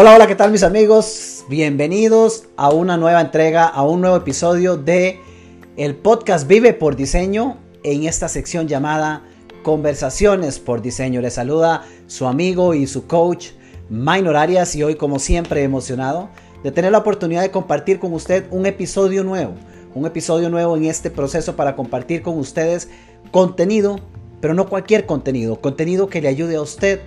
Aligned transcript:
Hola, 0.00 0.14
hola, 0.14 0.28
¿qué 0.28 0.36
tal 0.36 0.52
mis 0.52 0.62
amigos? 0.62 1.44
Bienvenidos 1.48 2.44
a 2.56 2.70
una 2.70 2.96
nueva 2.96 3.20
entrega, 3.20 3.66
a 3.66 3.82
un 3.82 4.00
nuevo 4.00 4.14
episodio 4.14 4.76
de 4.76 5.18
el 5.76 5.96
podcast 5.96 6.46
Vive 6.46 6.72
por 6.72 6.94
Diseño 6.94 7.56
en 7.82 8.04
esta 8.04 8.28
sección 8.28 8.68
llamada 8.68 9.24
Conversaciones 9.64 10.60
por 10.60 10.82
Diseño. 10.82 11.20
Les 11.20 11.34
saluda 11.34 11.84
su 12.06 12.28
amigo 12.28 12.74
y 12.74 12.86
su 12.86 13.08
coach 13.08 13.48
Minor 13.90 14.36
Arias 14.36 14.76
y 14.76 14.84
hoy 14.84 14.94
como 14.94 15.18
siempre 15.18 15.64
emocionado 15.64 16.28
de 16.62 16.70
tener 16.70 16.92
la 16.92 16.98
oportunidad 16.98 17.42
de 17.42 17.50
compartir 17.50 17.98
con 17.98 18.12
usted 18.12 18.46
un 18.52 18.66
episodio 18.66 19.24
nuevo, 19.24 19.54
un 19.96 20.06
episodio 20.06 20.48
nuevo 20.48 20.76
en 20.76 20.84
este 20.84 21.10
proceso 21.10 21.56
para 21.56 21.74
compartir 21.74 22.22
con 22.22 22.38
ustedes 22.38 22.88
contenido, 23.32 23.98
pero 24.40 24.54
no 24.54 24.68
cualquier 24.68 25.06
contenido, 25.06 25.60
contenido 25.60 26.08
que 26.08 26.22
le 26.22 26.28
ayude 26.28 26.54
a 26.54 26.62
usted 26.62 27.00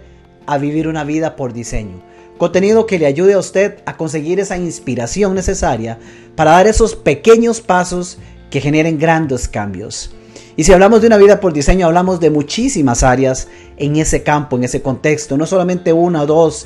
a 0.45 0.57
vivir 0.57 0.89
una 0.89 1.05
vida 1.05 1.37
por 1.37 1.53
diseño 1.53 2.10
Contenido 2.41 2.87
que 2.87 2.97
le 2.97 3.05
ayude 3.05 3.35
a 3.35 3.37
usted 3.37 3.83
a 3.85 3.97
conseguir 3.97 4.39
esa 4.39 4.57
inspiración 4.57 5.35
necesaria 5.35 5.99
para 6.35 6.49
dar 6.49 6.65
esos 6.65 6.95
pequeños 6.95 7.61
pasos 7.61 8.17
que 8.49 8.59
generen 8.59 8.97
grandes 8.97 9.47
cambios. 9.47 10.15
Y 10.57 10.63
si 10.63 10.73
hablamos 10.73 11.01
de 11.01 11.07
una 11.07 11.17
vida 11.17 11.39
por 11.39 11.53
diseño, 11.53 11.85
hablamos 11.85 12.19
de 12.19 12.31
muchísimas 12.31 13.03
áreas 13.03 13.47
en 13.77 13.95
ese 13.97 14.23
campo, 14.23 14.55
en 14.55 14.63
ese 14.63 14.81
contexto, 14.81 15.37
no 15.37 15.45
solamente 15.45 15.93
una 15.93 16.23
o 16.23 16.25
dos. 16.25 16.65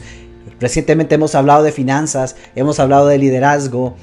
Recientemente 0.61 1.15
hemos 1.15 1.35
hablado 1.35 1.61
de 1.61 1.73
finanzas, 1.73 2.37
hemos 2.55 2.79
hablado 2.79 3.07
de 3.07 3.17
liderazgo, 3.17 3.97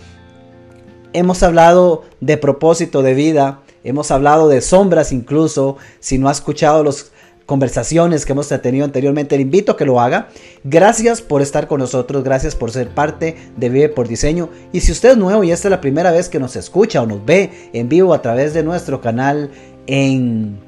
hemos 1.14 1.42
hablado 1.42 2.02
de 2.20 2.36
propósito 2.36 3.00
de 3.00 3.14
vida, 3.14 3.62
hemos 3.82 4.10
hablado 4.10 4.50
de 4.50 4.60
sombras 4.60 5.10
incluso. 5.10 5.78
Si 6.00 6.18
no 6.18 6.28
ha 6.28 6.32
escuchado 6.32 6.84
los 6.84 7.11
conversaciones 7.46 8.24
que 8.24 8.32
hemos 8.32 8.48
tenido 8.48 8.84
anteriormente, 8.84 9.36
le 9.36 9.42
invito 9.42 9.72
a 9.72 9.76
que 9.76 9.84
lo 9.84 10.00
haga. 10.00 10.28
Gracias 10.64 11.22
por 11.22 11.42
estar 11.42 11.68
con 11.68 11.80
nosotros, 11.80 12.24
gracias 12.24 12.54
por 12.54 12.70
ser 12.70 12.88
parte 12.88 13.36
de 13.56 13.68
Vive 13.68 13.88
por 13.88 14.08
Diseño. 14.08 14.48
Y 14.72 14.80
si 14.80 14.92
usted 14.92 15.12
es 15.12 15.16
nuevo 15.16 15.44
y 15.44 15.50
esta 15.50 15.68
es 15.68 15.70
la 15.70 15.80
primera 15.80 16.10
vez 16.12 16.28
que 16.28 16.38
nos 16.38 16.56
escucha 16.56 17.02
o 17.02 17.06
nos 17.06 17.24
ve 17.24 17.70
en 17.72 17.88
vivo 17.88 18.14
a 18.14 18.22
través 18.22 18.54
de 18.54 18.62
nuestro 18.62 19.00
canal 19.00 19.50
en 19.86 20.58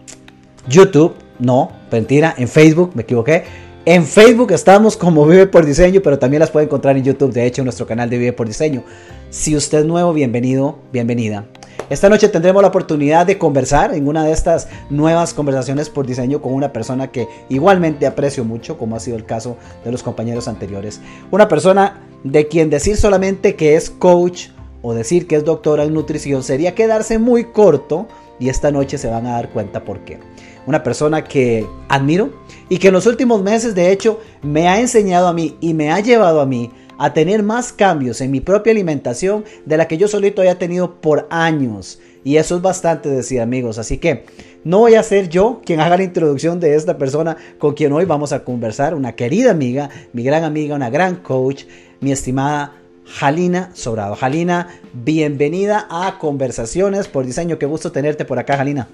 YouTube, 0.68 1.14
no, 1.38 1.72
mentira, 1.90 2.34
en 2.36 2.48
Facebook, 2.48 2.92
me 2.94 3.02
equivoqué. 3.02 3.44
En 3.86 4.06
Facebook 4.06 4.52
estamos 4.52 4.96
como 4.96 5.26
Vive 5.26 5.46
por 5.46 5.66
Diseño, 5.66 6.00
pero 6.02 6.18
también 6.18 6.40
las 6.40 6.50
puede 6.50 6.64
encontrar 6.64 6.96
en 6.96 7.04
YouTube, 7.04 7.32
de 7.32 7.44
hecho, 7.44 7.60
en 7.60 7.66
nuestro 7.66 7.86
canal 7.86 8.08
de 8.08 8.16
Vive 8.16 8.32
por 8.32 8.46
Diseño. 8.46 8.82
Si 9.28 9.54
usted 9.54 9.80
es 9.80 9.84
nuevo, 9.84 10.14
bienvenido, 10.14 10.78
bienvenida. 10.90 11.44
Esta 11.90 12.08
noche 12.08 12.30
tendremos 12.30 12.62
la 12.62 12.68
oportunidad 12.68 13.26
de 13.26 13.36
conversar 13.36 13.94
en 13.94 14.08
una 14.08 14.24
de 14.24 14.32
estas 14.32 14.68
nuevas 14.88 15.34
conversaciones 15.34 15.90
por 15.90 16.06
diseño 16.06 16.40
con 16.40 16.54
una 16.54 16.72
persona 16.72 17.12
que 17.12 17.28
igualmente 17.50 18.06
aprecio 18.06 18.42
mucho, 18.42 18.78
como 18.78 18.96
ha 18.96 19.00
sido 19.00 19.18
el 19.18 19.26
caso 19.26 19.58
de 19.84 19.92
los 19.92 20.02
compañeros 20.02 20.48
anteriores. 20.48 21.02
Una 21.30 21.46
persona 21.46 22.00
de 22.22 22.48
quien 22.48 22.70
decir 22.70 22.96
solamente 22.96 23.54
que 23.54 23.76
es 23.76 23.90
coach 23.90 24.48
o 24.80 24.94
decir 24.94 25.26
que 25.26 25.36
es 25.36 25.44
doctora 25.44 25.84
en 25.84 25.92
nutrición 25.92 26.42
sería 26.42 26.74
quedarse 26.74 27.18
muy 27.18 27.44
corto 27.44 28.08
y 28.40 28.48
esta 28.48 28.70
noche 28.70 28.96
se 28.96 29.10
van 29.10 29.26
a 29.26 29.32
dar 29.32 29.50
cuenta 29.50 29.84
por 29.84 30.00
qué. 30.00 30.20
Una 30.66 30.82
persona 30.82 31.22
que 31.22 31.66
admiro 31.88 32.30
y 32.70 32.78
que 32.78 32.88
en 32.88 32.94
los 32.94 33.06
últimos 33.06 33.42
meses 33.42 33.74
de 33.74 33.92
hecho 33.92 34.20
me 34.40 34.68
ha 34.68 34.80
enseñado 34.80 35.28
a 35.28 35.34
mí 35.34 35.58
y 35.60 35.74
me 35.74 35.92
ha 35.92 36.00
llevado 36.00 36.40
a 36.40 36.46
mí 36.46 36.70
a 36.98 37.12
tener 37.12 37.42
más 37.42 37.72
cambios 37.72 38.20
en 38.20 38.30
mi 38.30 38.40
propia 38.40 38.72
alimentación 38.72 39.44
de 39.64 39.76
la 39.76 39.88
que 39.88 39.98
yo 39.98 40.08
solito 40.08 40.42
haya 40.42 40.58
tenido 40.58 41.00
por 41.00 41.26
años. 41.30 42.00
Y 42.24 42.38
eso 42.38 42.56
es 42.56 42.62
bastante 42.62 43.08
decir 43.08 43.40
amigos. 43.40 43.78
Así 43.78 43.98
que 43.98 44.24
no 44.64 44.78
voy 44.78 44.94
a 44.94 45.02
ser 45.02 45.28
yo 45.28 45.60
quien 45.64 45.80
haga 45.80 45.98
la 45.98 46.04
introducción 46.04 46.58
de 46.58 46.74
esta 46.74 46.96
persona 46.96 47.36
con 47.58 47.74
quien 47.74 47.92
hoy 47.92 48.06
vamos 48.06 48.32
a 48.32 48.44
conversar. 48.44 48.94
Una 48.94 49.12
querida 49.12 49.50
amiga, 49.50 49.90
mi 50.12 50.22
gran 50.22 50.42
amiga, 50.42 50.74
una 50.74 50.90
gran 50.90 51.16
coach, 51.16 51.64
mi 52.00 52.12
estimada 52.12 52.72
Jalina 53.06 53.70
Sobrado. 53.74 54.16
Jalina, 54.16 54.68
bienvenida 54.94 55.86
a 55.90 56.18
Conversaciones 56.18 57.08
por 57.08 57.26
Diseño. 57.26 57.58
Qué 57.58 57.66
gusto 57.66 57.92
tenerte 57.92 58.24
por 58.24 58.38
acá, 58.38 58.56
Jalina. 58.56 58.88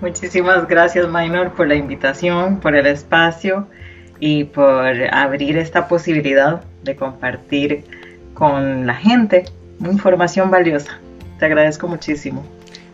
Muchísimas 0.00 0.66
gracias, 0.68 1.08
Minor, 1.08 1.52
por 1.54 1.66
la 1.66 1.74
invitación, 1.74 2.60
por 2.60 2.76
el 2.76 2.86
espacio 2.86 3.66
y 4.20 4.44
por 4.44 4.86
abrir 5.12 5.58
esta 5.58 5.88
posibilidad 5.88 6.62
de 6.82 6.96
compartir 6.96 7.84
con 8.34 8.86
la 8.86 8.94
gente 8.94 9.44
información 9.80 10.50
valiosa. 10.50 10.98
Te 11.38 11.46
agradezco 11.46 11.88
muchísimo. 11.88 12.44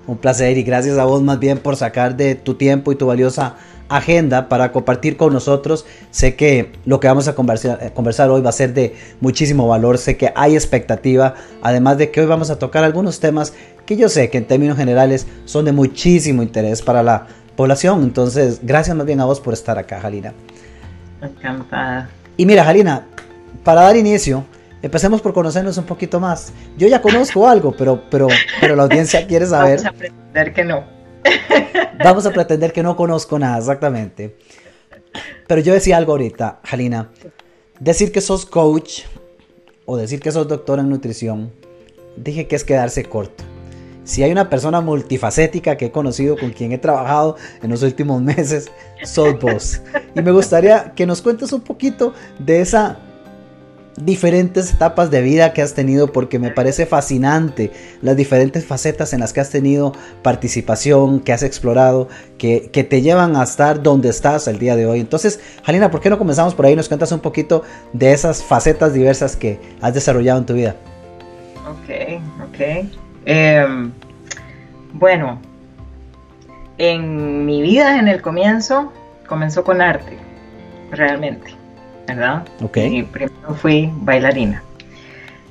Un 0.06 0.18
placer 0.18 0.58
y 0.58 0.62
gracias 0.62 0.98
a 0.98 1.04
vos 1.04 1.22
más 1.22 1.38
bien 1.38 1.58
por 1.58 1.76
sacar 1.76 2.16
de 2.16 2.34
tu 2.34 2.54
tiempo 2.54 2.92
y 2.92 2.96
tu 2.96 3.06
valiosa 3.06 3.56
agenda 3.88 4.48
para 4.48 4.72
compartir 4.72 5.16
con 5.16 5.32
nosotros. 5.32 5.86
Sé 6.10 6.34
que 6.36 6.72
lo 6.84 7.00
que 7.00 7.08
vamos 7.08 7.28
a 7.28 7.34
conversar, 7.34 7.78
eh, 7.82 7.90
conversar, 7.94 8.30
hoy 8.30 8.42
va 8.42 8.50
a 8.50 8.52
ser 8.52 8.74
de 8.74 8.96
muchísimo 9.20 9.66
valor, 9.66 9.98
sé 9.98 10.16
que 10.16 10.32
hay 10.34 10.54
expectativa, 10.54 11.34
además 11.62 11.98
de 11.98 12.10
que 12.10 12.20
hoy 12.20 12.26
vamos 12.26 12.50
a 12.50 12.58
tocar 12.58 12.84
algunos 12.84 13.20
temas 13.20 13.54
que 13.86 13.96
yo 13.96 14.08
sé 14.08 14.30
que 14.30 14.38
en 14.38 14.46
términos 14.46 14.76
generales 14.76 15.26
son 15.44 15.64
de 15.64 15.72
muchísimo 15.72 16.42
interés 16.42 16.82
para 16.82 17.02
la 17.02 17.26
población. 17.56 18.02
Entonces, 18.02 18.60
gracias 18.62 18.96
más 18.96 19.06
bien 19.06 19.20
a 19.20 19.24
vos 19.24 19.40
por 19.40 19.54
estar 19.54 19.78
acá, 19.78 20.00
Jalina. 20.00 20.32
Encantada. 21.22 22.08
Y 22.36 22.46
mira, 22.46 22.64
Jalina, 22.64 23.06
para 23.62 23.82
dar 23.82 23.96
inicio, 23.96 24.44
empecemos 24.82 25.20
por 25.20 25.32
conocernos 25.32 25.78
un 25.78 25.84
poquito 25.84 26.20
más. 26.20 26.52
Yo 26.76 26.88
ya 26.88 27.00
conozco 27.00 27.48
algo, 27.48 27.72
pero, 27.76 28.02
pero, 28.10 28.28
pero 28.60 28.76
la 28.76 28.84
audiencia 28.84 29.26
quiere 29.26 29.46
saber. 29.46 29.78
Vamos 29.78 29.86
a 29.86 29.98
pretender 29.98 30.52
que 30.52 30.64
no. 30.64 30.84
Vamos 32.02 32.26
a 32.26 32.32
pretender 32.32 32.72
que 32.72 32.82
no 32.82 32.96
conozco 32.96 33.38
nada, 33.38 33.58
exactamente. 33.58 34.36
Pero 35.46 35.60
yo 35.60 35.72
decía 35.72 35.96
algo 35.96 36.12
ahorita, 36.12 36.60
Jalina. 36.64 37.10
Decir 37.80 38.12
que 38.12 38.20
sos 38.20 38.46
coach 38.46 39.02
o 39.86 39.96
decir 39.96 40.20
que 40.20 40.32
sos 40.32 40.48
doctor 40.48 40.78
en 40.78 40.88
nutrición, 40.88 41.52
dije 42.16 42.46
que 42.46 42.56
es 42.56 42.64
quedarse 42.64 43.04
corto. 43.04 43.44
Si 44.04 44.22
hay 44.22 44.30
una 44.30 44.50
persona 44.50 44.82
multifacética 44.82 45.76
que 45.76 45.86
he 45.86 45.90
conocido, 45.90 46.36
con 46.36 46.50
quien 46.50 46.72
he 46.72 46.78
trabajado 46.78 47.36
en 47.62 47.70
los 47.70 47.82
últimos 47.82 48.20
meses, 48.22 48.70
sos 49.02 49.38
vos. 49.40 49.80
Y 50.14 50.20
me 50.20 50.30
gustaría 50.30 50.92
que 50.94 51.06
nos 51.06 51.22
cuentes 51.22 51.52
un 51.52 51.62
poquito 51.62 52.12
de 52.38 52.60
esas 52.60 52.96
diferentes 53.96 54.72
etapas 54.72 55.10
de 55.10 55.22
vida 55.22 55.52
que 55.52 55.62
has 55.62 55.74
tenido 55.74 56.12
porque 56.12 56.38
me 56.38 56.50
parece 56.50 56.86
fascinante 56.86 57.70
las 58.02 58.16
diferentes 58.16 58.64
facetas 58.64 59.12
en 59.12 59.20
las 59.20 59.32
que 59.32 59.40
has 59.40 59.50
tenido 59.50 59.92
participación, 60.22 61.20
que 61.20 61.32
has 61.32 61.42
explorado, 61.42 62.08
que, 62.38 62.70
que 62.72 62.84
te 62.84 63.02
llevan 63.02 63.36
a 63.36 63.44
estar 63.44 63.82
donde 63.82 64.08
estás 64.08 64.48
el 64.48 64.58
día 64.58 64.76
de 64.76 64.86
hoy. 64.86 65.00
Entonces, 65.00 65.40
Jalina, 65.64 65.90
¿por 65.90 66.00
qué 66.00 66.10
no 66.10 66.18
comenzamos 66.18 66.54
por 66.54 66.66
ahí? 66.66 66.74
Nos 66.74 66.88
cuentas 66.88 67.12
un 67.12 67.20
poquito 67.20 67.62
de 67.92 68.12
esas 68.12 68.42
facetas 68.42 68.92
diversas 68.92 69.36
que 69.36 69.60
has 69.80 69.94
desarrollado 69.94 70.40
en 70.40 70.46
tu 70.46 70.54
vida. 70.54 70.76
Ok, 71.66 72.20
ok. 72.48 72.88
Em, 73.26 73.92
bueno, 74.92 75.40
en 76.78 77.46
mi 77.46 77.62
vida 77.62 77.98
en 77.98 78.08
el 78.08 78.20
comienzo 78.20 78.92
comenzó 79.26 79.64
con 79.64 79.80
arte, 79.80 80.18
realmente, 80.90 81.53
¿verdad? 82.06 82.46
Ok. 82.62 82.76
Y 82.76 83.02
primero 83.02 83.54
fui 83.54 83.90
bailarina. 83.92 84.62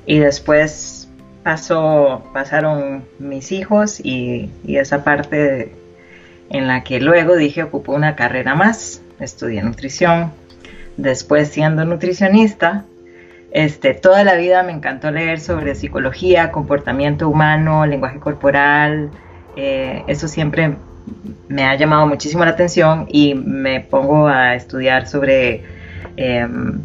Y 0.06 0.18
después 0.18 1.08
pasó, 1.42 2.24
pasaron 2.32 3.04
mis 3.18 3.52
hijos 3.52 4.00
y, 4.00 4.50
y 4.64 4.76
esa 4.76 5.04
parte 5.04 5.72
en 6.50 6.68
la 6.68 6.84
que 6.84 7.00
luego 7.00 7.36
dije 7.36 7.62
ocupó 7.62 7.92
una 7.92 8.16
carrera 8.16 8.54
más, 8.54 9.02
estudié 9.20 9.62
nutrición. 9.62 10.32
Después 10.96 11.48
siendo 11.48 11.84
nutricionista, 11.84 12.84
este, 13.54 13.94
toda 13.94 14.24
la 14.24 14.34
vida 14.34 14.64
me 14.64 14.72
encantó 14.72 15.12
leer 15.12 15.38
sobre 15.38 15.76
psicología, 15.76 16.50
comportamiento 16.50 17.28
humano, 17.28 17.86
lenguaje 17.86 18.18
corporal. 18.18 19.10
Eh, 19.56 20.02
eso 20.08 20.26
siempre 20.26 20.74
me 21.48 21.64
ha 21.64 21.76
llamado 21.76 22.06
muchísimo 22.06 22.44
la 22.44 22.50
atención 22.50 23.06
y 23.08 23.34
me 23.34 23.78
pongo 23.78 24.26
a 24.26 24.56
estudiar 24.56 25.06
sobre 25.06 25.62
em, 26.16 26.80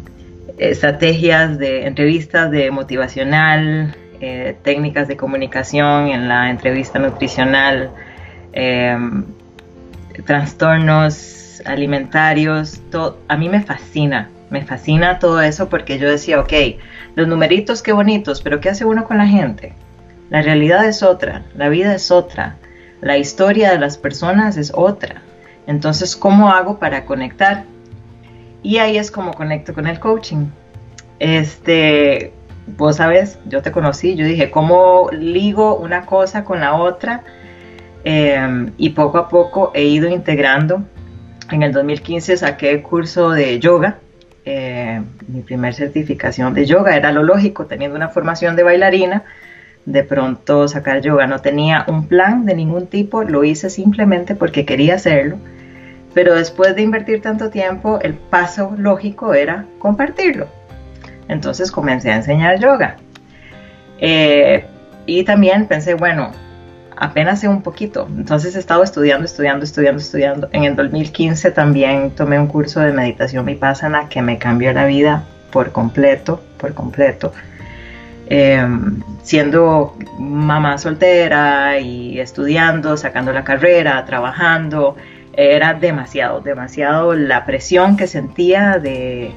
estrategias 0.58 1.58
de 1.58 1.86
entrevistas 1.86 2.50
de 2.50 2.70
motivacional, 2.70 3.94
eh, 4.20 4.56
técnicas 4.62 5.08
de 5.08 5.16
comunicación 5.16 6.08
en 6.08 6.28
la 6.28 6.50
entrevista 6.50 6.98
nutricional, 6.98 7.90
em, 8.52 9.24
trastornos 10.26 11.62
alimentarios. 11.64 12.80
A 13.28 13.36
mí 13.36 13.48
me 13.48 13.62
fascina 13.62 14.28
me 14.50 14.62
fascina 14.62 15.18
todo 15.18 15.40
eso 15.40 15.68
porque 15.68 15.98
yo 15.98 16.10
decía, 16.10 16.40
ok, 16.40 16.52
los 17.14 17.28
numeritos 17.28 17.82
qué 17.82 17.92
bonitos, 17.92 18.42
pero 18.42 18.60
¿qué 18.60 18.68
hace 18.68 18.84
uno 18.84 19.04
con 19.04 19.16
la 19.16 19.26
gente? 19.26 19.72
La 20.28 20.42
realidad 20.42 20.84
es 20.86 21.02
otra, 21.02 21.44
la 21.54 21.68
vida 21.68 21.94
es 21.94 22.10
otra, 22.10 22.56
la 23.00 23.16
historia 23.16 23.70
de 23.70 23.78
las 23.78 23.96
personas 23.96 24.56
es 24.56 24.72
otra. 24.74 25.22
Entonces, 25.66 26.16
¿cómo 26.16 26.50
hago 26.50 26.78
para 26.78 27.04
conectar? 27.04 27.64
Y 28.62 28.78
ahí 28.78 28.96
es 28.96 29.10
como 29.10 29.32
conecto 29.32 29.74
con 29.74 29.86
el 29.86 29.98
coaching. 29.98 30.46
Este, 31.18 32.32
vos 32.66 32.96
sabes, 32.96 33.38
yo 33.46 33.62
te 33.62 33.72
conocí, 33.72 34.14
yo 34.14 34.24
dije, 34.24 34.50
¿cómo 34.50 35.08
ligo 35.12 35.76
una 35.76 36.06
cosa 36.06 36.44
con 36.44 36.60
la 36.60 36.74
otra? 36.74 37.22
Em, 38.04 38.72
y 38.78 38.90
poco 38.90 39.18
a 39.18 39.28
poco 39.28 39.72
he 39.74 39.84
ido 39.84 40.08
integrando. 40.08 40.82
En 41.50 41.62
el 41.62 41.72
2015 41.72 42.36
saqué 42.36 42.70
el 42.70 42.82
curso 42.82 43.30
de 43.30 43.58
yoga 43.58 43.98
eh, 44.44 45.02
mi 45.28 45.42
primer 45.42 45.74
certificación 45.74 46.54
de 46.54 46.66
yoga. 46.66 46.96
Era 46.96 47.12
lo 47.12 47.22
lógico, 47.22 47.66
teniendo 47.66 47.96
una 47.96 48.08
formación 48.08 48.56
de 48.56 48.62
bailarina, 48.62 49.24
de 49.84 50.02
pronto 50.02 50.66
sacar 50.68 51.02
yoga. 51.02 51.26
No 51.26 51.40
tenía 51.40 51.84
un 51.88 52.06
plan 52.08 52.44
de 52.46 52.54
ningún 52.54 52.86
tipo, 52.86 53.22
lo 53.22 53.44
hice 53.44 53.70
simplemente 53.70 54.34
porque 54.34 54.64
quería 54.64 54.94
hacerlo. 54.94 55.36
Pero 56.14 56.34
después 56.34 56.74
de 56.74 56.82
invertir 56.82 57.22
tanto 57.22 57.50
tiempo, 57.50 57.98
el 58.02 58.14
paso 58.14 58.74
lógico 58.76 59.34
era 59.34 59.66
compartirlo. 59.78 60.48
Entonces 61.28 61.70
comencé 61.70 62.10
a 62.10 62.16
enseñar 62.16 62.58
yoga. 62.58 62.96
Eh, 63.98 64.64
y 65.06 65.24
también 65.24 65.66
pensé, 65.66 65.94
bueno, 65.94 66.32
apenas 66.96 67.40
sé 67.40 67.48
un 67.48 67.62
poquito. 67.62 68.08
Entonces 68.16 68.56
he 68.56 68.58
estado 68.58 68.82
estudiando, 68.82 69.24
estudiando, 69.24 69.64
estudiando, 69.64 70.00
estudiando. 70.00 70.48
En 70.52 70.64
el 70.64 70.76
2015 70.76 71.50
también 71.52 72.10
tomé 72.10 72.38
un 72.38 72.46
curso 72.46 72.80
de 72.80 72.92
meditación 72.92 73.46
vipassana 73.46 74.08
que 74.08 74.22
me 74.22 74.38
cambió 74.38 74.72
la 74.72 74.86
vida 74.86 75.24
por 75.50 75.72
completo, 75.72 76.42
por 76.58 76.74
completo. 76.74 77.32
Em, 78.32 79.02
siendo 79.22 79.96
mamá 80.18 80.78
soltera 80.78 81.80
y 81.80 82.20
estudiando, 82.20 82.96
sacando 82.96 83.32
la 83.32 83.42
carrera, 83.42 84.04
trabajando, 84.04 84.96
era 85.40 85.74
demasiado, 85.74 86.40
demasiado 86.40 87.14
la 87.14 87.44
presión 87.46 87.96
que 87.96 88.06
sentía 88.06 88.78
de 88.78 89.32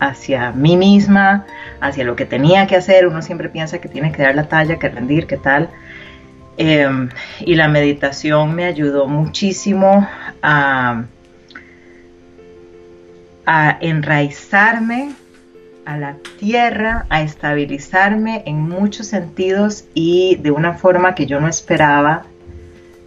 hacia 0.00 0.52
mí 0.52 0.76
misma, 0.76 1.46
hacia 1.80 2.04
lo 2.04 2.16
que 2.16 2.26
tenía 2.26 2.66
que 2.66 2.76
hacer. 2.76 3.06
Uno 3.06 3.22
siempre 3.22 3.48
piensa 3.48 3.78
que 3.78 3.88
tiene 3.88 4.12
que 4.12 4.22
dar 4.22 4.34
la 4.34 4.48
talla, 4.48 4.78
que 4.78 4.88
rendir, 4.88 5.26
qué 5.26 5.36
tal. 5.36 5.70
Em, 6.58 7.08
y 7.40 7.54
la 7.54 7.68
meditación 7.68 8.54
me 8.54 8.64
ayudó 8.64 9.06
muchísimo 9.08 10.08
a, 10.42 11.04
a 13.44 13.78
enraizarme 13.80 15.12
a 15.84 15.96
la 15.96 16.16
tierra, 16.38 17.06
a 17.10 17.22
estabilizarme 17.22 18.42
en 18.46 18.60
muchos 18.68 19.06
sentidos 19.06 19.84
y 19.94 20.36
de 20.36 20.50
una 20.50 20.74
forma 20.74 21.14
que 21.14 21.26
yo 21.26 21.40
no 21.40 21.48
esperaba. 21.48 22.24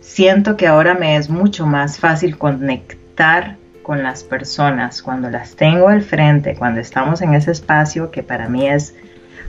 Siento 0.09 0.57
que 0.57 0.65
ahora 0.65 0.95
me 0.95 1.17
es 1.17 1.29
mucho 1.29 1.67
más 1.67 1.99
fácil 1.99 2.35
conectar 2.39 3.57
con 3.83 4.01
las 4.01 4.23
personas 4.23 5.03
cuando 5.03 5.29
las 5.29 5.55
tengo 5.55 5.87
al 5.87 6.01
frente, 6.01 6.55
cuando 6.55 6.81
estamos 6.81 7.21
en 7.21 7.35
ese 7.35 7.51
espacio 7.51 8.09
que 8.09 8.23
para 8.23 8.49
mí 8.49 8.67
es 8.67 8.95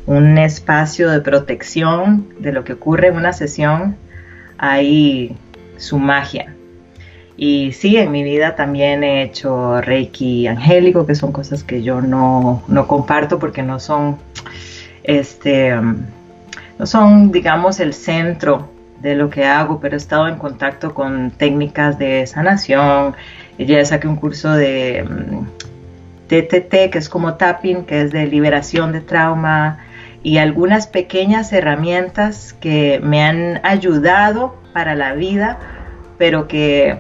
un 0.05 0.37
espacio 0.37 1.09
de 1.09 1.23
protección 1.23 2.29
de 2.41 2.53
lo 2.53 2.63
que 2.63 2.75
ocurre 2.75 3.09
en 3.09 3.17
una 3.17 3.33
sesión, 3.33 3.97
hay 4.59 5.35
su 5.79 5.99
magia. 5.99 6.55
Y 7.39 7.73
sí, 7.73 7.97
en 7.97 8.11
mi 8.11 8.23
vida 8.23 8.55
también 8.55 9.03
he 9.03 9.23
hecho 9.23 9.81
Reiki 9.81 10.47
angélico, 10.47 11.07
que 11.07 11.15
son 11.15 11.33
cosas 11.33 11.65
que 11.65 11.83
yo 11.83 12.03
no, 12.03 12.63
comparto 12.87 13.39
porque 13.39 13.63
no 13.63 13.81
son, 13.81 14.19
este, 15.05 15.75
no 15.75 16.85
son, 16.85 17.33
digamos, 17.33 17.81
el 17.81 17.95
centro 17.95 18.69
de 19.01 19.15
lo 19.15 19.31
que 19.31 19.45
hago, 19.45 19.81
pero 19.81 19.95
he 19.95 19.99
estado 19.99 20.29
en 20.29 20.37
contacto 20.37 20.95
con 20.95 21.31
técnicas 21.31 21.99
de 21.99 22.27
sanación. 22.27 23.15
Ya 23.59 23.85
saqué 23.85 24.09
un 24.09 24.17
curso 24.17 24.53
de 24.53 25.05
TTT, 26.29 26.91
que 26.91 26.99
es 26.99 27.09
como 27.09 27.35
tapping, 27.35 27.85
que 27.85 28.03
es 28.03 28.13
de 28.13 28.27
liberación 28.27 28.93
de 28.93 29.01
trauma 29.01 29.79
y 30.23 30.39
algunas 30.39 30.87
pequeñas 30.87 31.53
herramientas 31.53 32.55
que 32.61 33.01
me 33.03 33.23
han 33.23 33.61
ayudado 33.65 34.55
para 34.73 34.95
la 34.95 35.15
vida, 35.15 35.59
pero 36.19 36.47
que 36.47 36.99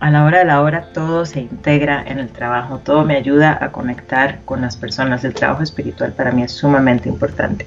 a 0.00 0.10
la 0.10 0.24
hora 0.24 0.38
de 0.38 0.44
la 0.44 0.60
hora 0.60 0.92
todo 0.92 1.26
se 1.26 1.40
integra 1.40 2.02
en 2.06 2.18
el 2.18 2.28
trabajo, 2.28 2.78
todo 2.78 3.04
me 3.04 3.16
ayuda 3.16 3.58
a 3.60 3.72
conectar 3.72 4.40
con 4.44 4.60
las 4.60 4.76
personas. 4.76 5.24
El 5.24 5.34
trabajo 5.34 5.62
espiritual 5.62 6.12
para 6.12 6.30
mí 6.30 6.42
es 6.42 6.52
sumamente 6.52 7.08
importante. 7.08 7.66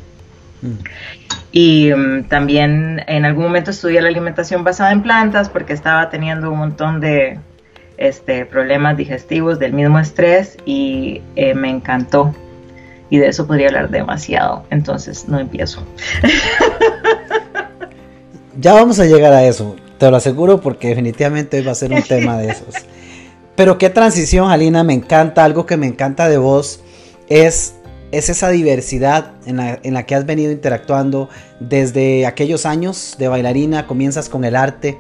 Mm. 0.62 0.78
Y 1.52 1.92
mm, 1.94 2.26
también 2.26 3.04
en 3.08 3.26
algún 3.26 3.46
momento 3.46 3.72
estudié 3.72 4.02
la 4.02 4.10
alimentación 4.10 4.64
basada 4.64 4.92
en 4.92 5.02
plantas 5.02 5.50
porque 5.50 5.74
estaba 5.74 6.10
teniendo 6.10 6.52
un 6.52 6.60
montón 6.60 7.00
de 7.00 7.40
este, 7.98 8.46
problemas 8.46 8.98
digestivos 8.98 9.60
del 9.60 9.74
mismo 9.74 10.00
estrés 10.00 10.58
y 10.66 11.22
eh, 11.36 11.54
me 11.54 11.70
encantó 11.70 12.34
y 13.10 13.18
de 13.18 13.28
eso 13.28 13.48
podría 13.48 13.68
hablar 13.68 13.90
demasiado, 13.90 14.66
entonces 14.70 15.28
no 15.28 15.40
empiezo. 15.40 15.84
ya 18.60 18.74
vamos 18.74 19.00
a 19.00 19.06
llegar 19.06 19.34
a 19.34 19.46
eso, 19.46 19.76
te 19.98 20.12
lo 20.12 20.18
aseguro 20.18 20.62
porque 20.62 20.90
definitivamente 20.90 21.58
hoy 21.58 21.64
va 21.64 21.72
a 21.72 21.76
ser 21.76 21.94
un 21.94 22.04
tema 22.04 22.38
de 22.38 22.50
esos. 22.50 22.76
Pero 23.56 23.80
qué 23.80 23.90
transición, 23.90 24.52
Alina, 24.52 24.84
me 24.84 24.94
encanta, 24.94 25.44
algo 25.44 25.66
que 25.66 25.78
me 25.78 25.88
encanta 25.88 26.30
de 26.30 26.38
vos 26.38 26.82
es, 27.28 27.74
es 28.12 28.30
esa 28.30 28.50
diversidad 28.50 29.34
en 29.46 29.94
la, 29.94 30.04
que 30.04 30.16
has 30.16 30.26
venido 30.26 30.52
interactuando 30.52 31.30
desde 31.60 32.26
aquellos 32.26 32.66
años 32.66 33.16
de 33.20 33.28
bailarina, 33.28 33.86
comienzas 33.86 34.30
con 34.30 34.46
el 34.46 34.56
arte, 34.56 34.98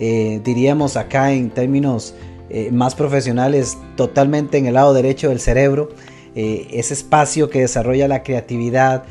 eh, 0.00 0.40
diríamos 0.44 0.96
acá 0.96 1.32
en 1.32 1.50
términos 1.50 2.14
eh, 2.50 2.70
más 2.72 2.94
profesionales, 2.94 3.78
totalmente 3.96 4.58
en 4.58 4.66
el 4.66 4.74
lado 4.74 4.92
derecho 4.92 5.28
del 5.28 5.40
cerebro. 5.40 5.90
Eh, 6.34 6.68
ese 6.72 6.94
espacio 6.94 7.50
que 7.50 7.60
desarrolla 7.60 8.08
la 8.08 8.22
creatividad, 8.22 9.04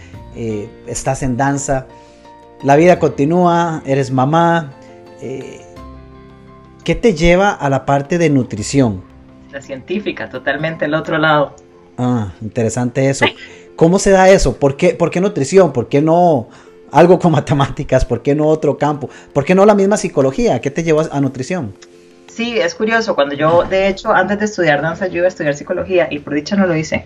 estás 0.85 1.23
en 1.23 1.35
danza, 1.35 1.87
la 2.61 2.75
vida 2.75 2.99
continúa, 2.99 3.81
eres 3.87 4.11
mamá. 4.11 4.71
¿Qué 5.19 6.93
te 6.93 7.15
lleva 7.15 7.49
a 7.49 7.71
la 7.71 7.87
parte 7.87 8.19
de 8.19 8.29
nutrición? 8.29 9.03
La 9.51 9.63
científica, 9.63 10.29
totalmente 10.29 10.85
el 10.85 10.93
otro 10.93 11.17
lado. 11.17 11.55
Ah, 11.97 12.33
interesante 12.41 13.09
eso. 13.09 13.25
¿Cómo 13.75 13.99
se 13.99 14.11
da 14.11 14.29
eso? 14.29 14.57
¿Por 14.57 14.77
qué, 14.77 14.95
¿Por 14.95 15.09
qué 15.09 15.21
nutrición? 15.21 15.73
¿Por 15.73 15.87
qué 15.89 16.01
no 16.01 16.47
algo 16.91 17.19
con 17.19 17.31
matemáticas? 17.33 18.05
¿Por 18.05 18.21
qué 18.21 18.35
no 18.35 18.47
otro 18.47 18.77
campo? 18.77 19.09
¿Por 19.33 19.45
qué 19.45 19.55
no 19.55 19.65
la 19.65 19.75
misma 19.75 19.97
psicología? 19.97 20.61
¿Qué 20.61 20.71
te 20.71 20.83
llevó 20.83 21.01
a 21.11 21.21
nutrición? 21.21 21.73
Sí, 22.27 22.57
es 22.59 22.75
curioso. 22.75 23.15
Cuando 23.15 23.35
yo, 23.35 23.63
de 23.63 23.87
hecho, 23.87 24.11
antes 24.13 24.39
de 24.39 24.45
estudiar 24.45 24.81
danza, 24.81 25.07
yo 25.07 25.17
iba 25.17 25.25
a 25.25 25.29
estudiar 25.29 25.55
psicología 25.55 26.07
y 26.11 26.19
por 26.19 26.33
dicha 26.33 26.55
no 26.55 26.67
lo 26.67 26.75
hice. 26.75 27.05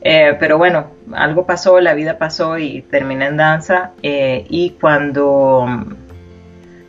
Eh, 0.00 0.36
pero 0.38 0.58
bueno, 0.58 0.90
algo 1.12 1.46
pasó, 1.46 1.80
la 1.80 1.94
vida 1.94 2.18
pasó 2.18 2.58
y 2.58 2.82
terminé 2.82 3.26
en 3.26 3.36
danza. 3.36 3.92
Eh, 4.02 4.44
y 4.48 4.70
cuando 4.80 5.66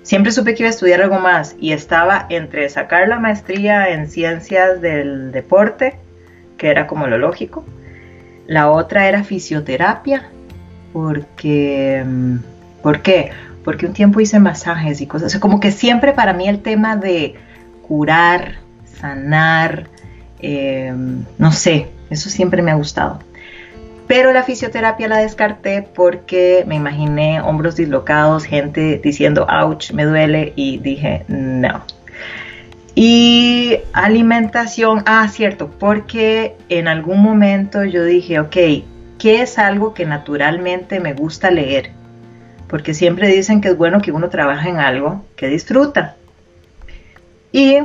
siempre 0.04 0.32
supe 0.32 0.54
que 0.54 0.64
iba 0.64 0.68
a 0.68 0.74
estudiar 0.74 1.02
algo 1.02 1.18
más 1.18 1.56
y 1.60 1.72
estaba 1.72 2.28
entre 2.30 2.70
sacar 2.70 3.08
la 3.08 3.18
maestría 3.18 3.90
en 3.90 4.10
ciencias 4.10 4.82
del 4.82 5.32
deporte, 5.32 5.98
era 6.70 6.88
como 6.88 7.08
lo 7.08 7.18
lógico. 7.18 7.66
La 8.48 8.70
otra 8.70 9.08
era 9.08 9.24
fisioterapia, 9.24 10.30
porque... 10.94 12.04
Mm, 12.06 12.38
¿Por 12.82 13.02
qué? 13.02 13.32
Porque 13.64 13.88
un 13.88 13.94
tiempo 13.94 14.20
hice 14.20 14.40
masajes 14.40 15.02
y 15.02 15.08
cosas. 15.08 15.28
O 15.28 15.30
sea, 15.30 15.40
como 15.40 15.60
que 15.60 15.72
siempre 15.72 16.14
para 16.14 16.34
mí 16.34 16.48
el 16.48 16.62
tema 16.62 16.96
de 16.96 17.34
curar, 17.82 18.60
sanar, 18.86 19.88
eh, 20.40 20.94
no 21.38 21.52
sé, 21.52 21.88
eso 22.12 22.30
siempre 22.30 22.62
me 22.62 22.70
ha 22.70 22.76
gustado. 22.76 23.20
Pero 24.08 24.34
la 24.34 24.44
fisioterapia 24.44 25.08
la 25.08 25.18
descarté 25.18 25.82
porque 25.82 26.64
me 26.68 26.76
imaginé 26.76 27.42
hombros 27.42 27.76
dislocados, 27.76 28.46
gente 28.46 29.02
diciendo, 29.04 29.48
ouch, 29.50 29.92
me 29.92 30.06
duele, 30.06 30.54
y 30.56 30.78
dije, 30.78 31.26
no. 31.28 31.84
Y 32.96 33.80
alimentación, 33.92 35.04
ah, 35.06 35.28
cierto, 35.28 35.70
porque 35.70 36.56
en 36.70 36.88
algún 36.88 37.22
momento 37.22 37.84
yo 37.84 38.06
dije, 38.06 38.40
ok, 38.40 38.56
¿qué 39.20 39.42
es 39.42 39.60
algo 39.60 39.94
que 39.94 40.06
naturalmente 40.06 41.02
me 41.02 41.14
gusta 41.14 41.52
leer? 41.52 41.92
Porque 42.70 42.94
siempre 42.94 43.28
dicen 43.28 43.60
que 43.60 43.70
es 43.70 43.78
bueno 43.78 44.02
que 44.02 44.14
uno 44.14 44.30
trabaje 44.30 44.70
en 44.70 44.78
algo 44.78 45.26
que 45.36 45.50
disfruta. 45.50 46.16
Y 47.52 47.80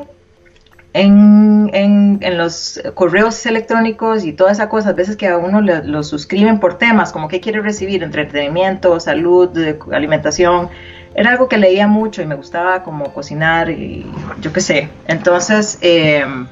en, 0.92 1.70
en, 1.72 2.38
los 2.38 2.80
correos 2.94 3.44
electrónicos 3.46 4.24
y 4.24 4.32
toda 4.32 4.52
esa 4.52 4.68
cosa, 4.68 4.90
a 4.90 4.92
veces 4.92 5.16
que 5.16 5.28
a 5.28 5.36
uno 5.36 5.60
lo 5.60 6.02
suscriben 6.02 6.58
por 6.58 6.78
temas, 6.78 7.12
como 7.12 7.28
qué 7.28 7.40
quiere 7.40 7.60
recibir, 7.60 8.02
entretenimiento, 8.02 8.98
salud, 8.98 9.50
alimentación, 9.92 10.68
era 11.14 11.30
algo 11.30 11.48
que 11.48 11.58
leía 11.58 11.86
mucho 11.86 12.22
y 12.22 12.26
me 12.26 12.34
gustaba 12.34 12.82
como 12.82 13.12
cocinar 13.12 13.70
y 13.70 14.06
yo 14.40 14.52
qué 14.52 14.60
sé. 14.60 14.88
Entonces, 15.06 15.78
em, 15.80 16.46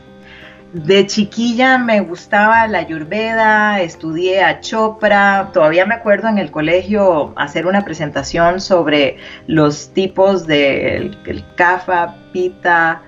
de 0.73 1.07
chiquilla 1.07 1.79
me 1.79 2.01
gustaba 2.01 2.67
la 2.69 2.79
ayurveda, 2.81 3.81
estudié 3.81 4.43
a 4.43 4.61
Chopra, 4.61 5.51
todavía 5.53 5.87
me 5.87 5.95
acuerdo 5.95 6.29
en 6.29 6.39
el 6.39 6.51
colegio 6.51 7.33
hacer 7.37 7.67
una 7.67 7.85
presentación 7.85 8.61
sobre 8.61 9.17
los 9.47 9.95
tipos 9.95 10.47
del 10.47 11.17
de, 11.25 11.45
kafa, 11.55 12.17
pita, 12.33 13.03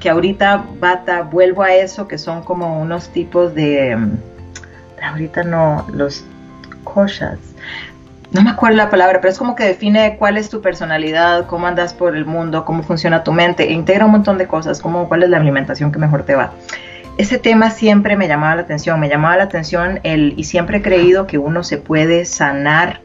que 0.00 0.10
ahorita 0.10 0.64
bata, 0.78 1.22
vuelvo 1.22 1.62
a 1.62 1.74
eso, 1.74 2.08
que 2.08 2.18
son 2.18 2.42
como 2.42 2.80
unos 2.80 3.08
tipos 3.08 3.54
de, 3.54 3.96
mm, 3.96 4.18
ahorita 5.02 5.44
no, 5.44 5.86
los 5.92 6.24
koshas, 6.84 7.38
no 8.34 8.42
me 8.42 8.50
acuerdo 8.50 8.76
la 8.76 8.90
palabra, 8.90 9.20
pero 9.20 9.30
es 9.30 9.38
como 9.38 9.54
que 9.54 9.64
define 9.64 10.16
cuál 10.18 10.36
es 10.36 10.50
tu 10.50 10.60
personalidad, 10.60 11.46
cómo 11.46 11.68
andas 11.68 11.94
por 11.94 12.16
el 12.16 12.26
mundo, 12.26 12.64
cómo 12.64 12.82
funciona 12.82 13.22
tu 13.22 13.32
mente, 13.32 13.68
e 13.68 13.72
integra 13.72 14.06
un 14.06 14.10
montón 14.10 14.38
de 14.38 14.48
cosas, 14.48 14.82
como 14.82 15.08
cuál 15.08 15.22
es 15.22 15.30
la 15.30 15.36
alimentación 15.36 15.92
que 15.92 16.00
mejor 16.00 16.24
te 16.24 16.34
va. 16.34 16.52
ese 17.16 17.38
tema 17.38 17.70
siempre 17.70 18.16
me 18.16 18.26
llamaba 18.26 18.56
la 18.56 18.62
atención, 18.62 18.98
me 18.98 19.08
llamaba 19.08 19.36
la 19.36 19.44
atención 19.44 20.00
el, 20.02 20.34
y 20.36 20.44
siempre 20.44 20.78
he 20.78 20.82
creído 20.82 21.28
que 21.28 21.38
uno 21.38 21.62
se 21.62 21.78
puede 21.78 22.24
sanar. 22.24 23.03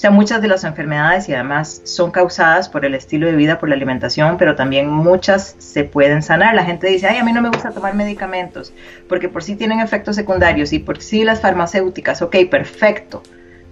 O 0.00 0.02
sea, 0.02 0.10
muchas 0.10 0.40
de 0.40 0.48
las 0.48 0.64
enfermedades 0.64 1.28
y 1.28 1.34
además 1.34 1.82
son 1.84 2.10
causadas 2.10 2.70
por 2.70 2.86
el 2.86 2.94
estilo 2.94 3.26
de 3.26 3.36
vida, 3.36 3.58
por 3.58 3.68
la 3.68 3.74
alimentación, 3.74 4.38
pero 4.38 4.54
también 4.54 4.88
muchas 4.88 5.56
se 5.58 5.84
pueden 5.84 6.22
sanar. 6.22 6.54
La 6.54 6.64
gente 6.64 6.86
dice, 6.86 7.06
ay, 7.06 7.18
a 7.18 7.22
mí 7.22 7.34
no 7.34 7.42
me 7.42 7.50
gusta 7.50 7.70
tomar 7.70 7.94
medicamentos, 7.94 8.72
porque 9.10 9.28
por 9.28 9.42
sí 9.42 9.56
tienen 9.56 9.80
efectos 9.80 10.16
secundarios 10.16 10.72
y 10.72 10.78
por 10.78 11.02
sí 11.02 11.22
las 11.22 11.42
farmacéuticas, 11.42 12.22
ok, 12.22 12.34
perfecto, 12.50 13.22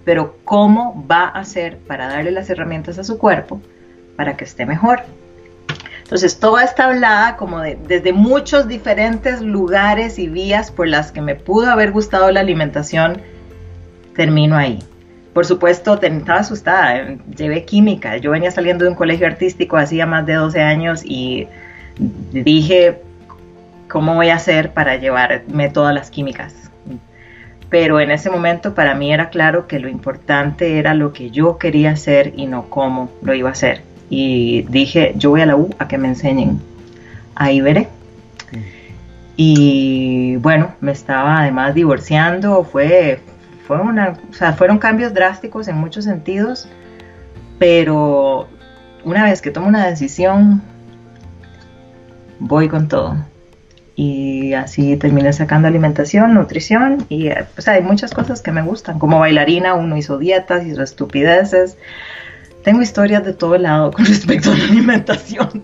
pero 0.05 0.37
¿cómo 0.43 1.03
va 1.09 1.23
a 1.23 1.39
hacer 1.39 1.79
para 1.79 2.07
darle 2.07 2.29
las 2.29 2.47
herramientas 2.51 2.99
a 2.99 3.03
su 3.03 3.17
cuerpo 3.17 3.59
para 4.15 4.37
que 4.37 4.43
esté 4.43 4.67
mejor? 4.67 5.01
Entonces, 6.03 6.39
toda 6.39 6.63
esta 6.63 6.85
hablada 6.85 7.37
como 7.37 7.59
de, 7.61 7.75
desde 7.87 8.13
muchos 8.13 8.67
diferentes 8.67 9.41
lugares 9.41 10.19
y 10.19 10.27
vías 10.27 10.69
por 10.69 10.87
las 10.87 11.11
que 11.11 11.21
me 11.21 11.33
pudo 11.33 11.71
haber 11.71 11.91
gustado 11.91 12.29
la 12.29 12.41
alimentación, 12.41 13.19
termino 14.15 14.55
ahí. 14.55 14.83
Por 15.39 15.45
supuesto, 15.45 15.97
estaba 16.01 16.41
asustada, 16.41 17.15
llevé 17.33 17.63
química, 17.63 18.17
yo 18.17 18.31
venía 18.31 18.51
saliendo 18.51 18.83
de 18.83 18.91
un 18.91 18.97
colegio 18.97 19.25
artístico 19.25 19.77
hacía 19.77 20.05
más 20.05 20.25
de 20.25 20.33
12 20.33 20.61
años 20.61 21.01
y 21.05 21.47
dije, 22.33 23.01
¿cómo 23.87 24.15
voy 24.15 24.31
a 24.31 24.35
hacer 24.35 24.73
para 24.73 24.97
llevarme 24.97 25.69
todas 25.69 25.95
las 25.95 26.11
químicas? 26.11 26.53
Pero 27.69 28.01
en 28.01 28.11
ese 28.11 28.29
momento 28.29 28.75
para 28.75 28.95
mí 28.95 29.13
era 29.13 29.29
claro 29.29 29.65
que 29.65 29.79
lo 29.79 29.87
importante 29.87 30.77
era 30.77 30.93
lo 30.93 31.13
que 31.13 31.29
yo 31.29 31.57
quería 31.57 31.91
hacer 31.91 32.33
y 32.35 32.45
no 32.45 32.69
cómo 32.69 33.09
lo 33.21 33.33
iba 33.33 33.47
a 33.47 33.53
hacer 33.53 33.81
y 34.09 34.63
dije, 34.63 35.13
yo 35.15 35.29
voy 35.29 35.39
a 35.39 35.45
la 35.45 35.55
U 35.55 35.69
a 35.79 35.87
que 35.87 35.97
me 35.97 36.09
enseñen. 36.09 36.59
Ahí 37.33 37.61
veré. 37.61 37.87
Y 39.37 40.35
bueno, 40.35 40.73
me 40.81 40.91
estaba 40.91 41.39
además 41.39 41.73
divorciando, 41.75 42.65
fue, 42.65 43.21
fue 43.69 43.79
una, 43.79 44.17
o 44.27 44.33
sea, 44.33 44.53
fueron 44.53 44.79
cambios 44.79 45.13
drásticos 45.13 45.67
en 45.67 45.77
muchos 45.77 46.05
sentidos, 46.05 46.67
pero 47.59 48.47
una 49.03 49.25
vez 49.25 49.43
que 49.43 49.51
tomo 49.51 49.67
una 49.67 49.85
decisión, 49.85 50.63
voy 52.39 52.67
con 52.67 52.87
todo. 52.87 53.15
Y 53.95 54.53
así 54.53 54.97
terminé 54.97 55.31
sacando 55.33 55.67
alimentación, 55.67 56.33
nutrición 56.33 57.05
y 57.09 57.29
pues 57.53 57.67
hay 57.67 57.83
muchas 57.83 58.11
cosas 58.11 58.41
que 58.41 58.51
me 58.51 58.63
gustan. 58.63 58.97
Como 58.97 59.19
bailarina 59.19 59.75
uno 59.75 59.97
hizo 59.97 60.17
dietas, 60.17 60.65
hizo 60.65 60.81
estupideces, 60.81 61.77
tengo 62.63 62.81
historias 62.81 63.23
de 63.23 63.33
todo 63.33 63.55
lado 63.59 63.91
con 63.91 64.03
respecto 64.07 64.51
a 64.51 64.57
la 64.57 64.63
alimentación. 64.63 65.61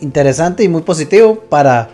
Interesante 0.00 0.64
y 0.64 0.68
muy 0.68 0.82
positivo 0.82 1.38
para, 1.48 1.90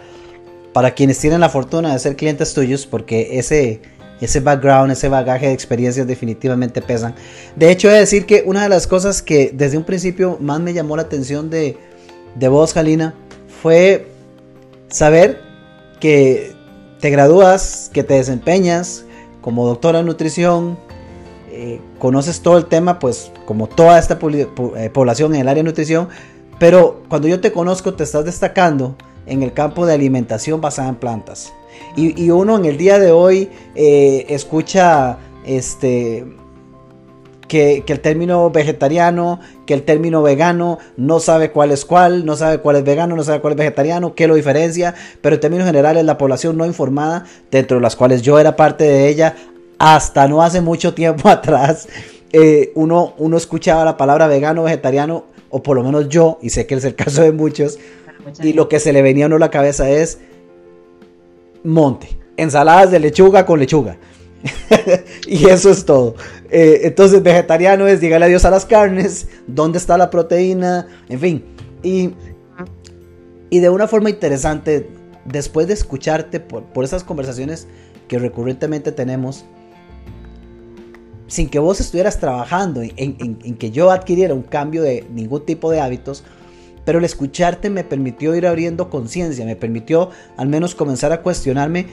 para 0.73 0.93
quienes 0.93 1.19
tienen 1.19 1.41
la 1.41 1.50
fortuna 1.50 1.93
de 1.93 1.99
ser 1.99 2.17
clientes 2.17 2.55
tuyos, 2.55 2.87
porque 2.87 3.38
ese, 3.38 3.83
ese 4.20 4.40
background, 4.40 4.92
ese 4.92 5.08
bagaje 5.08 5.46
de 5.46 5.52
experiencias 5.52 6.06
definitivamente 6.06 6.82
pesan. 6.82 7.14
De 7.54 7.70
hecho, 7.70 7.88
he 7.88 7.92
de 7.92 8.00
decir 8.00 8.26
que 8.26 8.42
una 8.46 8.62
de 8.62 8.68
las 8.68 8.87
cosas 8.87 9.23
que 9.23 9.50
desde 9.52 9.76
un 9.76 9.85
principio 9.85 10.38
más 10.40 10.61
me 10.61 10.73
llamó 10.73 10.96
la 10.96 11.02
atención 11.02 11.50
de, 11.50 11.76
de 12.35 12.49
vos, 12.49 12.73
Jalina, 12.73 13.14
fue 13.62 14.08
saber 14.88 15.40
que 16.00 16.54
te 17.00 17.11
gradúas, 17.11 17.90
que 17.92 18.02
te 18.02 18.14
desempeñas 18.14 19.04
como 19.40 19.66
doctora 19.66 20.00
en 20.00 20.06
nutrición, 20.06 20.78
eh, 21.50 21.80
conoces 21.99 22.40
todo 22.40 22.58
el 22.58 22.66
tema, 22.66 22.99
pues 22.99 23.30
como 23.44 23.68
toda 23.68 23.99
esta 23.99 24.18
eh, 24.20 24.90
población 24.92 25.35
en 25.35 25.42
el 25.42 25.49
área 25.49 25.62
de 25.62 25.68
nutrición, 25.68 26.08
pero 26.58 27.02
cuando 27.08 27.28
yo 27.28 27.40
te 27.40 27.52
conozco 27.52 27.94
te 27.94 28.04
estás 28.04 28.25
destacando 28.25 28.96
en 29.26 29.42
el 29.42 29.52
campo 29.52 29.87
de 29.87 29.94
alimentación 29.94 30.61
basada 30.61 30.88
en 30.88 30.96
plantas. 30.96 31.52
Y, 31.97 32.30
uno 32.30 32.56
en 32.59 32.66
el 32.66 32.76
día 32.76 32.99
de 32.99 33.11
hoy 33.11 33.49
eh, 33.75 34.26
escucha 34.28 35.18
este, 35.47 36.26
que, 37.49 37.85
que, 37.87 37.92
el 37.92 38.00
término 38.00 38.50
vegetariano, 38.50 39.40
que 39.64 39.75
el 39.75 39.83
término 39.83 40.23
vegano, 40.23 40.78
no 40.97 41.21
sabe 41.21 41.50
cuál 41.50 41.73
es 41.73 41.85
cuál, 41.85 42.26
no 42.26 42.37
sabe 42.37 42.59
cuál 42.59 42.76
es 42.76 42.85
vegano, 42.85 43.16
no 43.16 43.25
sabe 43.25 43.40
cuál 43.40 43.54
es 43.54 43.59
vegetariano, 43.59 44.14
qué 44.14 44.26
lo 44.26 44.35
diferencia, 44.35 44.95
pero 45.21 45.37
en 45.37 45.40
términos 45.40 45.66
generales 45.66 46.04
la 46.04 46.18
población 46.18 46.56
no 46.56 46.66
informada, 46.66 47.25
dentro 47.50 47.78
de 47.78 47.83
las 47.83 47.97
cuales 47.97 48.23
yo 48.23 48.38
era 48.38 48.56
parte 48.56 48.85
de 48.85 49.09
ella, 49.09 49.35
hasta 49.78 50.28
no 50.28 50.42
hace 50.42 50.61
mucho 50.61 50.95
tiempo 50.95 51.28
atrás, 51.30 51.88
eh, 52.33 52.73
uno, 52.75 53.14
uno 53.18 53.37
escuchaba 53.37 53.85
la 53.85 53.97
palabra 53.97 54.26
vegano, 54.26 54.64
vegetariano, 54.64 55.25
o 55.49 55.62
por 55.62 55.76
lo 55.76 55.85
menos 55.85 56.09
yo, 56.09 56.38
y 56.42 56.50
sé 56.50 56.66
que 56.66 56.75
es 56.75 56.85
el 56.85 56.95
caso 56.95 57.23
de 57.23 57.33
muchos, 57.33 57.78
y 58.42 58.52
lo 58.52 58.68
que 58.68 58.80
se 58.80 58.92
le 58.92 59.02
venía 59.02 59.25
a 59.25 59.28
uno 59.28 59.37
a 59.37 59.40
la 59.40 59.50
cabeza 59.50 59.88
es 59.88 60.18
monte, 61.66 62.18
ensaladas 62.37 62.90
de 62.90 63.00
lechuga 63.00 63.44
con 63.44 63.58
lechuga. 63.58 63.99
y 65.26 65.46
eso 65.46 65.70
es 65.70 65.85
todo. 65.85 66.14
Eh, 66.50 66.80
entonces, 66.85 67.23
vegetariano 67.23 67.87
es 67.87 68.00
dígale 68.00 68.26
adiós 68.26 68.44
a 68.44 68.50
las 68.50 68.64
carnes, 68.64 69.28
dónde 69.46 69.78
está 69.78 69.99
la 69.99 70.11
proteína, 70.11 70.87
en 71.08 71.20
fin. 71.20 71.44
Y, 71.82 72.14
y 73.50 73.61
de 73.61 73.70
una 73.70 73.88
forma 73.88 74.11
interesante, 74.11 74.88
después 75.25 75.66
de 75.66 75.75
escucharte 75.75 76.40
por, 76.40 76.64
por 76.64 76.85
esas 76.85 77.04
conversaciones 77.04 77.66
que 78.08 78.18
recurrentemente 78.18 78.92
tenemos, 78.92 79.44
sin 81.26 81.49
que 81.49 81.58
vos 81.58 81.80
estuvieras 81.80 82.20
trabajando 82.20 82.82
en, 82.82 83.56
que 83.56 83.70
yo 83.70 83.90
adquiriera 83.90 84.35
un 84.35 84.42
cambio 84.42 84.82
de 84.82 85.04
ningún 85.12 85.44
tipo 85.44 85.70
de 85.70 85.80
hábitos, 85.80 86.25
pero 86.87 87.00
el 87.00 87.05
escucharte 87.05 87.69
me 87.69 87.85
permitió 87.85 88.35
ir 88.37 88.47
abriendo 88.47 88.88
conciencia, 88.88 89.45
me 89.45 89.57
permitió 89.57 90.11
al 90.37 90.47
menos 90.47 90.75
comenzar 90.75 91.12
a 91.12 91.21
cuestionarme 91.21 91.87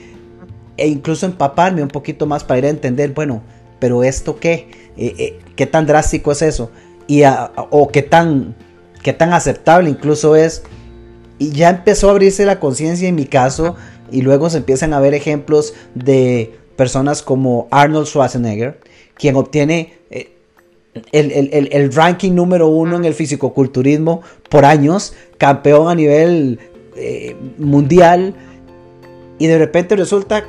e 0.76 0.88
incluso 0.88 1.26
empaparme 1.26 1.82
un 1.82 1.88
poquito 1.88 2.26
más 2.26 2.44
para 2.44 2.58
ir 2.58 2.66
a 2.66 2.70
entender, 2.70 3.12
bueno, 3.12 3.42
pero 3.80 4.04
esto 4.04 4.38
qué, 4.38 4.68
eh, 4.96 5.14
eh, 5.18 5.38
qué 5.56 5.66
tan 5.66 5.86
drástico 5.86 6.30
es 6.30 6.42
eso, 6.42 6.70
y 7.08 7.22
o 7.70 7.88
qué 7.88 8.02
tan, 8.02 8.54
qué 9.02 9.12
tan 9.12 9.32
aceptable 9.32 9.90
incluso 9.90 10.36
es. 10.36 10.62
Y 11.38 11.50
ya 11.50 11.70
empezó 11.70 12.08
a 12.08 12.12
abrirse 12.12 12.46
la 12.46 12.60
conciencia 12.60 13.08
en 13.08 13.16
mi 13.16 13.26
caso, 13.26 13.74
y 14.12 14.22
luego 14.22 14.48
se 14.48 14.58
empiezan 14.58 14.94
a 14.94 15.00
ver 15.00 15.12
ejemplos 15.12 15.74
de 15.94 16.56
personas 16.76 17.20
como 17.22 17.66
Arnold 17.72 18.06
Schwarzenegger, 18.06 18.78
quien 19.14 19.34
obtiene 19.34 19.98
eh, 21.12 21.68
el, 21.72 21.92
ranking 21.92 22.32
número 22.32 22.68
uno 22.68 22.96
en 22.96 23.04
el 23.04 23.14
fisicoculturismo 23.14 24.22
por 24.48 24.64
años, 24.64 25.14
campeón 25.38 25.88
a 25.88 25.94
nivel 25.94 26.58
eh, 26.96 27.36
mundial, 27.58 28.34
y 29.38 29.46
de 29.46 29.58
repente 29.58 29.96
resulta 29.96 30.44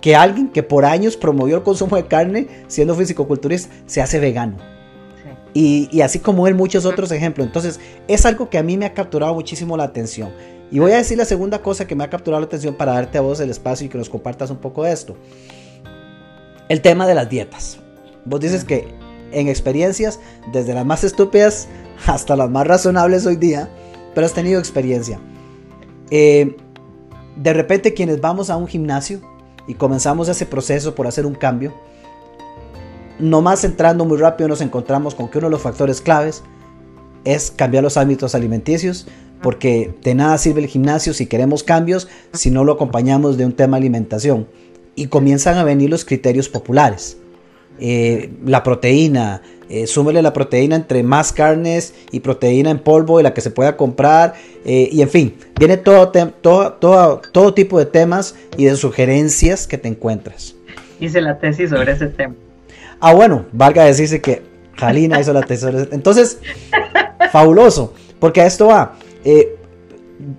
que 0.00 0.16
alguien 0.16 0.48
que 0.48 0.62
por 0.62 0.84
años 0.84 1.16
promovió 1.16 1.56
el 1.56 1.62
consumo 1.62 1.96
de 1.96 2.06
carne, 2.06 2.48
siendo 2.68 2.94
fisicoculturista, 2.94 3.74
se 3.86 4.02
hace 4.02 4.20
vegano. 4.20 4.56
Y, 5.52 5.88
y, 5.92 6.00
así 6.00 6.18
como 6.18 6.48
él, 6.48 6.54
muchos 6.54 6.84
otros 6.84 7.12
ejemplos. 7.12 7.46
Entonces, 7.46 7.78
es 8.08 8.26
algo 8.26 8.50
que 8.50 8.58
a 8.58 8.62
mí 8.64 8.76
me 8.76 8.86
ha 8.86 8.92
capturado 8.92 9.34
muchísimo 9.34 9.76
la 9.76 9.84
atención. 9.84 10.30
Y 10.72 10.80
voy 10.80 10.90
a 10.92 10.96
decir 10.96 11.16
la 11.16 11.24
segunda 11.24 11.60
cosa 11.62 11.86
que 11.86 11.94
me 11.94 12.02
ha 12.02 12.10
capturado 12.10 12.40
la 12.40 12.46
atención 12.46 12.74
para 12.74 12.94
darte 12.94 13.18
a 13.18 13.20
vos 13.20 13.38
el 13.38 13.50
espacio 13.50 13.86
y 13.86 13.88
que 13.88 13.96
nos 13.96 14.10
compartas 14.10 14.50
un 14.50 14.56
poco 14.56 14.82
de 14.82 14.92
esto 14.92 15.16
el 16.68 16.80
tema 16.80 17.06
de 17.06 17.14
las 17.14 17.28
dietas. 17.28 17.78
Vos 18.24 18.40
dices 18.40 18.64
que 18.64 18.88
en 19.34 19.48
experiencias, 19.48 20.20
desde 20.52 20.74
las 20.74 20.86
más 20.86 21.04
estúpidas 21.04 21.68
hasta 22.06 22.36
las 22.36 22.50
más 22.50 22.66
razonables 22.66 23.26
hoy 23.26 23.36
día, 23.36 23.68
pero 24.14 24.26
has 24.26 24.32
tenido 24.32 24.58
experiencia. 24.58 25.20
Eh, 26.10 26.56
de 27.36 27.52
repente 27.52 27.94
quienes 27.94 28.20
vamos 28.20 28.50
a 28.50 28.56
un 28.56 28.66
gimnasio 28.66 29.20
y 29.66 29.74
comenzamos 29.74 30.28
ese 30.28 30.46
proceso 30.46 30.94
por 30.94 31.06
hacer 31.06 31.26
un 31.26 31.34
cambio, 31.34 31.74
nomás 33.18 33.64
entrando 33.64 34.04
muy 34.04 34.18
rápido 34.18 34.48
nos 34.48 34.60
encontramos 34.60 35.14
con 35.14 35.28
que 35.28 35.38
uno 35.38 35.48
de 35.48 35.52
los 35.52 35.62
factores 35.62 36.00
claves 36.00 36.42
es 37.24 37.50
cambiar 37.50 37.82
los 37.82 37.96
hábitos 37.96 38.34
alimenticios, 38.34 39.06
porque 39.42 39.94
de 40.02 40.14
nada 40.14 40.38
sirve 40.38 40.62
el 40.62 40.68
gimnasio 40.68 41.14
si 41.14 41.26
queremos 41.26 41.62
cambios 41.62 42.08
si 42.32 42.50
no 42.50 42.64
lo 42.64 42.72
acompañamos 42.72 43.36
de 43.36 43.46
un 43.46 43.52
tema 43.52 43.76
alimentación 43.76 44.46
y 44.94 45.08
comienzan 45.08 45.56
a 45.58 45.64
venir 45.64 45.90
los 45.90 46.04
criterios 46.04 46.48
populares. 46.48 47.18
Eh, 47.80 48.30
la 48.44 48.62
proteína, 48.62 49.42
eh, 49.68 49.86
súmele 49.86 50.22
la 50.22 50.32
proteína 50.32 50.76
entre 50.76 51.02
más 51.02 51.32
carnes 51.32 51.94
y 52.12 52.20
proteína 52.20 52.70
en 52.70 52.78
polvo 52.78 53.18
y 53.18 53.22
la 53.22 53.34
que 53.34 53.40
se 53.40 53.50
pueda 53.50 53.76
comprar. 53.76 54.34
Eh, 54.64 54.88
y 54.92 55.02
en 55.02 55.08
fin, 55.08 55.34
viene 55.58 55.76
todo, 55.76 56.10
todo, 56.10 56.72
todo, 56.74 57.20
todo 57.32 57.54
tipo 57.54 57.78
de 57.78 57.86
temas 57.86 58.36
y 58.56 58.66
de 58.66 58.76
sugerencias 58.76 59.66
que 59.66 59.78
te 59.78 59.88
encuentras. 59.88 60.54
Hice 61.00 61.20
la 61.20 61.38
tesis 61.38 61.70
sobre 61.70 61.92
ese 61.92 62.06
tema. 62.06 62.34
Ah, 63.00 63.12
bueno, 63.12 63.46
valga 63.52 63.84
decirse 63.84 64.20
que 64.20 64.42
Jalina 64.76 65.20
hizo 65.20 65.32
la 65.32 65.42
tesis 65.42 65.60
sobre 65.62 65.82
ese 65.82 65.94
Entonces, 65.94 66.38
fabuloso, 67.32 67.92
porque 68.18 68.40
a 68.40 68.46
esto 68.46 68.68
va. 68.68 68.96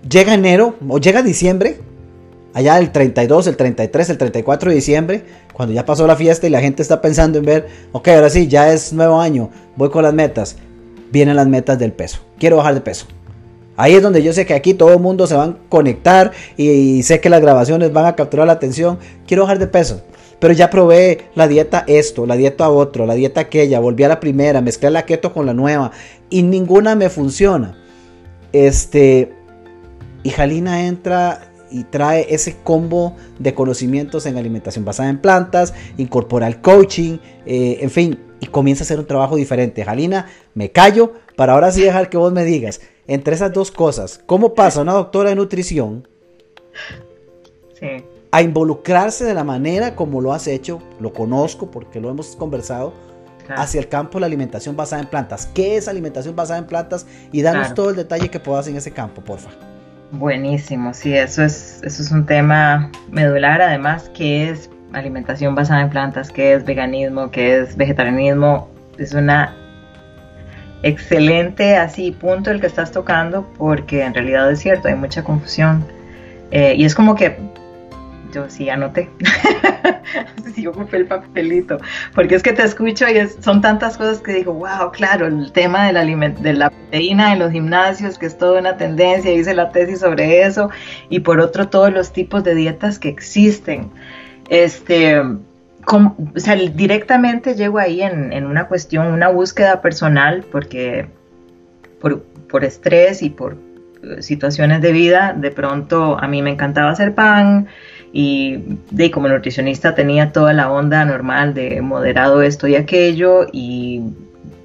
Llega 0.10 0.34
enero 0.34 0.76
o 0.88 1.00
llega 1.00 1.22
diciembre 1.22 1.78
allá 2.56 2.80
el 2.80 2.92
32, 2.92 3.48
el 3.48 3.58
33, 3.58 4.10
el 4.12 4.18
34 4.18 4.70
de 4.70 4.76
diciembre, 4.76 5.24
cuando 5.52 5.76
ya 5.76 5.86
pasó 5.86 6.08
la 6.08 6.16
fiesta 6.16 6.48
y 6.48 6.50
la 6.50 6.62
gente 6.62 6.82
está 6.82 7.02
pensando 7.02 7.38
en 7.38 7.46
ver, 7.46 7.68
ok, 7.92 8.08
ahora 8.08 8.30
sí, 8.30 8.48
ya 8.48 8.72
es 8.72 8.94
nuevo 8.94 9.20
año, 9.20 9.50
voy 9.76 9.90
con 9.90 10.04
las 10.04 10.14
metas. 10.14 10.56
Vienen 11.12 11.36
las 11.36 11.48
metas 11.48 11.78
del 11.78 11.92
peso. 11.92 12.22
Quiero 12.40 12.56
bajar 12.56 12.74
de 12.74 12.82
peso. 12.82 13.08
Ahí 13.76 13.94
es 13.96 14.02
donde 14.02 14.24
yo 14.24 14.32
sé 14.32 14.46
que 14.46 14.54
aquí 14.54 14.74
todo 14.74 14.94
el 14.94 15.00
mundo 15.00 15.28
se 15.28 15.36
va 15.36 15.44
a 15.44 15.58
conectar 15.68 16.32
y, 16.56 17.04
sé 17.04 17.20
que 17.20 17.30
las 17.30 17.42
grabaciones 17.42 17.92
van 17.92 18.06
a 18.06 18.16
capturar 18.16 18.48
la 18.48 18.54
atención. 18.54 19.00
Quiero 19.28 19.44
bajar 19.44 19.60
de 19.60 19.68
peso. 19.68 20.02
Pero 20.40 20.54
ya 20.54 20.70
probé 20.70 21.26
la 21.36 21.50
dieta 21.50 21.84
esto, 21.88 22.26
la 22.26 22.38
dieta 22.38 22.70
otro, 22.70 23.06
la 23.06 23.16
dieta 23.16 23.42
aquella, 23.42 23.82
volví 23.82 24.04
a 24.04 24.10
la 24.10 24.22
primera, 24.22 24.62
mezclé 24.62 24.90
la 24.92 25.06
keto 25.06 25.34
con 25.34 25.46
la 25.46 25.54
nueva 25.54 25.92
y 26.30 26.44
ninguna 26.44 26.96
me 26.96 27.10
funciona. 27.10 27.78
Este, 28.54 29.34
y 30.24 30.30
Jalina 30.30 30.88
entra 30.88 31.55
y 31.76 31.84
trae 31.84 32.26
ese 32.34 32.56
combo 32.64 33.18
de 33.38 33.54
conocimientos 33.54 34.26
en 34.26 34.38
alimentación 34.38 34.86
basada 34.86 35.10
en 35.10 35.20
plantas, 35.20 35.74
incorpora 35.98 36.48
el 36.48 36.62
coaching, 36.62 37.18
eh, 37.46 37.80
en 37.82 37.92
fin, 37.92 38.20
y 38.40 38.48
comienza 38.48 38.84
a 38.84 38.86
hacer 38.86 38.98
un 38.98 39.06
trabajo 39.06 39.36
diferente. 39.36 39.84
Jalina, 39.84 40.28
me 40.54 40.72
callo 40.72 41.12
para 41.36 41.52
ahora 41.52 41.74
sí 41.74 41.82
dejar 41.82 42.10
que 42.10 42.16
vos 42.16 42.32
me 42.32 42.46
digas, 42.46 42.80
entre 43.08 43.36
esas 43.36 43.52
dos 43.52 43.72
cosas, 43.72 44.22
¿cómo 44.26 44.54
pasa 44.54 44.84
una 44.84 44.94
doctora 44.94 45.32
de 45.32 45.36
nutrición 45.36 46.08
a 48.32 48.42
involucrarse 48.42 49.26
de 49.26 49.34
la 49.34 49.44
manera 49.44 49.98
como 49.98 50.22
lo 50.22 50.32
has 50.32 50.48
hecho? 50.48 50.82
Lo 51.02 51.12
conozco 51.12 51.70
porque 51.72 52.00
lo 52.00 52.10
hemos 52.10 52.38
conversado. 52.38 52.94
Hacia 53.48 53.80
el 53.80 53.90
campo 53.90 54.14
de 54.14 54.22
la 54.22 54.26
alimentación 54.26 54.76
basada 54.76 55.04
en 55.04 55.08
plantas. 55.08 55.46
¿Qué 55.54 55.78
es 55.78 55.88
alimentación 55.88 56.36
basada 56.36 56.58
en 56.58 56.66
plantas? 56.66 57.06
Y 57.32 57.44
danos 57.44 57.76
todo 57.76 57.92
el 57.92 57.96
detalle 57.96 58.30
que 58.30 58.40
puedas 58.40 58.68
en 58.68 58.76
ese 58.76 58.90
campo, 58.90 59.22
porfa. 59.22 59.52
Buenísimo, 60.12 60.94
sí, 60.94 61.14
eso 61.14 61.44
es, 61.44 61.82
eso 61.84 62.02
es 62.02 62.12
un 62.12 62.26
tema 62.26 62.92
medular, 63.12 63.62
además, 63.62 64.10
que 64.14 64.50
es 64.50 64.70
alimentación 64.94 65.56
basada 65.56 65.82
en 65.82 65.90
plantas, 65.90 66.32
que 66.32 66.54
es 66.54 66.64
veganismo, 66.64 67.32
que 67.32 67.58
es 67.58 67.76
vegetarianismo, 67.76 68.70
es 68.98 69.14
una 69.14 69.54
excelente 70.84 71.76
así 71.76 72.12
punto 72.12 72.52
el 72.52 72.62
que 72.62 72.68
estás 72.68 72.92
tocando, 72.92 73.52
porque 73.58 74.04
en 74.04 74.14
realidad 74.14 74.50
es 74.52 74.60
cierto, 74.60 74.88
hay 74.88 74.96
mucha 74.96 75.24
confusión. 75.24 75.84
Eh, 76.52 76.76
y 76.78 76.86
es 76.86 76.94
como 76.94 77.16
que 77.16 77.38
yo 78.36 78.50
sí 78.50 78.70
anoté, 78.70 79.10
sí 80.54 80.68
ocupé 80.68 80.98
el 80.98 81.06
papelito, 81.08 81.78
porque 82.14 82.36
es 82.36 82.44
que 82.44 82.52
te 82.52 82.64
escucho 82.64 83.06
y 83.08 83.28
son 83.42 83.62
tantas 83.62 83.98
cosas 83.98 84.20
que 84.20 84.34
digo, 84.34 84.54
wow, 84.54 84.92
claro, 84.92 85.28
el 85.28 85.54
tema 85.54 85.88
de 85.88 85.94
la, 85.94 86.06
de 86.06 86.54
la 86.54 86.70
proteína 86.70 87.32
en 87.32 87.40
los 87.40 87.52
gimnasios, 87.52 88.18
que 88.18 88.26
es 88.26 88.38
toda 88.38 88.60
una 88.60 88.76
tendencia, 88.76 89.32
hice 89.32 89.54
la 89.54 89.72
tesis 89.72 90.00
sobre 90.00 90.44
eso, 90.44 90.70
y 91.10 91.22
por 91.22 91.40
otro 91.40 91.70
todos 91.70 91.94
los 91.94 92.12
tipos 92.12 92.44
de 92.44 92.56
dietas 92.56 93.00
que 93.00 93.08
existen. 93.08 93.90
Este, 94.50 95.20
o 95.20 96.16
sea, 96.36 96.56
directamente 96.56 97.56
llego 97.56 97.80
ahí 97.80 98.02
en, 98.02 98.46
una 98.46 98.68
cuestión, 98.68 99.08
una 99.08 99.30
búsqueda 99.30 99.82
personal, 99.82 100.44
porque 100.52 101.08
por, 102.02 102.22
por 102.50 102.66
estrés 102.66 103.22
y 103.22 103.30
por 103.30 103.56
eh, 104.04 104.22
situaciones 104.22 104.82
de 104.82 104.92
vida, 104.92 105.34
de 105.38 105.52
pronto 105.52 106.20
a 106.20 106.28
mí 106.28 106.42
me 106.42 106.52
encantaba 106.52 106.92
hacer 106.92 107.16
pan, 107.16 107.68
y 108.18 108.80
de 108.92 109.12
como 109.12 109.28
nutricionista 109.28 109.94
tenía 109.94 110.32
toda 110.32 110.54
la 110.54 110.72
onda 110.72 111.04
normal 111.04 111.54
de 111.54 111.82
moderado 111.82 112.42
esto 112.42 112.66
y 112.66 112.78
aquello 112.78 113.46
y 113.52 114.04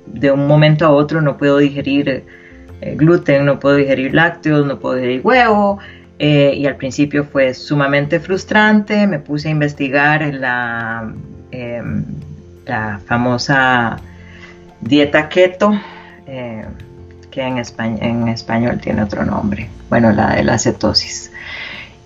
de 0.07 0.31
un 0.31 0.47
momento 0.47 0.87
a 0.87 0.91
otro 0.91 1.21
no 1.21 1.37
puedo 1.37 1.59
digerir 1.59 2.23
eh, 2.81 2.95
gluten, 2.97 3.45
no 3.45 3.59
puedo 3.59 3.75
digerir 3.75 4.15
lácteos, 4.15 4.65
no 4.65 4.79
puedo 4.79 4.95
digerir 4.95 5.23
huevo 5.25 5.81
eh, 6.21 6.55
y 6.57 6.65
al 6.67 6.77
principio 6.77 7.25
fue 7.25 7.53
sumamente 7.53 8.21
frustrante, 8.21 9.09
me 9.09 9.19
puse 9.19 9.49
a 9.49 9.51
investigar 9.51 10.33
la, 10.33 11.13
em, 11.51 12.05
la 12.67 13.01
famosa 13.05 13.97
dieta 14.81 15.29
keto 15.29 15.73
eh, 16.29 16.67
que 17.33 17.43
en, 17.43 17.61
en 18.01 18.29
español 18.29 18.79
tiene 18.81 19.03
otro 19.03 19.25
nombre, 19.25 19.69
bueno 19.89 20.13
la 20.13 20.37
de 20.37 20.45
la 20.45 20.57
cetosis 20.57 21.30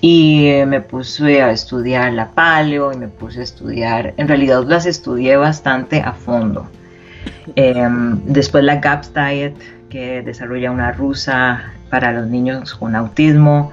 y 0.06 0.50
me 0.66 0.82
puse 0.82 1.40
a 1.40 1.50
estudiar 1.50 2.12
la 2.12 2.28
paleo 2.32 2.92
y 2.92 2.96
me 2.98 3.08
puse 3.08 3.40
a 3.40 3.42
estudiar, 3.42 4.12
en 4.18 4.28
realidad 4.28 4.62
las 4.64 4.84
estudié 4.84 5.38
bastante 5.38 6.02
a 6.02 6.12
fondo. 6.12 6.68
Em, 7.56 8.20
después 8.26 8.64
la 8.64 8.76
GAPS 8.80 9.14
Diet, 9.14 9.54
que 9.88 10.20
desarrolla 10.20 10.70
una 10.70 10.92
rusa 10.92 11.72
para 11.88 12.12
los 12.12 12.26
niños 12.26 12.74
con 12.74 12.94
autismo. 12.96 13.72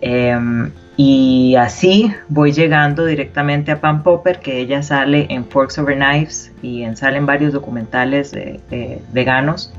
Em, 0.00 0.72
y 0.96 1.54
así 1.54 2.12
voy 2.28 2.50
llegando 2.50 3.04
directamente 3.04 3.70
a 3.70 3.80
Pam 3.80 4.02
Popper, 4.02 4.40
que 4.40 4.58
ella 4.58 4.82
sale 4.82 5.28
en 5.30 5.44
Forks 5.44 5.78
Over 5.78 5.94
Knives 5.94 6.50
y 6.60 6.82
en, 6.82 6.96
salen 6.96 7.24
varios 7.24 7.52
documentales 7.52 8.36
veganos. 9.12 9.72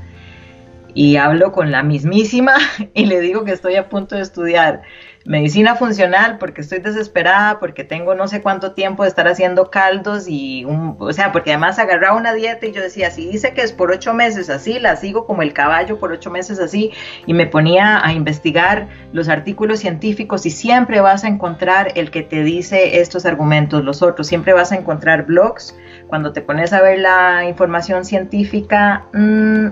Y 0.94 1.16
hablo 1.16 1.52
con 1.52 1.70
la 1.70 1.82
mismísima 1.82 2.54
y 2.94 3.06
le 3.06 3.20
digo 3.20 3.44
que 3.44 3.52
estoy 3.52 3.76
a 3.76 3.88
punto 3.88 4.16
de 4.16 4.22
estudiar 4.22 4.82
medicina 5.24 5.74
funcional 5.74 6.38
porque 6.38 6.62
estoy 6.62 6.78
desesperada, 6.78 7.58
porque 7.58 7.84
tengo 7.84 8.14
no 8.14 8.26
sé 8.26 8.40
cuánto 8.40 8.72
tiempo 8.72 9.02
de 9.02 9.10
estar 9.10 9.28
haciendo 9.28 9.70
caldos 9.70 10.26
y, 10.26 10.64
un, 10.64 10.96
o 10.98 11.12
sea, 11.12 11.30
porque 11.32 11.50
además 11.50 11.78
agarraba 11.78 12.16
una 12.16 12.32
dieta 12.32 12.66
y 12.66 12.72
yo 12.72 12.80
decía, 12.80 13.10
si 13.10 13.28
dice 13.28 13.52
que 13.52 13.62
es 13.62 13.72
por 13.72 13.90
ocho 13.90 14.14
meses 14.14 14.48
así, 14.48 14.78
la 14.78 14.96
sigo 14.96 15.26
como 15.26 15.42
el 15.42 15.52
caballo 15.52 15.98
por 15.98 16.12
ocho 16.12 16.30
meses 16.30 16.58
así 16.58 16.92
y 17.26 17.34
me 17.34 17.46
ponía 17.46 18.04
a 18.04 18.12
investigar 18.12 18.88
los 19.12 19.28
artículos 19.28 19.80
científicos 19.80 20.46
y 20.46 20.50
siempre 20.50 21.00
vas 21.00 21.24
a 21.24 21.28
encontrar 21.28 21.92
el 21.96 22.10
que 22.10 22.22
te 22.22 22.42
dice 22.42 23.00
estos 23.00 23.26
argumentos, 23.26 23.84
los 23.84 24.02
otros, 24.02 24.26
siempre 24.26 24.52
vas 24.52 24.72
a 24.72 24.76
encontrar 24.76 25.26
blogs, 25.26 25.76
cuando 26.06 26.32
te 26.32 26.40
pones 26.40 26.72
a 26.72 26.80
ver 26.80 26.98
la 26.98 27.44
información 27.44 28.04
científica, 28.04 29.04
mmm, 29.12 29.68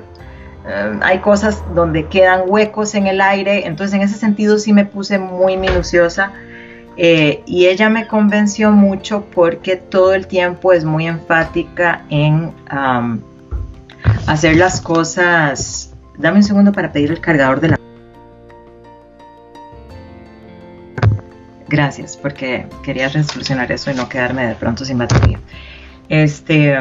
eh, 0.69 0.99
hay 1.01 1.21
cosas 1.21 1.63
donde 1.75 2.07
quedan 2.07 2.43
huecos 2.47 2.95
en 2.95 3.07
el 3.07 3.21
aire, 3.21 3.67
entonces 3.67 3.95
en 3.95 4.03
ese 4.03 4.17
sentido 4.17 4.59
sí 4.59 4.73
me 4.73 4.85
puse 4.85 5.19
muy 5.19 5.57
minuciosa 5.57 6.33
eh, 6.97 7.43
y 7.47 7.67
ella 7.67 7.89
me 7.89 8.07
convenció 8.07 8.71
mucho 8.71 9.25
porque 9.35 9.77
todo 9.77 10.13
el 10.15 10.27
tiempo 10.27 10.73
es 10.73 10.85
muy 10.85 11.07
enfática 11.07 12.05
en 12.11 12.53
hacer 14.27 14.57
las 14.57 14.81
cosas. 14.81 15.95
Dame 16.19 16.39
un 16.39 16.43
segundo 16.43 16.73
para 16.73 16.93
pedir 16.93 17.13
el 17.13 17.21
cargador 17.21 17.61
de 17.61 17.69
la... 17.69 17.79
Gracias, 21.69 22.17
porque 22.17 22.67
quería 22.83 23.09
resolucionar 23.09 23.71
eso 23.71 23.91
y 23.91 23.95
no 23.95 24.09
quedarme 24.09 24.47
de 24.47 24.55
pronto 24.55 24.85
sin 24.85 24.99
batería. 24.99 25.39
Este, 26.09 26.77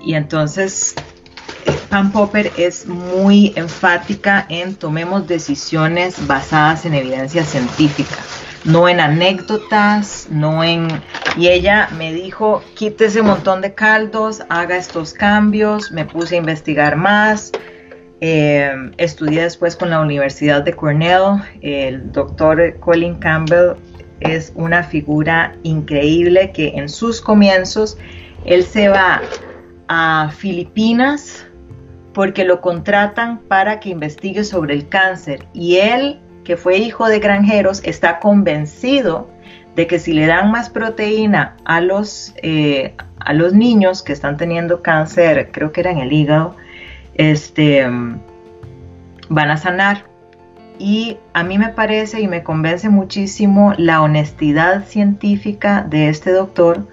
y 0.00 0.14
entonces 0.14 0.94
Pam 1.94 2.10
Popper 2.10 2.50
es 2.56 2.86
muy 2.86 3.52
enfática 3.54 4.46
en 4.48 4.74
tomemos 4.74 5.28
decisiones 5.28 6.26
basadas 6.26 6.84
en 6.86 6.94
evidencia 6.94 7.44
científica, 7.44 8.16
no 8.64 8.88
en 8.88 8.98
anécdotas, 8.98 10.26
no 10.30 10.64
en... 10.64 10.88
Y 11.36 11.48
ella 11.48 11.88
me 11.96 12.12
dijo, 12.12 12.62
quite 12.74 13.04
ese 13.04 13.22
montón 13.22 13.60
de 13.60 13.74
caldos, 13.74 14.42
haga 14.48 14.76
estos 14.76 15.12
cambios, 15.12 15.92
me 15.92 16.04
puse 16.04 16.34
a 16.34 16.38
investigar 16.38 16.96
más, 16.96 17.52
eh, 18.20 18.72
estudié 18.96 19.42
después 19.42 19.76
con 19.76 19.90
la 19.90 20.00
Universidad 20.00 20.62
de 20.62 20.72
Cornell, 20.72 21.42
el 21.62 22.10
doctor 22.10 22.76
Colin 22.80 23.16
Campbell 23.16 23.76
es 24.18 24.52
una 24.56 24.82
figura 24.82 25.54
increíble 25.62 26.50
que 26.52 26.68
en 26.68 26.88
sus 26.88 27.20
comienzos 27.20 27.98
él 28.44 28.64
se 28.64 28.88
va 28.88 29.20
a 29.88 30.30
Filipinas 30.36 31.46
porque 32.12 32.44
lo 32.44 32.60
contratan 32.60 33.38
para 33.38 33.80
que 33.80 33.90
investigue 33.90 34.44
sobre 34.44 34.74
el 34.74 34.88
cáncer 34.88 35.46
y 35.52 35.76
él, 35.76 36.20
que 36.44 36.56
fue 36.56 36.78
hijo 36.78 37.08
de 37.08 37.18
granjeros, 37.18 37.82
está 37.84 38.20
convencido 38.20 39.28
de 39.74 39.86
que 39.86 39.98
si 39.98 40.12
le 40.12 40.26
dan 40.26 40.50
más 40.50 40.70
proteína 40.70 41.56
a 41.64 41.80
los, 41.80 42.32
eh, 42.36 42.94
a 43.18 43.32
los 43.32 43.52
niños 43.52 44.02
que 44.02 44.12
están 44.12 44.36
teniendo 44.36 44.82
cáncer, 44.82 45.50
creo 45.50 45.72
que 45.72 45.80
era 45.80 45.90
en 45.90 45.98
el 45.98 46.12
hígado, 46.12 46.56
este, 47.14 47.84
van 49.28 49.50
a 49.50 49.56
sanar. 49.56 50.04
Y 50.78 51.18
a 51.32 51.44
mí 51.44 51.58
me 51.58 51.68
parece 51.68 52.20
y 52.20 52.28
me 52.28 52.42
convence 52.42 52.88
muchísimo 52.88 53.74
la 53.76 54.02
honestidad 54.02 54.84
científica 54.86 55.86
de 55.88 56.08
este 56.08 56.32
doctor 56.32 56.86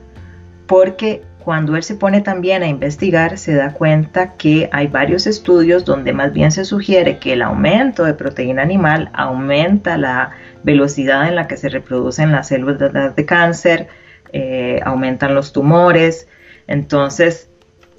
porque 0.68 1.24
cuando 1.44 1.76
él 1.76 1.84
se 1.84 1.96
pone 1.96 2.22
también 2.22 2.64
a 2.64 2.68
investigar, 2.68 3.38
se 3.38 3.54
da 3.54 3.74
cuenta 3.74 4.34
que 4.34 4.70
hay 4.72 4.88
varios 4.88 5.28
estudios 5.28 5.86
donde 5.86 6.14
más 6.14 6.34
bien 6.34 6.52
se 6.52 6.66
sugiere 6.66 7.18
que 7.18 7.34
el 7.34 7.42
aumento 7.42 8.04
de 8.04 8.14
proteína 8.14 8.62
animal 8.62 9.10
aumenta 9.14 9.98
la 9.98 10.32
velocidad 10.64 11.28
en 11.28 11.36
la 11.36 11.48
que 11.48 11.58
se 11.58 11.70
reproducen 11.70 12.32
las 12.32 12.50
células 12.50 13.16
de 13.16 13.26
cáncer, 13.26 13.88
eh, 14.34 14.80
aumentan 14.86 15.34
los 15.34 15.52
tumores. 15.52 16.28
Entonces, 16.68 17.50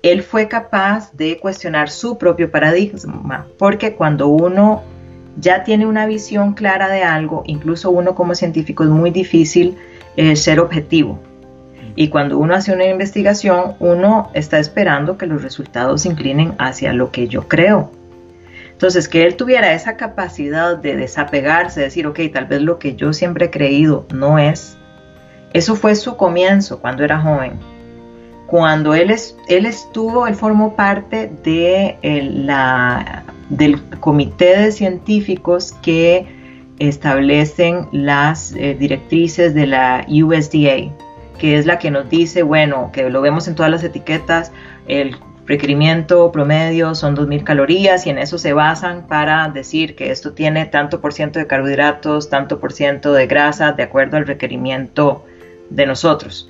él 0.02 0.22
fue 0.22 0.48
capaz 0.48 1.12
de 1.12 1.38
cuestionar 1.38 1.90
su 1.90 2.18
propio 2.18 2.50
paradigma, 2.50 3.46
porque 3.58 3.94
cuando 3.94 4.28
uno 4.28 4.82
ya 5.36 5.64
tiene 5.64 5.86
una 5.86 6.06
visión 6.06 6.54
clara 6.54 6.88
de 6.88 7.02
algo, 7.02 7.42
incluso 7.46 7.90
uno 7.90 8.14
como 8.14 8.34
científico 8.34 8.84
es 8.84 8.90
muy 8.90 9.10
difícil 9.10 9.76
eh, 10.16 10.36
ser 10.36 10.60
objetivo 10.60 11.18
y 11.94 12.08
cuando 12.08 12.38
uno 12.38 12.54
hace 12.54 12.72
una 12.72 12.86
investigación, 12.86 13.74
uno 13.78 14.30
está 14.34 14.58
esperando 14.58 15.18
que 15.18 15.26
los 15.26 15.42
resultados 15.42 16.02
se 16.02 16.08
inclinen 16.08 16.54
hacia 16.58 16.92
lo 16.92 17.10
que 17.10 17.28
yo 17.28 17.48
creo. 17.48 17.90
Entonces, 18.72 19.08
que 19.08 19.24
él 19.24 19.36
tuviera 19.36 19.74
esa 19.74 19.96
capacidad 19.96 20.76
de 20.76 20.96
desapegarse, 20.96 21.80
de 21.80 21.86
decir, 21.86 22.06
ok, 22.06 22.18
tal 22.32 22.46
vez 22.46 22.62
lo 22.62 22.78
que 22.78 22.96
yo 22.96 23.12
siempre 23.12 23.46
he 23.46 23.50
creído 23.50 24.06
no 24.12 24.38
es, 24.38 24.76
eso 25.52 25.76
fue 25.76 25.94
su 25.94 26.16
comienzo 26.16 26.80
cuando 26.80 27.04
era 27.04 27.20
joven. 27.20 27.52
Cuando 28.46 28.94
él, 28.94 29.10
es, 29.10 29.36
él 29.48 29.66
estuvo, 29.66 30.26
él 30.26 30.34
formó 30.34 30.74
parte 30.74 31.30
de 31.42 31.96
la, 32.02 33.24
del 33.50 33.80
comité 34.00 34.58
de 34.58 34.72
científicos 34.72 35.72
que 35.82 36.26
establecen 36.78 37.86
las 37.92 38.52
eh, 38.52 38.74
directrices 38.78 39.54
de 39.54 39.66
la 39.66 40.04
USDA, 40.08 40.90
que 41.42 41.58
es 41.58 41.66
la 41.66 41.80
que 41.80 41.90
nos 41.90 42.08
dice, 42.08 42.44
bueno, 42.44 42.90
que 42.92 43.10
lo 43.10 43.20
vemos 43.20 43.48
en 43.48 43.56
todas 43.56 43.68
las 43.68 43.82
etiquetas, 43.82 44.52
el 44.86 45.16
requerimiento 45.44 46.30
promedio 46.30 46.94
son 46.94 47.16
2.000 47.16 47.42
calorías 47.42 48.06
y 48.06 48.10
en 48.10 48.18
eso 48.18 48.38
se 48.38 48.52
basan 48.52 49.08
para 49.08 49.48
decir 49.48 49.96
que 49.96 50.12
esto 50.12 50.34
tiene 50.34 50.66
tanto 50.66 51.00
por 51.00 51.12
ciento 51.12 51.40
de 51.40 51.48
carbohidratos, 51.48 52.30
tanto 52.30 52.60
por 52.60 52.72
ciento 52.72 53.12
de 53.12 53.26
grasa, 53.26 53.72
de 53.72 53.82
acuerdo 53.82 54.18
al 54.18 54.26
requerimiento 54.28 55.24
de 55.68 55.84
nosotros. 55.84 56.48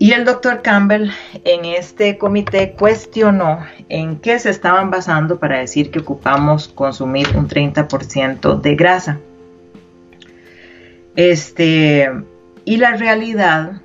Y 0.00 0.10
el 0.10 0.24
doctor 0.24 0.60
Campbell 0.60 1.12
en 1.44 1.64
este 1.64 2.18
comité 2.18 2.72
cuestionó 2.72 3.60
en 3.88 4.18
qué 4.18 4.40
se 4.40 4.50
estaban 4.50 4.90
basando 4.90 5.38
para 5.38 5.60
decir 5.60 5.92
que 5.92 6.00
ocupamos 6.00 6.66
consumir 6.66 7.28
un 7.36 7.46
30% 7.46 8.60
de 8.60 8.74
grasa. 8.74 9.20
Este, 11.14 12.10
y 12.68 12.76
la 12.76 12.96
realidad 12.96 13.80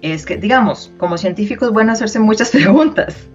es 0.00 0.24
que, 0.24 0.38
digamos, 0.38 0.90
como 0.96 1.18
científicos 1.18 1.70
bueno 1.70 1.92
hacerse 1.92 2.18
muchas 2.18 2.50
preguntas. 2.52 3.28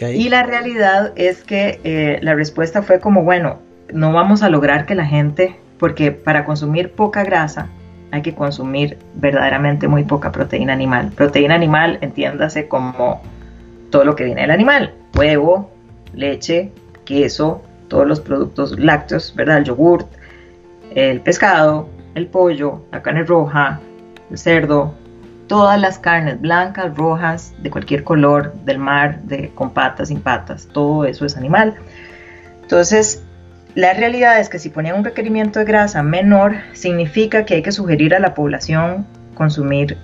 Y 0.00 0.28
la 0.28 0.44
realidad 0.44 1.12
es 1.16 1.42
que 1.42 1.80
eh, 1.82 2.20
la 2.22 2.34
respuesta 2.34 2.80
fue 2.82 3.00
como, 3.00 3.24
bueno, 3.24 3.58
no 3.92 4.12
vamos 4.12 4.44
a 4.44 4.48
lograr 4.48 4.86
que 4.86 4.94
la 4.94 5.04
gente, 5.04 5.56
porque 5.80 6.12
para 6.12 6.44
consumir 6.44 6.92
poca 6.92 7.24
grasa 7.24 7.66
hay 8.12 8.22
que 8.22 8.32
consumir 8.32 8.98
verdaderamente 9.16 9.88
muy 9.88 10.04
poca 10.04 10.30
proteína 10.30 10.74
animal. 10.74 11.10
Proteína 11.16 11.56
animal, 11.56 11.98
entiéndase 12.00 12.68
como 12.68 13.20
todo 13.90 14.04
lo 14.04 14.14
que 14.14 14.24
viene 14.24 14.42
del 14.42 14.52
animal, 14.52 14.94
huevo, 15.16 15.72
leche, 16.14 16.70
queso, 17.04 17.62
todos 17.88 18.06
los 18.06 18.20
productos 18.20 18.78
lácteos, 18.78 19.34
¿verdad? 19.34 19.58
El 19.58 19.64
yogurt, 19.64 20.06
el 20.94 21.20
pescado, 21.20 21.88
el 22.14 22.28
pollo, 22.28 22.84
la 22.92 23.02
carne 23.02 23.24
roja, 23.24 23.80
cerdo, 24.34 24.94
todas 25.46 25.80
las 25.80 25.98
carnes 25.98 26.40
blancas, 26.40 26.96
rojas, 26.96 27.54
de 27.58 27.70
cualquier 27.70 28.04
color, 28.04 28.54
del 28.64 28.78
mar, 28.78 29.20
de, 29.22 29.50
con 29.50 29.70
patas, 29.70 30.08
sin 30.08 30.20
patas, 30.20 30.68
todo 30.72 31.04
eso 31.04 31.26
es 31.26 31.36
animal. 31.36 31.74
Entonces, 32.62 33.24
la 33.74 33.92
realidad 33.92 34.38
es 34.38 34.48
que 34.48 34.58
si 34.58 34.68
ponían 34.68 34.96
un 34.96 35.04
requerimiento 35.04 35.58
de 35.58 35.64
grasa 35.64 36.02
menor, 36.02 36.56
significa 36.72 37.44
que 37.44 37.54
hay 37.54 37.62
que 37.62 37.72
sugerir 37.72 38.14
a 38.14 38.20
la 38.20 38.34
población 38.34 39.06
consumir 39.34 39.96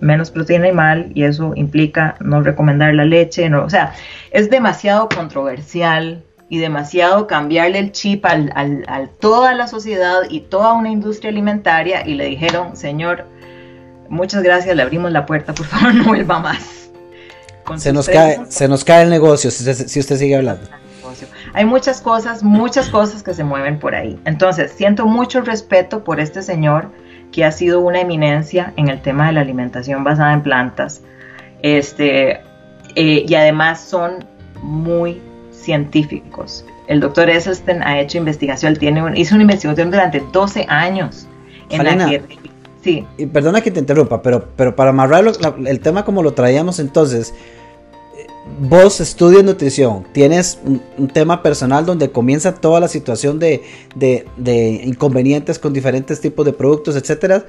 menos 0.00 0.30
proteína 0.30 0.64
animal 0.64 1.12
y 1.14 1.24
eso 1.24 1.52
implica 1.56 2.16
no 2.20 2.42
recomendar 2.42 2.94
la 2.94 3.04
leche, 3.04 3.50
no, 3.50 3.64
o 3.64 3.70
sea, 3.70 3.92
es 4.30 4.48
demasiado 4.48 5.08
controversial 5.08 6.22
y 6.48 6.58
demasiado 6.58 7.26
cambiarle 7.26 7.78
el 7.78 7.92
chip 7.92 8.24
a 8.26 9.06
toda 9.20 9.54
la 9.54 9.66
sociedad 9.66 10.22
y 10.28 10.40
toda 10.40 10.72
una 10.72 10.90
industria 10.90 11.30
alimentaria 11.30 12.06
y 12.06 12.14
le 12.14 12.26
dijeron, 12.26 12.76
señor, 12.76 13.26
muchas 14.10 14.42
gracias, 14.42 14.76
le 14.76 14.82
abrimos 14.82 15.10
la 15.10 15.24
puerta, 15.24 15.54
por 15.54 15.66
favor 15.66 15.94
no 15.94 16.04
vuelva 16.04 16.40
más. 16.40 16.90
se 17.76 17.92
nos, 17.92 18.08
cae, 18.08 18.40
se 18.48 18.68
nos 18.68 18.84
cae 18.84 19.04
el 19.04 19.10
negocio 19.10 19.50
si 19.50 19.70
usted, 19.70 19.86
si 19.86 20.00
usted 20.00 20.16
sigue 20.16 20.36
hablando. 20.36 20.68
Hay 21.54 21.64
muchas 21.64 22.00
cosas, 22.00 22.42
muchas 22.42 22.88
cosas 22.88 23.22
que 23.22 23.34
se 23.34 23.42
mueven 23.42 23.78
por 23.78 23.94
ahí. 23.94 24.18
Entonces, 24.24 24.72
siento 24.72 25.06
mucho 25.06 25.40
respeto 25.40 26.04
por 26.04 26.20
este 26.20 26.42
señor 26.42 26.90
que 27.32 27.44
ha 27.44 27.52
sido 27.52 27.80
una 27.80 28.00
eminencia 28.00 28.72
en 28.76 28.88
el 28.88 29.00
tema 29.00 29.26
de 29.26 29.32
la 29.32 29.40
alimentación 29.40 30.04
basada 30.04 30.32
en 30.32 30.42
plantas. 30.42 31.02
Este, 31.62 32.40
eh, 32.94 33.24
y 33.26 33.34
además 33.34 33.80
son 33.80 34.24
muy 34.62 35.20
científicos. 35.50 36.64
El 36.86 37.00
doctor 37.00 37.30
Esselstyn 37.30 37.82
ha 37.82 38.00
hecho 38.00 38.18
investigación, 38.18 38.76
tiene 38.76 39.00
hizo 39.16 39.34
una 39.34 39.42
investigación 39.42 39.90
durante 39.90 40.20
12 40.32 40.66
años 40.68 41.28
en 41.68 41.84
la 41.84 42.08
que 42.08 42.22
Sí. 42.82 43.04
Y 43.18 43.26
perdona 43.26 43.60
que 43.60 43.70
te 43.70 43.80
interrumpa, 43.80 44.22
pero, 44.22 44.48
pero 44.56 44.74
para 44.74 44.90
amarrar 44.90 45.24
el 45.66 45.80
tema 45.80 46.04
como 46.04 46.22
lo 46.22 46.32
traíamos 46.32 46.78
entonces, 46.78 47.34
vos 48.58 49.00
estudias 49.00 49.44
nutrición, 49.44 50.04
tienes 50.12 50.58
un, 50.64 51.08
tema 51.08 51.42
personal 51.42 51.86
donde 51.86 52.10
comienza 52.10 52.54
toda 52.54 52.80
la 52.80 52.88
situación 52.88 53.38
de, 53.38 53.62
inconvenientes 54.84 55.58
con 55.58 55.72
diferentes 55.72 56.20
tipos 56.20 56.44
de 56.44 56.52
productos, 56.52 56.96
etcétera. 56.96 57.44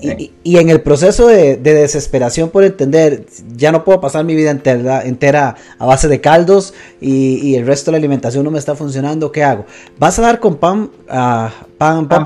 Y, 0.00 0.56
en 0.56 0.70
el 0.70 0.80
proceso 0.80 1.26
de, 1.26 1.56
desesperación 1.56 2.50
por 2.50 2.64
entender, 2.64 3.26
ya 3.56 3.72
no 3.72 3.84
puedo 3.84 4.00
pasar 4.00 4.24
mi 4.24 4.34
vida 4.34 4.50
entera, 4.50 5.02
entera 5.02 5.56
a 5.78 5.86
base 5.86 6.08
de 6.08 6.20
caldos 6.20 6.74
y, 7.00 7.54
el 7.54 7.66
resto 7.66 7.90
de 7.90 7.92
la 7.92 7.98
alimentación 7.98 8.44
no 8.44 8.50
me 8.50 8.58
está 8.58 8.74
funcionando, 8.74 9.32
¿qué 9.32 9.42
hago? 9.42 9.66
¿Vas 9.98 10.18
a 10.18 10.22
dar 10.22 10.40
con 10.40 10.56
pan, 10.56 10.90
uh, 11.08 11.48
pan, 11.78 12.08
pan 12.08 12.24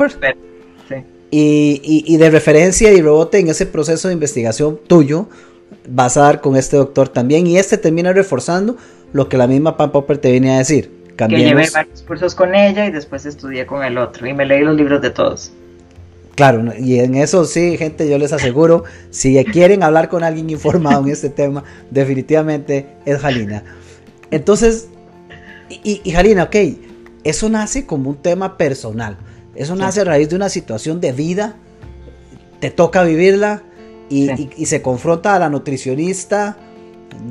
y, 1.36 2.16
de 2.16 2.30
referencia 2.30 2.92
y 2.92 3.00
rebote 3.00 3.38
en 3.38 3.48
ese 3.48 3.66
proceso 3.66 4.08
de 4.08 4.14
investigación 4.14 4.78
tuyo, 4.86 5.28
vas 5.88 6.16
a 6.16 6.22
dar 6.22 6.40
con 6.40 6.56
este 6.56 6.76
doctor 6.76 7.08
también. 7.08 7.46
Y 7.46 7.58
este 7.58 7.78
termina 7.78 8.12
reforzando 8.12 8.76
lo 9.12 9.28
que 9.28 9.36
la 9.36 9.46
misma 9.46 9.76
Pam 9.76 9.90
Popper 9.90 10.18
te 10.18 10.30
viene 10.30 10.54
a 10.54 10.58
decir. 10.58 10.92
Que 11.16 11.28
llevé 11.28 11.68
varios 11.72 12.02
cursos 12.02 12.34
con 12.34 12.54
ella 12.54 12.86
y 12.86 12.90
después 12.90 13.24
estudié 13.26 13.66
con 13.66 13.84
el 13.84 13.98
otro. 13.98 14.26
Y 14.26 14.32
me 14.32 14.44
leí 14.44 14.62
los 14.62 14.76
libros 14.76 15.00
de 15.00 15.10
todos. 15.10 15.52
Claro, 16.34 16.72
y 16.76 16.98
en 16.98 17.14
eso 17.14 17.44
sí, 17.44 17.76
gente, 17.76 18.08
yo 18.08 18.18
les 18.18 18.32
aseguro, 18.32 18.82
si 19.10 19.42
quieren 19.44 19.84
hablar 19.84 20.08
con 20.08 20.24
alguien 20.24 20.50
informado 20.50 21.04
en 21.04 21.12
este 21.12 21.30
tema, 21.30 21.62
definitivamente 21.92 22.86
es 23.04 23.20
Jalina. 23.20 23.62
Entonces, 24.32 24.88
y, 25.70 26.00
y 26.02 26.10
Jalina, 26.10 26.44
ok, 26.44 26.56
eso 27.22 27.48
nace 27.48 27.86
como 27.86 28.10
un 28.10 28.16
tema 28.16 28.56
personal. 28.56 29.16
Eso 29.54 29.76
nace 29.76 30.00
a 30.00 30.04
raíz 30.04 30.28
de 30.28 30.36
una 30.36 30.48
situación 30.48 31.00
de 31.00 31.12
vida, 31.12 31.56
te 32.60 32.70
toca 32.70 33.02
vivirla 33.02 33.62
y, 34.08 34.66
se 34.66 34.82
confronta 34.82 35.34
a 35.34 35.38
la 35.38 35.48
nutricionista, 35.48 36.56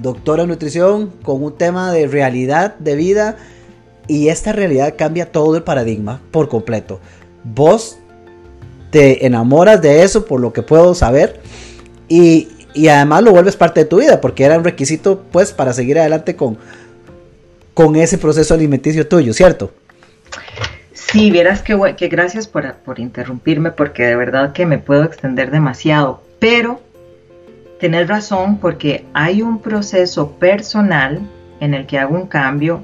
doctora 0.01 0.43
de 0.43 0.47
nutrición, 0.47 1.11
con 1.23 1.43
un 1.43 1.57
tema 1.57 1.91
de 1.91 2.07
realidad 2.07 2.75
de 2.79 2.95
vida 2.95 3.37
y 4.07 4.29
esta 4.29 4.51
realidad 4.51 4.95
cambia 4.97 5.31
todo 5.31 5.55
el 5.55 5.63
paradigma 5.63 6.21
por 6.31 6.49
completo. 6.49 6.99
Vos 7.43 7.97
te 8.91 9.25
enamoras 9.25 9.81
de 9.81 10.03
eso 10.03 10.25
por 10.25 10.39
lo 10.39 10.53
que 10.53 10.61
puedo 10.61 10.93
saber 10.93 11.41
y, 12.07 12.49
y 12.73 12.87
además 12.87 13.23
lo 13.23 13.31
vuelves 13.31 13.55
parte 13.55 13.81
de 13.81 13.85
tu 13.85 13.99
vida 13.99 14.21
porque 14.21 14.43
era 14.43 14.57
un 14.57 14.63
requisito 14.63 15.23
pues 15.31 15.51
para 15.51 15.73
seguir 15.73 15.99
adelante 15.99 16.35
con, 16.35 16.57
con 17.73 17.95
ese 17.95 18.17
proceso 18.17 18.53
alimenticio 18.53 19.07
tuyo, 19.07 19.33
¿cierto? 19.33 19.71
Sí, 21.13 21.29
vieras 21.29 21.61
que, 21.61 21.77
que 21.95 22.07
gracias 22.07 22.47
por, 22.47 22.73
por, 22.77 22.99
interrumpirme 22.99 23.69
porque 23.69 24.01
de 24.01 24.15
verdad 24.15 24.51
que 24.51 24.65
me 24.65 24.79
puedo 24.79 25.03
extender 25.03 25.51
demasiado, 25.51 26.23
pero 26.39 26.81
tenés 27.79 28.07
razón 28.07 28.57
porque 28.57 29.05
hay 29.13 29.43
un 29.43 29.59
proceso 29.59 30.31
personal 30.31 31.21
en 31.59 31.75
el 31.75 31.85
que 31.85 31.99
hago 31.99 32.15
un 32.15 32.25
cambio, 32.25 32.83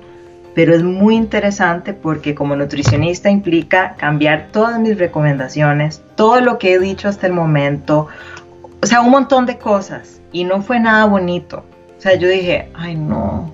pero 0.53 0.75
es 0.75 0.83
muy 0.83 1.15
interesante 1.15 1.95
porque 1.95 2.35
como 2.35 2.55
nutricionista 2.55 3.31
implica 3.31 3.95
cambiar 3.97 4.49
todas 4.51 4.79
mis 4.79 4.95
recomendaciones, 4.95 6.03
todo 6.15 6.39
lo 6.39 6.59
que 6.59 6.73
he 6.73 6.79
dicho 6.79 7.07
hasta 7.07 7.25
el 7.25 7.33
momento, 7.33 8.09
o 8.79 8.85
sea, 8.85 9.01
un 9.01 9.09
montón 9.09 9.47
de 9.47 9.57
cosas 9.57 10.21
y 10.31 10.43
no 10.43 10.61
fue 10.61 10.79
nada 10.79 11.05
bonito. 11.05 11.63
O 11.97 11.99
sea, 11.99 12.13
yo 12.13 12.27
dije, 12.27 12.69
ay 12.75 12.95
no, 12.95 13.51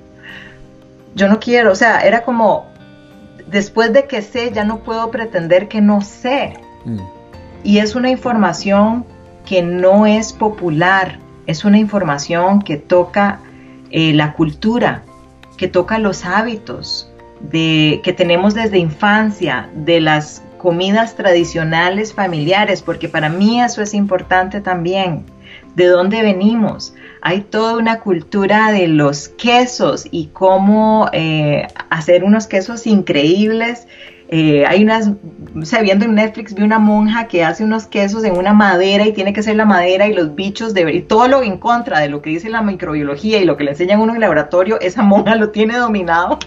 yo 1.15 1.29
no 1.29 1.39
quiero, 1.39 1.71
o 1.71 1.75
sea, 1.75 2.01
era 2.01 2.23
como 2.23 2.74
después 3.47 3.93
de 3.93 4.05
que 4.05 4.21
sé, 4.21 4.51
ya 4.51 4.63
no 4.63 4.79
puedo 4.79 5.11
pretender 5.11 5.67
que 5.67 5.81
no 5.81 6.01
sé. 6.01 6.53
Mm. 6.85 6.99
Y 7.63 7.79
es 7.79 7.95
una 7.95 8.09
información 8.09 9.05
que 9.45 9.61
no 9.61 10.05
es 10.05 10.33
popular, 10.33 11.19
es 11.45 11.65
una 11.65 11.77
información 11.77 12.61
que 12.61 12.77
toca 12.77 13.39
eh, 13.91 14.13
la 14.13 14.33
cultura, 14.33 15.03
que 15.57 15.67
toca 15.67 15.99
los 15.99 16.25
hábitos 16.25 17.11
de, 17.39 18.01
que 18.03 18.13
tenemos 18.13 18.53
desde 18.53 18.77
infancia, 18.77 19.69
de 19.75 20.01
las 20.01 20.43
comidas 20.57 21.15
tradicionales 21.15 22.13
familiares, 22.13 22.81
porque 22.81 23.07
para 23.07 23.29
mí 23.29 23.61
eso 23.61 23.81
es 23.81 23.93
importante 23.93 24.61
también, 24.61 25.25
de 25.75 25.85
dónde 25.85 26.21
venimos 26.23 26.93
hay 27.25 27.41
toda 27.41 27.75
una 27.77 28.01
cultura 28.01 28.71
de 28.71 28.87
los 28.87 29.29
quesos 29.29 30.07
y 30.11 30.27
cómo 30.27 31.09
eh, 31.11 31.65
hacer 31.89 32.23
unos 32.23 32.45
quesos 32.45 32.85
increíbles 32.85 33.87
Eh, 34.27 34.65
hay 34.65 34.83
unas, 34.83 35.11
o 35.55 35.65
sea, 35.65 35.81
viendo 35.81 36.05
en 36.05 36.15
Netflix 36.15 36.55
vi 36.55 36.63
una 36.63 36.79
monja 36.79 37.27
que 37.27 37.43
hace 37.43 37.63
unos 37.63 37.85
quesos 37.85 38.23
en 38.23 38.35
una 38.35 38.53
madera 38.53 39.05
y 39.05 39.13
tiene 39.13 39.33
que 39.33 39.43
ser 39.43 39.55
la 39.55 39.65
madera 39.65 40.07
y 40.07 40.13
los 40.15 40.33
bichos 40.33 40.73
de 40.73 40.81
y 40.91 41.01
todo 41.03 41.27
lo 41.27 41.43
en 41.43 41.59
contra 41.59 41.99
de 41.99 42.09
lo 42.09 42.23
que 42.23 42.31
dice 42.31 42.49
la 42.49 42.63
microbiología 42.63 43.39
y 43.39 43.45
lo 43.45 43.55
que 43.55 43.65
le 43.65 43.71
enseñan 43.71 44.01
uno 44.01 44.13
en 44.13 44.17
el 44.17 44.21
laboratorio, 44.21 44.79
esa 44.81 45.03
monja 45.03 45.35
lo 45.35 45.49
tiene 45.49 45.77
dominado 45.77 46.39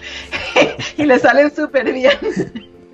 y 0.97 1.05
le 1.07 1.19
salen 1.21 1.55
súper 1.55 1.93
bien. 1.93 2.19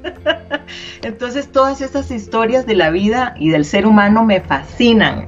Entonces 1.02 1.50
todas 1.50 1.80
estas 1.80 2.10
historias 2.10 2.66
de 2.66 2.74
la 2.74 2.90
vida 2.90 3.34
y 3.38 3.48
del 3.50 3.64
ser 3.64 3.86
humano 3.86 4.22
me 4.24 4.40
fascinan. 4.40 5.26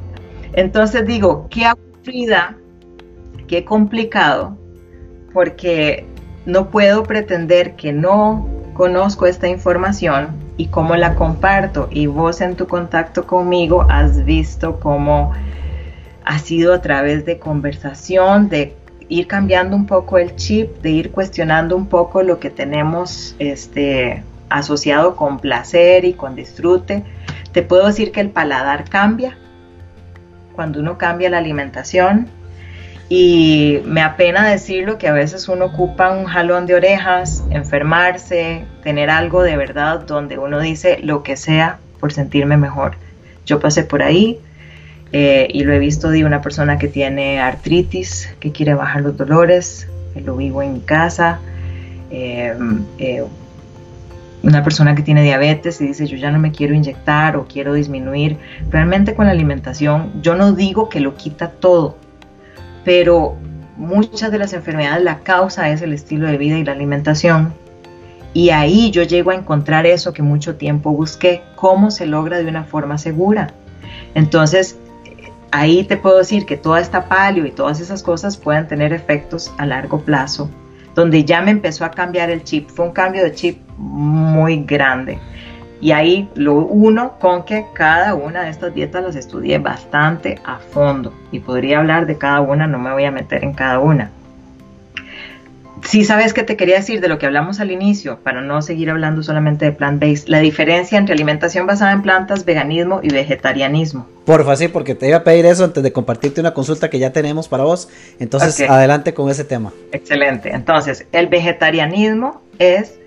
Entonces 0.53 1.07
digo, 1.07 1.49
qué 1.51 1.65
aburrida, 2.07 2.57
qué 3.49 3.65
complicado, 3.65 4.57
porque 5.33 6.07
no 6.45 6.71
puedo 6.71 7.03
pretender 7.03 7.75
que 7.77 7.93
no 7.93 8.49
conozco 8.75 9.27
esta 9.27 9.49
información 9.49 10.29
y 10.57 10.67
cómo 10.69 10.97
la 10.97 11.15
comparto. 11.15 11.89
Y 11.91 12.07
vos 12.07 12.41
en 12.41 12.57
tu 12.57 12.67
contacto 12.67 13.27
conmigo 13.27 13.87
has 13.89 14.25
visto 14.25 14.79
cómo 14.81 15.33
ha 16.25 16.39
sido 16.39 16.75
a 16.75 16.81
través 16.81 17.25
de 17.25 17.39
conversación, 17.39 18.49
de 18.49 18.77
ir 19.09 19.27
cambiando 19.27 19.77
un 19.77 19.87
poco 19.87 20.19
el 20.19 20.35
chip, 20.37 20.81
de 20.83 20.91
ir 20.91 21.11
cuestionando 21.13 21.77
un 21.77 21.87
poco 21.87 22.23
lo 22.23 22.39
que 22.41 22.51
tenemos 22.51 23.37
este, 23.39 24.23
asociado 24.49 25.17
con 25.17 25.39
placer 25.39 26.05
y 26.05 26.15
con 26.15 26.35
disfrute. 26.35 27.05
Te 27.53 27.63
puedo 27.63 27.87
decir 27.87 28.13
que 28.13 28.21
el 28.21 28.31
paladar 28.31 28.89
cambia 28.89 29.37
cuando 30.57 30.81
uno 30.81 30.99
cambia 30.99 31.31
la 31.31 31.39
alimentación 31.39 32.29
y 33.09 33.79
me 33.85 34.03
apena 34.03 34.49
decirlo 34.49 34.99
que 34.99 35.07
a 35.07 35.13
veces 35.13 35.49
uno 35.49 35.67
ocupa 35.67 36.11
un 36.11 36.25
jalón 36.25 36.67
de 36.67 36.75
orejas, 36.75 37.45
enfermarse, 37.51 38.65
tener 38.83 39.11
algo 39.11 39.45
de 39.45 39.57
verdad 39.57 40.01
donde 40.01 40.39
uno 40.39 40.59
dice 40.59 40.99
lo 41.03 41.23
que 41.23 41.37
sea 41.37 41.79
por 42.01 42.13
sentirme 42.13 42.57
mejor. 42.57 42.97
Yo 43.45 43.61
pasé 43.61 43.85
por 43.85 44.03
ahí 44.03 44.41
eh, 45.13 45.47
y 45.53 45.63
lo 45.63 45.73
he 45.73 45.79
visto 45.79 46.11
de 46.11 46.25
una 46.25 46.43
persona 46.43 46.79
que 46.79 46.89
tiene 46.89 47.41
artritis, 47.41 48.35
que 48.41 48.51
quiere 48.51 48.75
bajar 48.75 49.03
los 49.03 49.17
dolores, 49.17 49.89
lo 50.17 50.37
vivo 50.37 50.63
en 50.63 50.73
mi 50.73 50.81
casa. 50.81 51.39
Eh, 52.11 52.57
eh, 52.99 53.25
una 54.43 54.63
persona 54.63 54.95
que 54.95 55.03
tiene 55.03 55.23
diabetes 55.23 55.81
y 55.81 55.89
dice 55.89 56.07
yo 56.07 56.17
ya 56.17 56.31
no 56.31 56.39
me 56.39 56.53
quiero 56.53 56.75
inyectar 56.75 57.37
o 57.37 57.47
quiero 57.47 57.75
disminuir, 57.75 58.39
realmente 58.71 59.15
con 59.15 59.27
la 59.27 59.33
alimentación 59.33 60.23
yo 60.23 60.37
no 60.37 60.53
digo 60.53 60.89
que 60.89 61.01
lo 61.01 61.17
quita 61.17 61.51
todo, 61.51 61.97
pero 62.85 63.37
muchas 63.77 64.31
de 64.31 64.39
las 64.39 64.53
enfermedades 64.53 65.05
la 65.05 65.21
causa 65.21 65.71
es 65.71 65.83
el 65.83 65.93
estilo 65.93 66.27
de 66.27 66.39
vida 66.39 66.59
y 66.59 66.65
la 66.65 66.73
alimentación. 66.73 67.55
Y 68.33 68.51
ahí 68.51 68.91
yo 68.91 69.03
llego 69.03 69.31
a 69.31 69.35
encontrar 69.35 69.87
eso 69.87 70.13
que 70.13 70.23
mucho 70.23 70.57
tiempo 70.57 70.93
busqué, 70.93 71.43
cómo 71.55 71.91
se 71.91 72.05
logra 72.05 72.39
de 72.39 72.47
una 72.47 72.65
forma 72.65 72.99
segura. 72.99 73.55
Entonces, 74.15 74.79
ahí 75.51 75.85
te 75.85 75.97
puedo 75.97 76.19
decir 76.19 76.45
que 76.45 76.59
toda 76.59 76.81
esta 76.81 77.09
palio 77.09 77.47
y 77.47 77.51
todas 77.51 77.81
esas 77.81 78.03
cosas 78.03 78.37
pueden 78.37 78.69
tener 78.69 78.93
efectos 78.93 79.53
a 79.57 79.65
largo 79.65 80.01
plazo 80.01 80.51
donde 80.97 81.25
ya 81.25 81.41
me 81.43 81.53
empezó 81.53 81.85
a 81.85 81.93
cambiar 81.93 82.31
el 82.31 82.43
chip. 82.43 82.69
Fue 82.71 82.87
un 82.87 82.93
cambio 82.93 83.23
de 83.23 83.33
chip 83.33 83.61
muy 83.79 84.65
grande. 84.65 85.21
Y 85.81 85.93
ahí 85.93 86.29
lo 86.35 86.55
uno 86.55 87.19
con 87.21 87.45
que 87.45 87.67
cada 87.75 88.15
una 88.15 88.43
de 88.43 88.51
estas 88.51 88.75
dietas 88.75 89.05
las 89.05 89.15
estudié 89.15 89.59
bastante 89.59 90.41
a 90.45 90.59
fondo. 90.59 91.13
Y 91.31 91.39
podría 91.39 91.79
hablar 91.79 92.07
de 92.07 92.19
cada 92.19 92.41
una, 92.41 92.67
no 92.67 92.81
me 92.81 92.93
voy 92.93 93.05
a 93.05 93.13
meter 93.13 93.45
en 93.45 93.53
cada 93.53 93.79
una 93.79 94.11
sí 95.87 96.05
sabes 96.05 96.35
que 96.35 96.43
te 96.43 96.57
quería 96.57 96.77
decir 96.77 97.01
de 97.01 97.09
lo 97.09 97.19
que 97.19 97.27
hablamos 97.27 97.61
al 97.61 97.71
inicio, 97.71 98.19
para 98.23 98.41
no 98.41 98.61
seguir 98.63 98.91
hablando 98.91 99.23
solamente 99.23 99.65
de 99.65 99.73
plant-based, 99.73 100.29
la 100.29 100.41
diferencia 100.41 100.99
entre 100.99 101.15
alimentación 101.15 101.67
basada 101.67 101.93
en 101.93 102.03
plantas, 102.03 102.45
veganismo 102.45 103.01
y 103.03 103.13
vegetarianismo. 103.13 104.07
Porfa, 104.25 104.57
sí, 104.57 104.69
porque 104.69 104.95
te 104.95 105.09
iba 105.09 105.19
a 105.19 105.25
pedir 105.25 105.47
eso 105.47 105.65
antes 105.65 105.83
de 105.83 105.93
compartirte 105.93 106.41
una 106.41 106.53
consulta 106.53 106.91
que 106.91 106.99
ya 106.99 107.13
tenemos 107.13 107.49
para 107.49 107.65
vos. 107.65 107.89
Entonces, 108.19 108.69
adelante 108.69 109.15
con 109.15 109.31
ese 109.31 109.45
tema. 109.45 109.73
Excelente. 109.93 110.51
Entonces, 110.53 111.07
el 111.13 111.29
vegetarianismo 111.29 112.43
es 112.59 112.99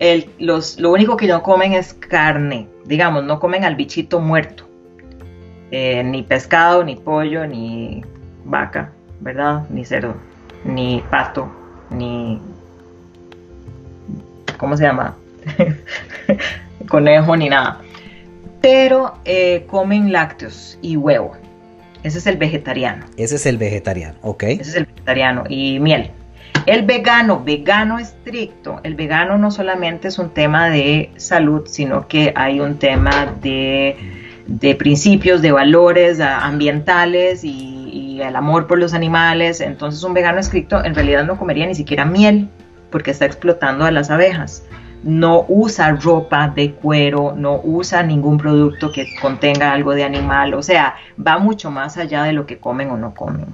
el, 0.00 0.30
los, 0.38 0.78
lo 0.78 0.92
único 0.92 1.16
que 1.16 1.26
no 1.26 1.42
comen 1.42 1.72
es 1.72 1.94
carne, 1.94 2.68
digamos, 2.84 3.24
no 3.24 3.38
comen 3.38 3.64
al 3.64 3.76
bichito 3.76 4.20
muerto, 4.20 4.68
eh, 5.70 6.02
ni 6.04 6.22
pescado, 6.22 6.84
ni 6.84 6.96
pollo, 6.96 7.46
ni 7.46 8.02
vaca, 8.44 8.92
¿verdad? 9.20 9.64
Ni 9.70 9.84
cerdo, 9.84 10.14
ni 10.64 11.02
pato, 11.10 11.50
ni, 11.90 12.40
¿cómo 14.56 14.76
se 14.76 14.84
llama? 14.84 15.16
Conejo 16.88 17.36
ni 17.36 17.48
nada. 17.48 17.80
Pero 18.60 19.14
eh, 19.24 19.64
comen 19.68 20.12
lácteos 20.12 20.78
y 20.82 20.96
huevo. 20.96 21.36
Ese 22.02 22.18
es 22.18 22.26
el 22.26 22.36
vegetariano. 22.36 23.04
Ese 23.16 23.36
es 23.36 23.46
el 23.46 23.56
vegetariano, 23.56 24.18
ok. 24.22 24.42
Ese 24.44 24.62
es 24.62 24.74
el 24.76 24.84
vegetariano 24.86 25.44
y 25.48 25.78
miel. 25.80 26.10
El 26.66 26.82
vegano, 26.84 27.42
vegano 27.42 27.98
estricto, 27.98 28.80
el 28.82 28.94
vegano 28.94 29.38
no 29.38 29.50
solamente 29.50 30.08
es 30.08 30.18
un 30.18 30.30
tema 30.30 30.68
de 30.68 31.10
salud, 31.16 31.62
sino 31.66 32.06
que 32.08 32.32
hay 32.36 32.60
un 32.60 32.78
tema 32.78 33.34
de, 33.40 33.96
de 34.46 34.74
principios, 34.74 35.40
de 35.40 35.52
valores 35.52 36.20
ambientales 36.20 37.42
y 37.42 37.87
el 38.26 38.36
amor 38.36 38.66
por 38.66 38.78
los 38.78 38.94
animales, 38.94 39.60
entonces 39.60 40.02
un 40.02 40.14
vegano 40.14 40.38
escrito 40.40 40.84
en 40.84 40.94
realidad 40.94 41.24
no 41.24 41.38
comería 41.38 41.66
ni 41.66 41.74
siquiera 41.74 42.04
miel 42.04 42.48
porque 42.90 43.10
está 43.10 43.26
explotando 43.26 43.84
a 43.84 43.90
las 43.90 44.10
abejas. 44.10 44.64
No 45.04 45.44
usa 45.48 45.92
ropa 45.92 46.48
de 46.48 46.72
cuero, 46.72 47.34
no 47.36 47.60
usa 47.62 48.02
ningún 48.02 48.38
producto 48.38 48.90
que 48.90 49.06
contenga 49.20 49.72
algo 49.72 49.94
de 49.94 50.02
animal, 50.04 50.54
o 50.54 50.62
sea, 50.62 50.96
va 51.24 51.38
mucho 51.38 51.70
más 51.70 51.96
allá 51.96 52.24
de 52.24 52.32
lo 52.32 52.46
que 52.46 52.58
comen 52.58 52.90
o 52.90 52.96
no 52.96 53.14
comen. 53.14 53.46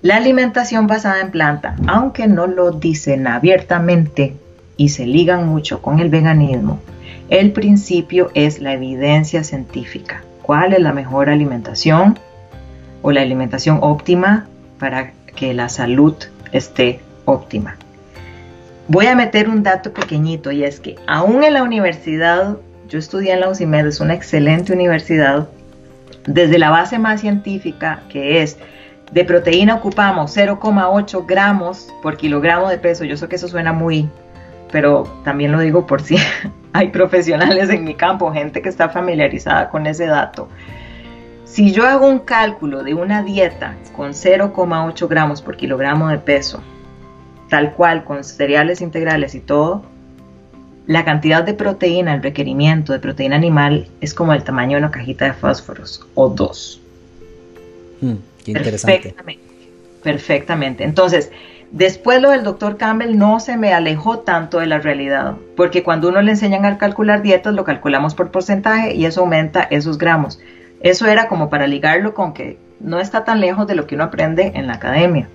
La 0.00 0.16
alimentación 0.16 0.86
basada 0.86 1.20
en 1.20 1.30
planta, 1.30 1.76
aunque 1.86 2.26
no 2.26 2.46
lo 2.46 2.70
dicen 2.70 3.26
abiertamente 3.26 4.36
y 4.76 4.90
se 4.90 5.06
ligan 5.06 5.46
mucho 5.46 5.82
con 5.82 5.98
el 5.98 6.08
veganismo, 6.08 6.80
el 7.30 7.52
principio 7.52 8.30
es 8.34 8.60
la 8.60 8.74
evidencia 8.74 9.44
científica. 9.44 10.22
¿Cuál 10.42 10.74
es 10.74 10.80
la 10.80 10.92
mejor 10.92 11.30
alimentación? 11.30 12.18
O 13.04 13.12
la 13.12 13.20
alimentación 13.20 13.80
óptima 13.82 14.46
para 14.78 15.12
que 15.36 15.52
la 15.52 15.68
salud 15.68 16.14
esté 16.52 17.00
óptima. 17.26 17.76
Voy 18.88 19.06
a 19.06 19.14
meter 19.14 19.50
un 19.50 19.62
dato 19.62 19.92
pequeñito 19.92 20.50
y 20.50 20.64
es 20.64 20.80
que 20.80 20.96
aún 21.06 21.44
en 21.44 21.52
la 21.52 21.62
universidad, 21.62 22.56
yo 22.88 22.98
estudié 22.98 23.34
en 23.34 23.40
la 23.40 23.50
es 23.50 24.00
una 24.00 24.14
excelente 24.14 24.72
universidad, 24.72 25.48
desde 26.26 26.58
la 26.58 26.70
base 26.70 26.98
más 26.98 27.20
científica 27.20 28.00
que 28.08 28.40
es 28.40 28.56
de 29.12 29.24
proteína 29.24 29.74
ocupamos 29.74 30.34
0,8 30.34 31.26
gramos 31.26 31.92
por 32.02 32.16
kilogramo 32.16 32.70
de 32.70 32.78
peso. 32.78 33.04
Yo 33.04 33.18
sé 33.18 33.28
que 33.28 33.36
eso 33.36 33.48
suena 33.48 33.74
muy, 33.74 34.08
pero 34.72 35.02
también 35.24 35.52
lo 35.52 35.60
digo 35.60 35.86
por 35.86 36.00
si 36.00 36.16
hay 36.72 36.88
profesionales 36.88 37.68
en 37.68 37.84
mi 37.84 37.96
campo, 37.96 38.32
gente 38.32 38.62
que 38.62 38.70
está 38.70 38.88
familiarizada 38.88 39.68
con 39.68 39.86
ese 39.86 40.06
dato. 40.06 40.48
Si 41.54 41.70
yo 41.70 41.86
hago 41.86 42.08
un 42.08 42.18
cálculo 42.18 42.82
de 42.82 42.94
una 42.94 43.22
dieta 43.22 43.76
con 43.94 44.10
0,8 44.10 45.06
gramos 45.06 45.40
por 45.40 45.56
kilogramo 45.56 46.08
de 46.08 46.18
peso, 46.18 46.60
tal 47.48 47.74
cual 47.74 48.02
con 48.02 48.24
cereales 48.24 48.80
integrales 48.80 49.36
y 49.36 49.40
todo, 49.40 49.84
la 50.88 51.04
cantidad 51.04 51.44
de 51.44 51.54
proteína, 51.54 52.12
el 52.12 52.24
requerimiento 52.24 52.92
de 52.92 52.98
proteína 52.98 53.36
animal 53.36 53.86
es 54.00 54.14
como 54.14 54.32
el 54.32 54.42
tamaño 54.42 54.72
de 54.72 54.78
una 54.78 54.90
cajita 54.90 55.26
de 55.26 55.32
fósforos 55.32 56.04
o 56.16 56.28
dos. 56.28 56.80
Hmm, 58.00 58.14
qué 58.44 58.50
interesante. 58.50 58.98
Perfectamente, 58.98 59.44
perfectamente. 60.02 60.82
Entonces, 60.82 61.30
después 61.70 62.20
lo 62.20 62.30
del 62.30 62.42
doctor 62.42 62.78
Campbell 62.78 63.16
no 63.16 63.38
se 63.38 63.56
me 63.56 63.72
alejó 63.72 64.18
tanto 64.18 64.58
de 64.58 64.66
la 64.66 64.80
realidad, 64.80 65.36
porque 65.56 65.84
cuando 65.84 66.08
uno 66.08 66.20
le 66.20 66.32
enseñan 66.32 66.64
a 66.64 66.78
calcular 66.78 67.22
dietas, 67.22 67.54
lo 67.54 67.62
calculamos 67.62 68.16
por 68.16 68.32
porcentaje 68.32 68.96
y 68.96 69.04
eso 69.06 69.20
aumenta 69.20 69.62
esos 69.62 69.98
gramos. 69.98 70.40
Eso 70.84 71.06
era 71.06 71.28
como 71.28 71.48
para 71.48 71.66
ligarlo 71.66 72.12
con 72.12 72.34
que 72.34 72.58
no 72.78 73.00
está 73.00 73.24
tan 73.24 73.40
lejos 73.40 73.66
de 73.66 73.74
lo 73.74 73.86
que 73.86 73.94
uno 73.94 74.04
aprende 74.04 74.52
en 74.54 74.66
la 74.66 74.74
academia. 74.74 75.30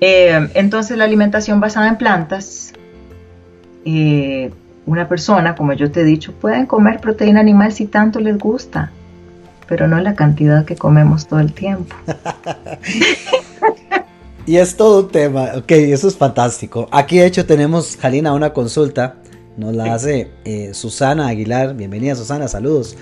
Eh, 0.00 0.48
entonces 0.54 0.96
la 0.96 1.02
alimentación 1.02 1.58
basada 1.58 1.88
en 1.88 1.96
plantas, 1.96 2.72
eh, 3.84 4.52
una 4.86 5.08
persona, 5.08 5.56
como 5.56 5.72
yo 5.72 5.90
te 5.90 6.02
he 6.02 6.04
dicho, 6.04 6.32
pueden 6.32 6.66
comer 6.66 7.00
proteína 7.00 7.40
animal 7.40 7.72
si 7.72 7.86
tanto 7.86 8.20
les 8.20 8.38
gusta, 8.38 8.92
pero 9.66 9.88
no 9.88 10.00
la 10.00 10.14
cantidad 10.14 10.64
que 10.64 10.76
comemos 10.76 11.26
todo 11.26 11.40
el 11.40 11.52
tiempo. 11.52 11.96
y 14.46 14.58
es 14.58 14.76
todo 14.76 15.06
un 15.06 15.10
tema, 15.10 15.54
ok, 15.56 15.72
eso 15.72 16.06
es 16.06 16.16
fantástico. 16.16 16.86
Aquí 16.92 17.18
de 17.18 17.26
hecho 17.26 17.44
tenemos, 17.44 17.96
Jalina, 17.96 18.32
una 18.32 18.52
consulta, 18.52 19.16
nos 19.56 19.74
la 19.74 19.92
hace 19.92 20.30
eh, 20.44 20.72
Susana 20.72 21.26
Aguilar, 21.26 21.74
bienvenida 21.74 22.14
Susana, 22.14 22.46
saludos. 22.46 22.96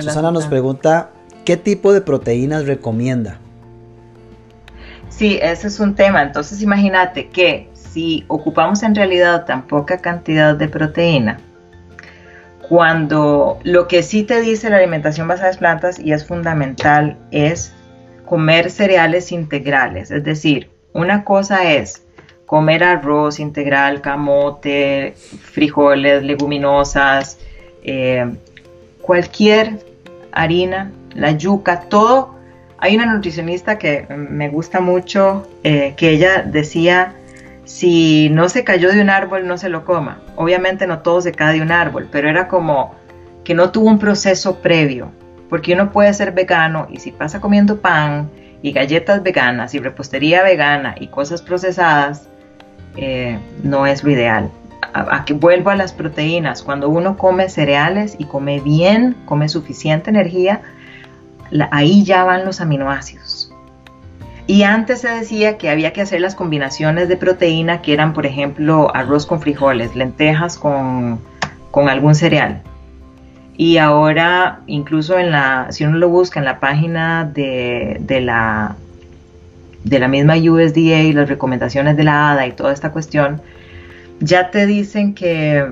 Susana 0.00 0.30
nos 0.30 0.46
pregunta, 0.46 1.10
¿qué 1.44 1.56
tipo 1.56 1.92
de 1.92 2.00
proteínas 2.00 2.66
recomienda? 2.66 3.38
Sí, 5.08 5.38
ese 5.40 5.68
es 5.68 5.80
un 5.80 5.94
tema. 5.94 6.22
Entonces 6.22 6.62
imagínate 6.62 7.28
que 7.28 7.70
si 7.72 8.24
ocupamos 8.28 8.82
en 8.82 8.94
realidad 8.94 9.46
tan 9.46 9.66
poca 9.66 9.98
cantidad 9.98 10.54
de 10.54 10.68
proteína, 10.68 11.38
cuando 12.68 13.58
lo 13.62 13.88
que 13.88 14.02
sí 14.02 14.24
te 14.24 14.40
dice 14.40 14.70
la 14.70 14.76
alimentación 14.76 15.28
basada 15.28 15.50
en 15.50 15.58
plantas 15.58 15.98
y 15.98 16.12
es 16.12 16.26
fundamental 16.26 17.16
es 17.30 17.72
comer 18.24 18.70
cereales 18.70 19.30
integrales, 19.30 20.10
es 20.10 20.24
decir, 20.24 20.68
una 20.92 21.24
cosa 21.24 21.72
es 21.72 22.02
comer 22.44 22.82
arroz 22.82 23.38
integral, 23.38 24.00
camote, 24.00 25.14
frijoles, 25.16 26.22
leguminosas, 26.22 27.38
eh, 27.82 28.26
cualquier 29.06 29.78
harina, 30.32 30.90
la 31.14 31.30
yuca, 31.30 31.80
todo. 31.88 32.34
Hay 32.78 32.96
una 32.96 33.06
nutricionista 33.06 33.78
que 33.78 34.04
me 34.08 34.48
gusta 34.48 34.80
mucho, 34.80 35.48
eh, 35.62 35.94
que 35.96 36.10
ella 36.10 36.42
decía, 36.42 37.14
si 37.64 38.28
no 38.30 38.48
se 38.48 38.64
cayó 38.64 38.90
de 38.90 39.00
un 39.00 39.08
árbol, 39.08 39.46
no 39.46 39.56
se 39.56 39.68
lo 39.68 39.84
coma. 39.84 40.20
Obviamente 40.34 40.86
no 40.86 40.98
todo 40.98 41.20
se 41.20 41.32
cae 41.32 41.54
de 41.54 41.62
un 41.62 41.72
árbol, 41.72 42.08
pero 42.10 42.28
era 42.28 42.48
como 42.48 42.94
que 43.44 43.54
no 43.54 43.70
tuvo 43.70 43.86
un 43.86 43.98
proceso 43.98 44.56
previo, 44.56 45.10
porque 45.48 45.72
uno 45.72 45.92
puede 45.92 46.12
ser 46.12 46.32
vegano 46.32 46.88
y 46.90 46.98
si 46.98 47.12
pasa 47.12 47.40
comiendo 47.40 47.80
pan 47.80 48.28
y 48.60 48.72
galletas 48.72 49.22
veganas 49.22 49.72
y 49.74 49.78
repostería 49.78 50.42
vegana 50.42 50.96
y 50.98 51.06
cosas 51.06 51.42
procesadas, 51.42 52.28
eh, 52.96 53.38
no 53.62 53.86
es 53.86 54.02
lo 54.02 54.10
ideal. 54.10 54.50
A, 54.96 55.24
que 55.24 55.34
vuelvo 55.34 55.70
a 55.70 55.76
las 55.76 55.92
proteínas, 55.92 56.62
cuando 56.62 56.88
uno 56.88 57.16
come 57.16 57.48
cereales 57.48 58.16
y 58.18 58.24
come 58.24 58.60
bien, 58.60 59.16
come 59.26 59.48
suficiente 59.48 60.10
energía, 60.10 60.62
ahí 61.70 62.04
ya 62.04 62.24
van 62.24 62.44
los 62.44 62.60
aminoácidos. 62.60 63.52
Y 64.46 64.62
antes 64.62 65.00
se 65.00 65.08
decía 65.08 65.58
que 65.58 65.70
había 65.70 65.92
que 65.92 66.00
hacer 66.00 66.20
las 66.20 66.34
combinaciones 66.34 67.08
de 67.08 67.16
proteína 67.16 67.82
que 67.82 67.92
eran, 67.92 68.12
por 68.12 68.26
ejemplo, 68.26 68.94
arroz 68.94 69.26
con 69.26 69.40
frijoles, 69.40 69.96
lentejas 69.96 70.56
con, 70.56 71.20
con 71.70 71.88
algún 71.88 72.14
cereal. 72.14 72.62
Y 73.56 73.78
ahora, 73.78 74.60
incluso 74.66 75.18
en 75.18 75.30
la, 75.30 75.66
si 75.70 75.84
uno 75.84 75.98
lo 75.98 76.08
busca 76.08 76.38
en 76.38 76.44
la 76.44 76.60
página 76.60 77.24
de, 77.24 77.96
de 78.00 78.20
la 78.20 78.76
de 79.86 80.00
la 80.00 80.08
misma 80.08 80.34
USDA 80.34 81.02
y 81.02 81.12
las 81.12 81.28
recomendaciones 81.28 81.96
de 81.96 82.02
la 82.02 82.32
ADA 82.32 82.48
y 82.48 82.52
toda 82.52 82.72
esta 82.72 82.90
cuestión, 82.90 83.40
ya 84.20 84.50
te 84.50 84.66
dicen 84.66 85.14
que 85.14 85.66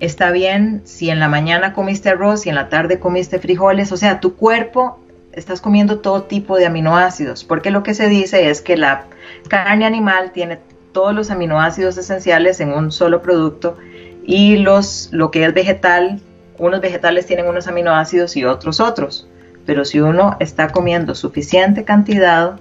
está 0.00 0.30
bien 0.30 0.82
si 0.84 1.10
en 1.10 1.18
la 1.18 1.28
mañana 1.28 1.72
comiste 1.72 2.10
arroz 2.10 2.46
y 2.46 2.48
en 2.48 2.54
la 2.54 2.68
tarde 2.68 2.98
comiste 2.98 3.38
frijoles, 3.38 3.92
o 3.92 3.96
sea, 3.96 4.20
tu 4.20 4.36
cuerpo 4.36 4.98
estás 5.32 5.60
comiendo 5.60 6.00
todo 6.00 6.24
tipo 6.24 6.56
de 6.56 6.66
aminoácidos, 6.66 7.44
porque 7.44 7.70
lo 7.70 7.82
que 7.82 7.94
se 7.94 8.08
dice 8.08 8.50
es 8.50 8.60
que 8.60 8.76
la 8.76 9.04
carne 9.48 9.84
animal 9.84 10.32
tiene 10.32 10.58
todos 10.92 11.14
los 11.14 11.30
aminoácidos 11.30 11.96
esenciales 11.98 12.60
en 12.60 12.72
un 12.72 12.90
solo 12.92 13.22
producto 13.22 13.76
y 14.24 14.56
los 14.56 15.08
lo 15.12 15.30
que 15.30 15.44
es 15.44 15.54
vegetal, 15.54 16.20
unos 16.58 16.80
vegetales 16.80 17.26
tienen 17.26 17.46
unos 17.46 17.68
aminoácidos 17.68 18.36
y 18.36 18.44
otros 18.44 18.80
otros. 18.80 19.28
Pero 19.64 19.84
si 19.84 20.00
uno 20.00 20.36
está 20.40 20.68
comiendo 20.68 21.14
suficiente 21.14 21.84
cantidad 21.84 22.58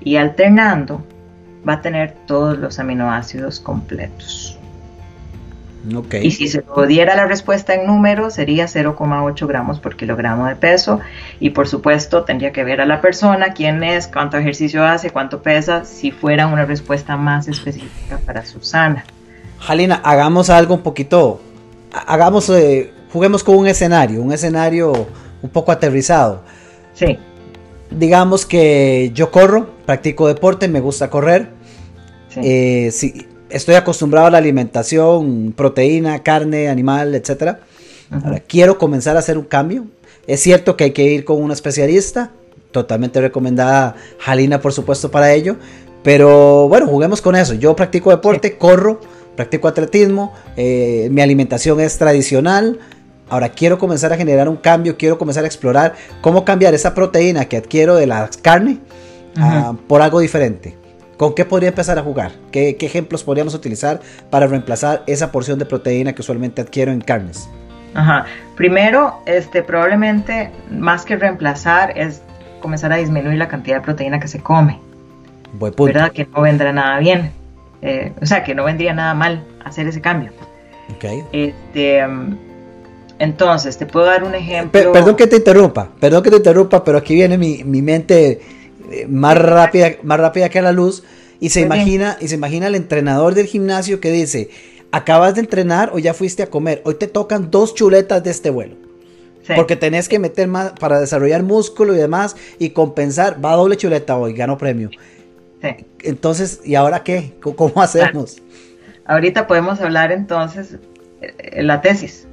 y 0.00 0.16
alternando 0.16 1.02
va 1.66 1.74
a 1.74 1.82
tener 1.82 2.14
todos 2.26 2.58
los 2.58 2.78
aminoácidos 2.78 3.60
completos. 3.60 4.58
Y 6.20 6.32
si 6.32 6.48
se 6.48 6.62
pudiera 6.62 7.14
la 7.14 7.26
respuesta 7.26 7.74
en 7.74 7.86
número, 7.86 8.30
sería 8.30 8.64
0,8 8.64 9.46
gramos 9.46 9.78
por 9.78 9.94
kilogramo 9.94 10.46
de 10.46 10.56
peso. 10.56 11.00
Y 11.38 11.50
por 11.50 11.68
supuesto, 11.68 12.24
tendría 12.24 12.50
que 12.50 12.64
ver 12.64 12.80
a 12.80 12.86
la 12.86 13.00
persona, 13.00 13.52
quién 13.52 13.84
es, 13.84 14.08
cuánto 14.08 14.36
ejercicio 14.36 14.84
hace, 14.84 15.10
cuánto 15.10 15.42
pesa, 15.42 15.84
si 15.84 16.10
fuera 16.10 16.48
una 16.48 16.64
respuesta 16.64 17.16
más 17.16 17.46
específica 17.46 18.18
para 18.26 18.44
Susana. 18.44 19.04
Jalina, 19.60 20.00
hagamos 20.02 20.50
algo 20.50 20.74
un 20.74 20.82
poquito, 20.82 21.40
hagamos, 21.92 22.50
eh, 22.50 22.92
juguemos 23.12 23.44
con 23.44 23.56
un 23.56 23.68
escenario, 23.68 24.20
un 24.20 24.32
escenario 24.32 25.06
un 25.40 25.50
poco 25.50 25.70
aterrizado. 25.70 26.42
Sí 26.94 27.16
digamos 27.90 28.46
que 28.46 29.10
yo 29.14 29.30
corro, 29.30 29.68
practico 29.84 30.28
deporte, 30.28 30.68
me 30.68 30.80
gusta 30.80 31.10
correr. 31.10 31.55
Eh, 32.36 32.92
estoy 33.50 33.74
acostumbrado 33.74 34.26
a 34.26 34.30
la 34.30 34.38
alimentación, 34.38 35.54
proteína, 35.56 36.22
carne, 36.22 36.68
animal, 36.68 37.14
etc. 37.14 37.56
Ahora, 38.10 38.40
quiero 38.40 38.78
comenzar 38.78 39.16
a 39.16 39.20
hacer 39.20 39.38
un 39.38 39.44
cambio. 39.44 39.86
Es 40.26 40.40
cierto 40.40 40.76
que 40.76 40.84
hay 40.84 40.90
que 40.90 41.04
ir 41.04 41.24
con 41.24 41.42
un 41.42 41.52
especialista, 41.52 42.32
totalmente 42.72 43.20
recomendada 43.20 43.96
Jalina, 44.18 44.60
por 44.60 44.72
supuesto, 44.72 45.10
para 45.10 45.32
ello. 45.32 45.56
Pero 46.02 46.68
bueno, 46.68 46.86
juguemos 46.86 47.20
con 47.20 47.34
eso. 47.34 47.54
Yo 47.54 47.74
practico 47.74 48.10
deporte, 48.10 48.56
corro, 48.56 49.00
practico 49.34 49.68
atletismo, 49.68 50.32
eh, 50.56 51.08
mi 51.10 51.20
alimentación 51.20 51.80
es 51.80 51.98
tradicional. 51.98 52.78
Ahora 53.28 53.48
quiero 53.48 53.78
comenzar 53.78 54.12
a 54.12 54.16
generar 54.16 54.48
un 54.48 54.56
cambio, 54.56 54.96
quiero 54.96 55.18
comenzar 55.18 55.44
a 55.44 55.46
explorar 55.48 55.94
cómo 56.20 56.44
cambiar 56.44 56.74
esa 56.74 56.94
proteína 56.94 57.46
que 57.46 57.56
adquiero 57.56 57.96
de 57.96 58.06
la 58.06 58.30
carne 58.40 58.78
ah, 59.36 59.74
por 59.88 60.00
algo 60.00 60.20
diferente. 60.20 60.76
¿Con 61.16 61.34
qué 61.34 61.44
podría 61.44 61.70
empezar 61.70 61.98
a 61.98 62.02
jugar? 62.02 62.32
¿Qué, 62.52 62.76
ejemplos 62.80 63.24
podríamos 63.24 63.54
utilizar 63.54 64.00
para 64.30 64.46
reemplazar 64.46 65.02
esa 65.06 65.32
porción 65.32 65.58
de 65.58 65.64
proteína 65.64 66.12
que 66.12 66.20
usualmente 66.20 66.60
adquiero 66.60 66.92
en 66.92 67.00
carnes? 67.00 67.48
Ajá. 67.94 68.26
Primero, 68.54 69.14
este, 69.24 69.62
probablemente 69.62 70.50
más 70.70 71.04
que 71.04 71.16
reemplazar 71.16 71.96
es 71.96 72.20
comenzar 72.60 72.92
a 72.92 72.96
disminuir 72.96 73.38
la 73.38 73.48
cantidad 73.48 73.76
de 73.76 73.82
proteína 73.82 74.20
que 74.20 74.28
se 74.28 74.40
come. 74.40 74.78
Buen 75.54 75.72
punto. 75.72 75.94
¿Verdad? 75.94 76.12
Que 76.12 76.26
no 76.26 76.42
vendrá 76.42 76.72
nada 76.72 76.98
bien. 76.98 77.32
Eh, 77.80 78.12
o 78.20 78.26
sea, 78.26 78.44
que 78.44 78.54
no 78.54 78.64
vendría 78.64 78.92
nada 78.92 79.14
mal 79.14 79.42
hacer 79.64 79.86
ese 79.86 80.00
cambio. 80.00 80.32
Okay. 80.96 81.24
Este, 81.32 82.04
entonces, 83.18 83.78
te 83.78 83.86
puedo 83.86 84.06
dar 84.06 84.24
un 84.24 84.34
ejemplo. 84.34 84.92
perdón 84.92 85.16
que 85.16 85.26
te 85.26 85.36
interrumpa, 85.36 85.88
perdón 85.98 86.22
que 86.22 86.30
te 86.30 86.36
interrumpa, 86.36 86.84
pero 86.84 86.98
aquí 86.98 87.14
viene 87.14 87.38
mi, 87.38 87.64
mente 87.64 88.28
eh, 88.28 88.40
más 89.08 89.38
rápida, 89.38 89.92
más 90.02 90.18
rápida 90.20 90.48
que 90.48 90.62
la 90.62 90.72
luz 90.72 91.04
y 91.40 91.50
se 91.50 91.60
imagina 91.60 92.16
y 92.20 92.28
se 92.28 92.34
imagina 92.34 92.66
el 92.66 92.74
entrenador 92.74 93.34
del 93.34 93.46
gimnasio 93.46 94.00
que 94.00 94.10
dice, 94.10 94.50
acabas 94.92 95.34
de 95.34 95.40
entrenar 95.40 95.90
o 95.92 95.98
ya 95.98 96.14
fuiste 96.14 96.42
a 96.42 96.46
comer, 96.48 96.82
hoy 96.84 96.94
te 96.94 97.06
tocan 97.06 97.50
dos 97.50 97.74
chuletas 97.74 98.22
de 98.22 98.30
este 98.30 98.50
vuelo. 98.50 98.76
Porque 99.54 99.76
tenés 99.76 100.08
que 100.08 100.18
meter 100.18 100.48
más 100.48 100.72
para 100.72 100.98
desarrollar 100.98 101.44
músculo 101.44 101.94
y 101.94 101.98
demás 101.98 102.34
y 102.58 102.70
compensar, 102.70 103.44
va 103.44 103.52
a 103.52 103.56
doble 103.56 103.76
chuleta 103.76 104.16
hoy, 104.16 104.32
gano 104.32 104.58
premio. 104.58 104.90
Entonces, 106.02 106.60
¿y 106.64 106.74
ahora 106.74 107.04
qué? 107.04 107.34
¿Cómo 107.40 107.80
hacemos? 107.80 108.42
Ahorita 109.04 109.46
podemos 109.46 109.80
hablar 109.80 110.10
entonces 110.10 110.78
eh, 111.20 111.62
la 111.62 111.80
tesis 111.80 112.26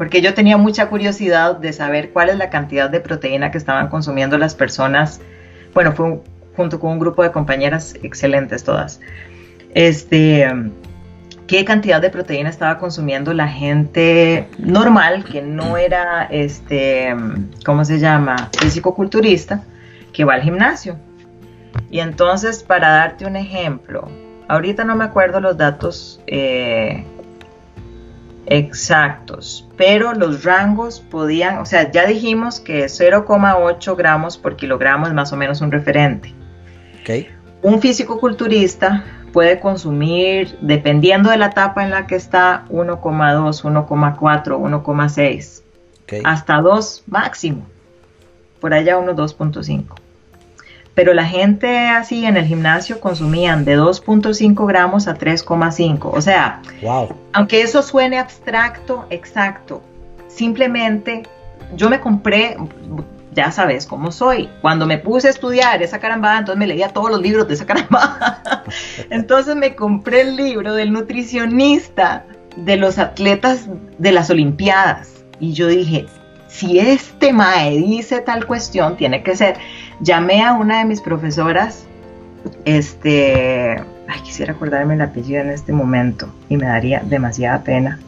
porque 0.00 0.22
yo 0.22 0.32
tenía 0.32 0.56
mucha 0.56 0.88
curiosidad 0.88 1.56
de 1.56 1.74
saber 1.74 2.08
cuál 2.08 2.30
es 2.30 2.38
la 2.38 2.48
cantidad 2.48 2.88
de 2.88 3.00
proteína 3.00 3.50
que 3.50 3.58
estaban 3.58 3.88
consumiendo 3.90 4.38
las 4.38 4.54
personas. 4.54 5.20
Bueno, 5.74 5.92
fue 5.92 6.20
junto 6.56 6.80
con 6.80 6.92
un 6.92 6.98
grupo 6.98 7.22
de 7.22 7.30
compañeras 7.30 7.94
excelentes 8.02 8.64
todas. 8.64 9.00
Este, 9.74 10.48
qué 11.46 11.64
cantidad 11.64 12.00
de 12.00 12.10
proteína 12.10 12.50
estaba 12.50 12.78
consumiendo 12.78 13.32
la 13.32 13.48
gente 13.48 14.48
normal, 14.58 15.24
que 15.24 15.42
no 15.42 15.76
era, 15.76 16.24
este, 16.24 17.14
¿cómo 17.64 17.84
se 17.84 17.98
llama? 17.98 18.50
Físico-culturista, 18.58 19.64
que 20.12 20.24
va 20.24 20.34
al 20.34 20.42
gimnasio. 20.42 20.96
Y 21.90 22.00
entonces, 22.00 22.62
para 22.62 22.90
darte 22.90 23.26
un 23.26 23.36
ejemplo, 23.36 24.08
ahorita 24.48 24.84
no 24.84 24.96
me 24.96 25.04
acuerdo 25.04 25.40
los 25.40 25.56
datos 25.56 26.20
eh, 26.26 27.04
exactos, 28.50 29.66
pero 29.76 30.12
los 30.12 30.44
rangos 30.44 31.00
podían, 31.00 31.58
o 31.58 31.64
sea, 31.64 31.90
ya 31.90 32.06
dijimos 32.06 32.60
que 32.60 32.84
0,8 32.84 33.96
gramos 33.96 34.36
por 34.36 34.56
kilogramo 34.56 35.06
es 35.06 35.14
más 35.14 35.32
o 35.32 35.36
menos 35.36 35.60
un 35.60 35.70
referente. 35.70 36.34
Okay. 37.00 37.28
Un 37.62 37.80
físico-culturista 37.80 39.04
puede 39.32 39.60
consumir, 39.60 40.58
dependiendo 40.60 41.30
de 41.30 41.38
la 41.38 41.46
etapa 41.46 41.84
en 41.84 41.90
la 41.90 42.06
que 42.06 42.16
está, 42.16 42.64
1,2, 42.70 43.62
1,4, 43.62 44.58
1,6, 44.58 45.62
hasta 46.24 46.60
2 46.60 47.04
máximo, 47.06 47.66
por 48.60 48.74
allá 48.74 48.98
unos 48.98 49.14
2,5 49.14 50.09
pero 50.94 51.14
la 51.14 51.24
gente 51.24 51.88
así 51.88 52.24
en 52.24 52.36
el 52.36 52.44
gimnasio 52.44 53.00
consumían 53.00 53.64
de 53.64 53.78
2.5 53.78 54.66
gramos 54.66 55.08
a 55.08 55.14
3,5. 55.16 56.10
O 56.12 56.20
sea, 56.20 56.60
aunque 57.32 57.62
eso 57.62 57.82
suene 57.82 58.18
abstracto, 58.18 59.06
exacto, 59.10 59.82
simplemente 60.28 61.22
yo 61.76 61.88
me 61.88 62.00
compré, 62.00 62.56
ya 63.32 63.50
sabes 63.50 63.86
cómo 63.86 64.10
soy, 64.10 64.48
cuando 64.60 64.86
me 64.86 64.98
puse 64.98 65.28
a 65.28 65.30
estudiar 65.30 65.82
esa 65.82 66.00
carambada, 66.00 66.38
entonces 66.38 66.58
me 66.58 66.66
leía 66.66 66.88
todos 66.88 67.10
los 67.10 67.20
libros 67.20 67.46
de 67.46 67.54
esa 67.54 67.66
carambada. 67.66 68.64
entonces 69.10 69.54
me 69.56 69.74
compré 69.74 70.22
el 70.22 70.36
libro 70.36 70.74
del 70.74 70.92
nutricionista 70.92 72.24
de 72.56 72.76
los 72.76 72.98
atletas 72.98 73.68
de 73.98 74.12
las 74.12 74.30
Olimpiadas. 74.30 75.24
Y 75.38 75.52
yo 75.52 75.68
dije, 75.68 76.06
si 76.48 76.78
este 76.78 77.32
mae 77.32 77.78
dice 77.78 78.20
tal 78.20 78.46
cuestión, 78.46 78.96
tiene 78.96 79.22
que 79.22 79.36
ser 79.36 79.56
llamé 80.00 80.42
a 80.42 80.54
una 80.54 80.78
de 80.78 80.84
mis 80.84 81.00
profesoras, 81.00 81.84
este, 82.64 83.76
ay, 84.08 84.20
quisiera 84.22 84.52
acordarme 84.52 84.94
el 84.94 85.00
apellido 85.00 85.40
en 85.40 85.50
este 85.50 85.72
momento 85.72 86.32
y 86.48 86.56
me 86.56 86.66
daría 86.66 87.00
demasiada 87.04 87.62
pena. 87.62 87.98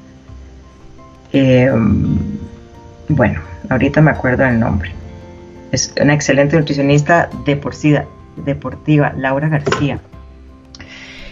Em, 1.32 2.18
bueno, 3.08 3.40
ahorita 3.68 4.00
me 4.00 4.10
acuerdo 4.10 4.44
del 4.44 4.58
nombre. 4.58 4.92
Es 5.70 5.94
una 6.00 6.14
excelente 6.14 6.56
nutricionista 6.56 7.30
deportiva, 7.44 8.04
deportiva 8.36 9.12
Laura 9.16 9.48
García. 9.48 10.00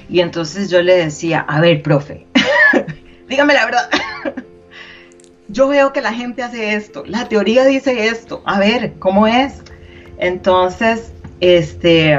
Y 0.09 0.21
entonces 0.21 0.71
yo 0.71 0.83
le 0.83 0.97
decía, 0.97 1.41
a 1.47 1.61
ver, 1.61 1.83
profe, 1.83 2.27
dígame 3.29 3.55
la 3.55 3.65
verdad. 3.65 3.91
yo 5.49 5.69
veo 5.69 5.93
que 5.93 6.01
la 6.01 6.13
gente 6.13 6.43
hace 6.43 6.75
esto, 6.75 7.05
la 7.07 7.29
teoría 7.29 7.65
dice 7.65 8.09
esto, 8.09 8.43
a 8.45 8.59
ver, 8.59 8.95
¿cómo 8.99 9.27
es? 9.27 9.63
Entonces, 10.21 11.13
este, 11.41 12.19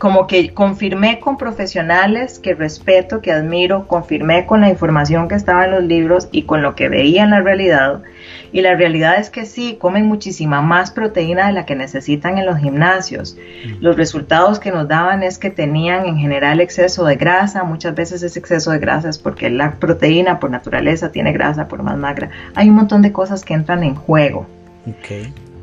como 0.00 0.26
que 0.26 0.52
confirmé 0.52 1.20
con 1.20 1.36
profesionales 1.36 2.38
que 2.38 2.54
respeto, 2.54 3.20
que 3.20 3.32
admiro, 3.32 3.86
confirmé 3.86 4.46
con 4.46 4.62
la 4.62 4.68
información 4.68 5.28
que 5.28 5.36
estaba 5.36 5.66
en 5.66 5.70
los 5.70 5.84
libros 5.84 6.28
y 6.32 6.42
con 6.42 6.62
lo 6.62 6.74
que 6.74 6.88
veía 6.88 7.22
en 7.22 7.30
la 7.30 7.40
realidad. 7.40 8.02
Y 8.50 8.62
la 8.62 8.74
realidad 8.74 9.20
es 9.20 9.30
que 9.30 9.46
sí, 9.46 9.76
comen 9.78 10.06
muchísima 10.06 10.60
más 10.60 10.90
proteína 10.90 11.46
de 11.46 11.52
la 11.52 11.66
que 11.66 11.76
necesitan 11.76 12.36
en 12.36 12.46
los 12.46 12.58
gimnasios. 12.58 13.36
Mm. 13.36 13.74
Los 13.80 13.96
resultados 13.96 14.58
que 14.58 14.72
nos 14.72 14.88
daban 14.88 15.22
es 15.22 15.38
que 15.38 15.50
tenían 15.50 16.06
en 16.06 16.16
general 16.16 16.60
exceso 16.60 17.04
de 17.04 17.14
grasa. 17.14 17.62
Muchas 17.62 17.94
veces 17.94 18.24
ese 18.24 18.38
exceso 18.40 18.72
de 18.72 18.80
grasa 18.80 19.08
es 19.08 19.18
porque 19.18 19.50
la 19.50 19.72
proteína 19.72 20.40
por 20.40 20.50
naturaleza 20.50 21.12
tiene 21.12 21.32
grasa 21.32 21.68
por 21.68 21.82
más 21.84 21.96
magra. 21.96 22.30
Hay 22.56 22.70
un 22.70 22.74
montón 22.74 23.02
de 23.02 23.12
cosas 23.12 23.44
que 23.44 23.54
entran 23.54 23.84
en 23.84 23.94
juego. 23.94 24.46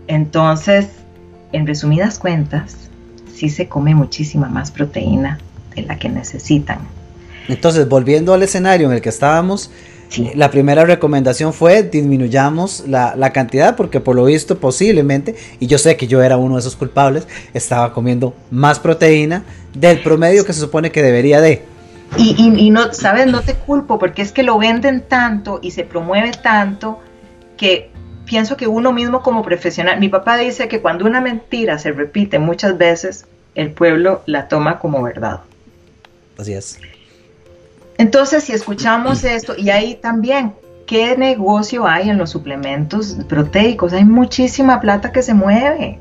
Entonces, 0.07 0.97
en 1.52 1.68
resumidas 1.68 2.20
cuentas, 2.20 2.76
sí 3.34 3.50
se 3.50 3.68
come 3.68 3.95
muchísima 3.95 4.48
más 4.50 4.72
proteína 4.72 5.39
de 5.76 5.84
la 5.84 5.98
que 5.98 6.10
necesitan. 6.10 6.80
Entonces, 7.48 7.88
volviendo 7.88 8.34
al 8.34 8.43
escenario 8.43 8.88
en 8.88 8.93
el 8.93 9.02
que 9.02 9.10
estábamos, 9.10 9.72
la 10.36 10.50
primera 10.52 10.86
recomendación 10.86 11.54
fue 11.54 11.84
disminuyamos 11.84 12.86
la, 12.88 13.16
la, 13.16 13.34
cantidad 13.34 13.76
porque 13.76 14.00
por 14.00 14.16
lo 14.16 14.26
visto 14.26 14.58
posiblemente, 14.58 15.36
y 15.60 15.68
yo 15.68 15.78
sé 15.78 15.98
que 15.98 16.08
yo 16.08 16.22
era 16.22 16.38
uno 16.38 16.56
de 16.56 16.62
esos 16.62 16.76
culpables, 16.76 17.28
estaba 17.54 17.93
comiendo 17.93 18.34
más 18.50 18.80
proteína 18.80 19.43
del 19.74 20.02
promedio 20.02 20.45
que 20.45 20.54
se 20.54 20.62
supone 20.62 20.91
que 20.91 21.04
debería 21.04 21.41
de. 21.41 21.64
Y, 22.18 22.36
y, 22.38 22.68
y 22.68 22.70
no, 22.70 22.93
sabes, 22.93 23.28
no 23.28 23.41
te 23.41 23.54
culpo 23.54 24.00
porque 24.00 24.22
es 24.22 24.32
que 24.32 24.43
lo 24.43 24.58
venden 24.58 25.02
tanto 25.02 25.60
y 25.62 25.72
se 25.72 25.84
promueve 25.84 26.32
tanto 26.41 27.00
que 27.58 27.91
pienso 28.28 28.57
que 28.57 28.67
uno 28.67 28.93
mismo 28.93 29.23
como 29.23 29.41
profesional, 29.41 29.99
mi 29.99 30.09
papá 30.09 30.38
dice 30.38 30.67
que 30.67 30.82
cuando 30.82 31.05
una 31.05 31.21
mentira 31.21 31.80
se 31.80 31.91
repite 31.91 32.38
muchas 32.38 32.78
veces, 32.78 33.25
el 33.55 33.71
pueblo 33.71 34.21
la 34.28 34.47
toma 34.47 34.78
como 34.78 35.01
verdad. 35.01 35.41
Así 36.38 36.53
es. 36.53 36.80
Entonces, 37.97 38.43
si 38.43 38.53
escuchamos 38.53 39.23
esto, 39.23 39.55
y 39.57 39.71
ahí 39.71 39.95
también, 39.95 40.53
¿qué 40.86 41.17
negocio 41.17 41.88
hay 41.88 42.09
en 42.09 42.19
los 42.19 42.30
suplementos 42.30 43.17
proteicos? 43.28 43.93
Hay 43.93 44.05
muchísima 44.05 44.80
plata 44.80 45.11
que 45.11 45.23
se 45.23 45.34
mueve. 45.34 45.97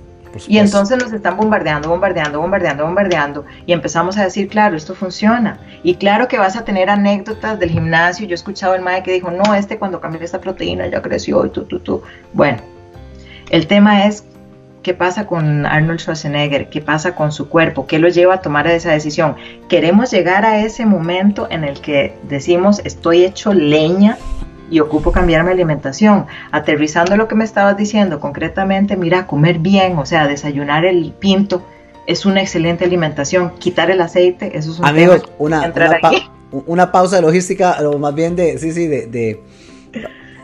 Y 0.49 0.59
entonces 0.59 0.99
nos 1.03 1.13
están 1.13 1.37
bombardeando, 1.37 1.89
bombardeando, 1.89 2.41
bombardeando, 2.41 2.85
bombardeando. 2.85 3.45
Y 3.67 3.73
empezamos 3.73 4.17
a 4.17 4.25
decir, 4.25 4.49
claro, 4.49 4.77
esto 4.77 4.95
funciona. 4.95 5.59
Y 5.83 5.95
claro 5.97 6.29
que 6.29 6.39
vas 6.39 6.57
a 6.57 6.65
tener 6.65 6.91
anécdotas 6.91 7.59
del 7.59 7.71
gimnasio. 7.71 8.27
Yo 8.27 8.33
he 8.33 8.35
escuchado 8.35 8.75
el 8.75 8.83
madre 8.83 9.03
que 9.03 9.13
dijo, 9.13 9.31
no, 9.31 9.55
este 9.55 9.79
cuando 9.79 10.01
cambió 10.01 10.21
esta 10.21 10.41
proteína 10.41 10.87
ya 10.87 11.03
creció 11.03 11.45
y 11.47 11.51
tú, 11.51 11.65
tú, 11.65 11.81
tú. 11.81 12.03
Bueno, 12.33 12.59
el 13.51 13.67
tema 13.67 14.07
es 14.07 14.25
qué 14.83 14.95
pasa 14.95 15.27
con 15.27 15.67
Arnold 15.67 15.99
Schwarzenegger, 15.99 16.69
qué 16.69 16.81
pasa 16.81 17.15
con 17.15 17.33
su 17.33 17.49
cuerpo, 17.49 17.87
qué 17.87 17.99
lo 17.99 18.09
lleva 18.09 18.35
a 18.35 18.41
tomar 18.41 18.69
esa 18.69 18.93
decisión. 18.93 19.35
Queremos 19.69 20.13
llegar 20.13 20.45
a 20.45 20.61
ese 20.61 20.87
momento 20.87 21.49
en 21.51 21.65
el 21.65 21.81
que 21.81 22.17
decimos, 22.29 22.81
estoy 22.85 23.25
hecho 23.25 23.53
leña 23.53 24.17
y 24.71 24.81
ocupo 24.81 25.13
cambiar 25.13 25.45
mi 25.45 25.53
alimentación. 25.53 26.27
Aterrizando 26.51 27.17
lo 27.17 27.29
que 27.29 27.35
me 27.35 27.45
estabas 27.45 27.77
diciendo 27.77 28.21
concretamente, 28.21 28.97
mira, 28.97 29.27
comer 29.27 29.59
bien, 29.59 29.99
o 29.99 30.07
sea, 30.07 30.27
desayunar 30.27 30.85
el 30.85 31.13
pinto 31.13 31.63
es 32.07 32.27
una 32.27 32.41
excelente 32.41 32.85
alimentación. 32.85 33.53
Quitar 33.59 33.91
el 33.91 34.01
aceite, 34.01 34.57
eso 34.57 34.73
es 34.73 34.79
un 34.79 34.87
Amigos, 34.87 35.23
una, 35.39 35.73
una, 36.67 36.93
pausa 36.93 37.17
de 37.17 37.23
logística, 37.23 37.77
o 37.89 37.99
más 37.99 38.15
bien 38.15 38.37
de, 38.37 38.59
sí, 38.59 38.73
sí, 38.73 38.87
de, 38.87 39.41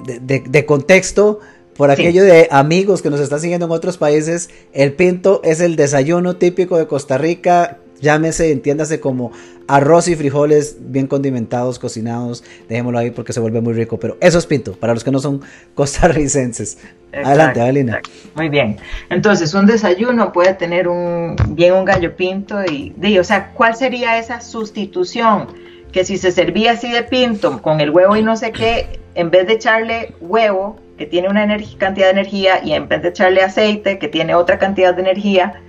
de, 0.04 0.66
contexto. 0.66 1.40
Por 1.76 1.90
aquello 1.90 2.22
de 2.22 2.48
amigos 2.50 3.00
que 3.00 3.08
nos 3.08 3.18
están 3.18 3.40
siguiendo 3.40 3.64
en 3.64 3.72
otros 3.72 3.96
países, 3.96 4.50
el 4.74 4.92
pinto 4.92 5.40
es 5.42 5.60
el 5.60 5.74
desayuno 5.74 6.36
típico 6.36 6.76
de 6.76 6.86
Costa 6.86 7.16
Rica 7.16 7.78
Llámese, 8.02 8.50
entiéndase 8.50 8.98
como 8.98 9.30
arroz 9.72 10.06
y 10.08 10.16
frijoles 10.16 10.76
bien 10.78 11.06
condimentados, 11.06 11.78
cocinados. 11.78 12.44
Dejémoslo 12.68 12.98
ahí 12.98 13.10
porque 13.10 13.32
se 13.32 13.40
vuelve 13.40 13.62
muy 13.62 13.72
rico. 13.72 13.98
Pero 13.98 14.18
eso 14.20 14.36
es 14.38 14.46
pinto, 14.46 14.72
para 14.74 14.92
los 14.92 15.02
que 15.02 15.10
no 15.10 15.18
son 15.18 15.40
costarricenses. 15.74 16.78
Adelante, 17.12 17.60
Adelina. 17.60 18.00
Muy 18.34 18.50
bien. 18.50 18.76
Entonces, 19.08 19.54
un 19.54 19.66
desayuno 19.66 20.32
puede 20.32 20.52
tener 20.54 20.88
un 20.88 21.36
bien 21.48 21.72
un 21.72 21.86
gallo 21.86 22.14
pinto 22.14 22.62
y, 22.64 23.18
o 23.18 23.24
sea, 23.24 23.52
¿cuál 23.52 23.74
sería 23.74 24.18
esa 24.18 24.42
sustitución? 24.42 25.48
Que 25.90 26.04
si 26.04 26.18
se 26.18 26.32
servía 26.32 26.72
así 26.72 26.90
de 26.90 27.02
pinto 27.02 27.60
con 27.62 27.80
el 27.80 27.90
huevo 27.90 28.16
y 28.16 28.22
no 28.22 28.36
sé 28.36 28.52
qué, 28.52 29.00
en 29.14 29.30
vez 29.30 29.46
de 29.46 29.54
echarle 29.54 30.14
huevo, 30.20 30.76
que 30.98 31.06
tiene 31.06 31.28
una 31.28 31.46
cantidad 31.78 32.06
de 32.06 32.12
energía, 32.12 32.62
y 32.62 32.72
en 32.72 32.88
vez 32.88 33.02
de 33.02 33.08
echarle 33.08 33.42
aceite, 33.42 33.98
que 33.98 34.08
tiene 34.08 34.34
otra 34.34 34.58
cantidad 34.58 34.94
de 34.94 35.02
energía, 35.02 35.60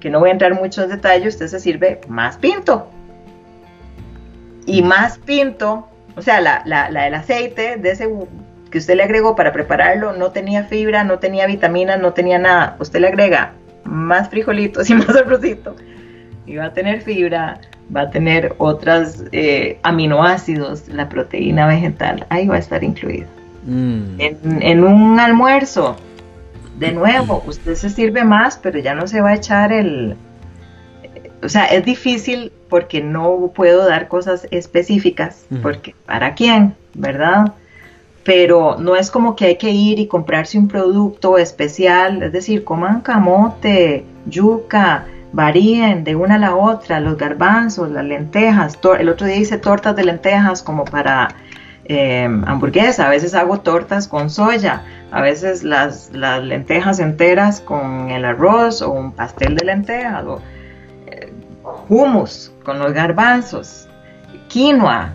que 0.00 0.10
no 0.10 0.20
voy 0.20 0.30
a 0.30 0.32
entrar 0.32 0.52
en 0.52 0.58
muchos 0.58 0.88
detalles, 0.88 1.34
usted 1.34 1.48
se 1.48 1.60
sirve 1.60 2.00
más 2.08 2.36
pinto. 2.38 2.88
Y 4.68 4.82
más 4.82 5.18
pinto, 5.18 5.88
o 6.14 6.22
sea, 6.22 6.40
la, 6.40 6.62
la, 6.64 7.06
el 7.06 7.14
aceite 7.14 7.76
de 7.76 7.90
ese 7.90 8.08
que 8.70 8.78
usted 8.78 8.96
le 8.96 9.02
agregó 9.02 9.34
para 9.34 9.52
prepararlo 9.52 10.12
no 10.12 10.30
tenía 10.30 10.64
fibra, 10.64 11.04
no 11.04 11.18
tenía 11.18 11.46
vitaminas, 11.46 11.98
no 12.00 12.12
tenía 12.12 12.38
nada. 12.38 12.76
Usted 12.78 13.00
le 13.00 13.08
agrega 13.08 13.52
más 13.84 14.28
frijolitos 14.28 14.90
y 14.90 14.94
más 14.94 15.08
arrocito 15.08 15.74
y 16.48 16.56
va 16.56 16.66
a 16.66 16.72
tener 16.72 17.02
fibra, 17.02 17.60
va 17.94 18.02
a 18.02 18.10
tener 18.10 18.54
otros 18.58 19.24
eh, 19.32 19.78
aminoácidos, 19.82 20.88
la 20.88 21.08
proteína 21.08 21.66
vegetal, 21.66 22.26
ahí 22.30 22.46
va 22.46 22.56
a 22.56 22.58
estar 22.58 22.82
incluido. 22.82 23.26
Mm. 23.66 24.18
En, 24.18 24.62
en, 24.62 24.84
un 24.84 25.20
almuerzo, 25.20 25.96
de 26.78 26.92
nuevo, 26.92 27.42
usted 27.46 27.74
se 27.74 27.90
sirve 27.90 28.24
más, 28.24 28.58
pero 28.58 28.78
ya 28.78 28.94
no 28.94 29.06
se 29.06 29.20
va 29.20 29.30
a 29.30 29.34
echar 29.34 29.72
el... 29.72 30.16
O 31.42 31.48
sea, 31.48 31.66
es 31.66 31.84
difícil 31.84 32.52
porque 32.68 33.00
no 33.00 33.52
puedo 33.54 33.86
dar 33.86 34.08
cosas 34.08 34.46
específicas, 34.50 35.46
porque 35.62 35.94
¿para 36.06 36.34
quién? 36.34 36.74
¿Verdad? 36.94 37.52
Pero 38.24 38.76
no 38.78 38.96
es 38.96 39.10
como 39.10 39.36
que 39.36 39.46
hay 39.46 39.56
que 39.56 39.70
ir 39.70 39.98
y 39.98 40.06
comprarse 40.06 40.58
un 40.58 40.68
producto 40.68 41.38
especial, 41.38 42.22
es 42.22 42.32
decir, 42.32 42.64
coman 42.64 43.00
camote, 43.00 44.04
yuca, 44.26 45.06
varíen 45.32 46.04
de 46.04 46.16
una 46.16 46.34
a 46.34 46.38
la 46.38 46.56
otra, 46.56 47.00
los 47.00 47.16
garbanzos, 47.16 47.90
las 47.90 48.04
lentejas. 48.04 48.78
El 48.98 49.08
otro 49.08 49.26
día 49.26 49.36
hice 49.36 49.58
tortas 49.58 49.96
de 49.96 50.04
lentejas 50.04 50.62
como 50.62 50.84
para 50.84 51.28
eh, 51.84 52.24
hamburguesa, 52.46 53.06
a 53.06 53.10
veces 53.10 53.34
hago 53.34 53.60
tortas 53.60 54.08
con 54.08 54.28
soya, 54.28 54.82
a 55.10 55.22
veces 55.22 55.64
las, 55.64 56.10
lentejas 56.12 56.98
enteras 56.98 57.60
con 57.60 58.10
el 58.10 58.24
arroz 58.24 58.82
o 58.82 58.90
un 58.90 59.12
pastel 59.12 59.56
de 59.56 59.64
lentejas 59.64 60.24
o 60.24 60.42
hummus 61.88 62.52
con 62.64 62.78
los 62.78 62.92
garbanzos, 62.92 63.88
quinoa. 64.48 65.14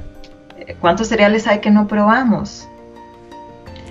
Eh, 0.57 0.75
¿Cuántos 0.79 1.07
cereales 1.07 1.47
hay 1.47 1.59
que 1.59 1.71
no 1.71 1.87
probamos? 1.87 2.67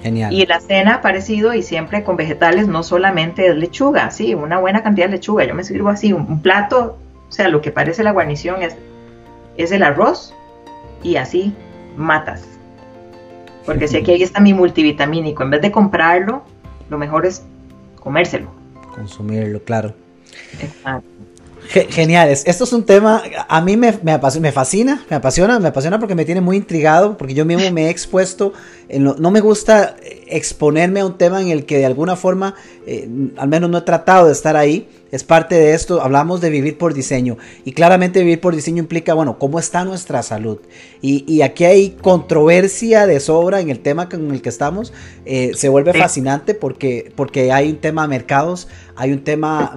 Genial. 0.02 0.32
Y 0.32 0.46
la 0.46 0.60
cena 0.60 1.00
parecido 1.00 1.54
y 1.54 1.62
siempre 1.62 2.02
con 2.02 2.16
vegetales, 2.16 2.66
no 2.66 2.82
solamente 2.82 3.46
es 3.46 3.56
lechuga, 3.56 4.10
sí, 4.10 4.34
una 4.34 4.58
buena 4.58 4.82
cantidad 4.82 5.06
de 5.06 5.12
lechuga. 5.12 5.44
Yo 5.44 5.54
me 5.54 5.64
sirvo 5.64 5.90
así, 5.90 6.12
un, 6.12 6.42
plato, 6.42 6.98
o 7.28 7.32
sea, 7.32 7.48
lo 7.48 7.60
que 7.60 7.70
parece 7.70 8.02
la 8.02 8.10
guarnición 8.10 8.62
es, 8.62 8.76
es 9.56 9.70
el 9.70 9.82
arroz 9.82 10.34
y 11.02 11.16
así 11.16 11.54
matas. 11.96 12.48
Porque 13.64 13.86
si 13.86 13.98
aquí 13.98 14.20
está 14.20 14.40
mi 14.40 14.54
multivitamínico, 14.54 15.44
en 15.44 15.50
vez 15.50 15.62
de 15.62 15.70
comprarlo, 15.70 16.42
lo 16.90 16.98
mejor 16.98 17.26
es 17.26 17.44
comérselo. 18.00 18.50
Consumirlo, 18.92 19.62
claro. 19.62 19.94
Exacto. 20.60 21.06
Geniales. 21.68 22.42
Esto 22.46 22.64
es 22.64 22.72
un 22.72 22.84
tema, 22.84 23.22
a 23.48 23.60
mí 23.60 23.76
me, 23.76 23.98
me, 24.02 24.52
fascina, 24.52 25.04
me 25.08 25.16
apasiona, 25.16 25.58
me 25.58 25.68
apasiona 25.68 25.98
porque 25.98 26.14
me 26.14 26.24
tiene 26.24 26.40
muy 26.40 26.56
intrigado, 26.56 27.16
porque 27.16 27.34
yo 27.34 27.44
mismo 27.44 27.70
me 27.70 27.86
he 27.86 27.90
expuesto, 27.90 28.52
no 28.98 29.30
me 29.30 29.40
gusta 29.40 29.96
exponerme 30.26 31.00
a 31.00 31.06
un 31.06 31.16
tema 31.16 31.40
en 31.40 31.48
el 31.48 31.64
que 31.64 31.78
de 31.78 31.86
alguna 31.86 32.16
forma, 32.16 32.54
eh, 32.86 33.08
al 33.36 33.48
menos 33.48 33.70
no 33.70 33.78
he 33.78 33.82
tratado 33.82 34.26
de 34.26 34.32
estar 34.32 34.56
ahí, 34.56 34.88
es 35.12 35.24
parte 35.24 35.54
de 35.54 35.74
esto, 35.74 36.00
hablamos 36.00 36.40
de 36.40 36.48
vivir 36.48 36.78
por 36.78 36.94
diseño 36.94 37.36
y 37.64 37.72
claramente 37.72 38.20
vivir 38.20 38.40
por 38.40 38.56
diseño 38.56 38.78
implica, 38.78 39.12
bueno, 39.12 39.38
cómo 39.38 39.58
está 39.58 39.84
nuestra 39.84 40.22
salud. 40.22 40.58
Y, 41.02 41.42
aquí 41.42 41.64
hay 41.64 41.90
controversia 41.90 43.06
de 43.06 43.20
sobra 43.20 43.60
en 43.60 43.68
el 43.68 43.80
tema 43.80 44.08
con 44.08 44.30
el 44.30 44.40
que 44.40 44.48
estamos, 44.48 44.92
eh, 45.26 45.52
se 45.54 45.68
vuelve 45.68 45.92
fascinante 45.92 46.54
porque, 46.54 47.12
porque 47.14 47.52
hay 47.52 47.70
un 47.70 47.76
tema 47.76 48.02
de 48.02 48.08
mercados, 48.08 48.68
hay 48.96 49.12
un 49.12 49.22
tema 49.22 49.76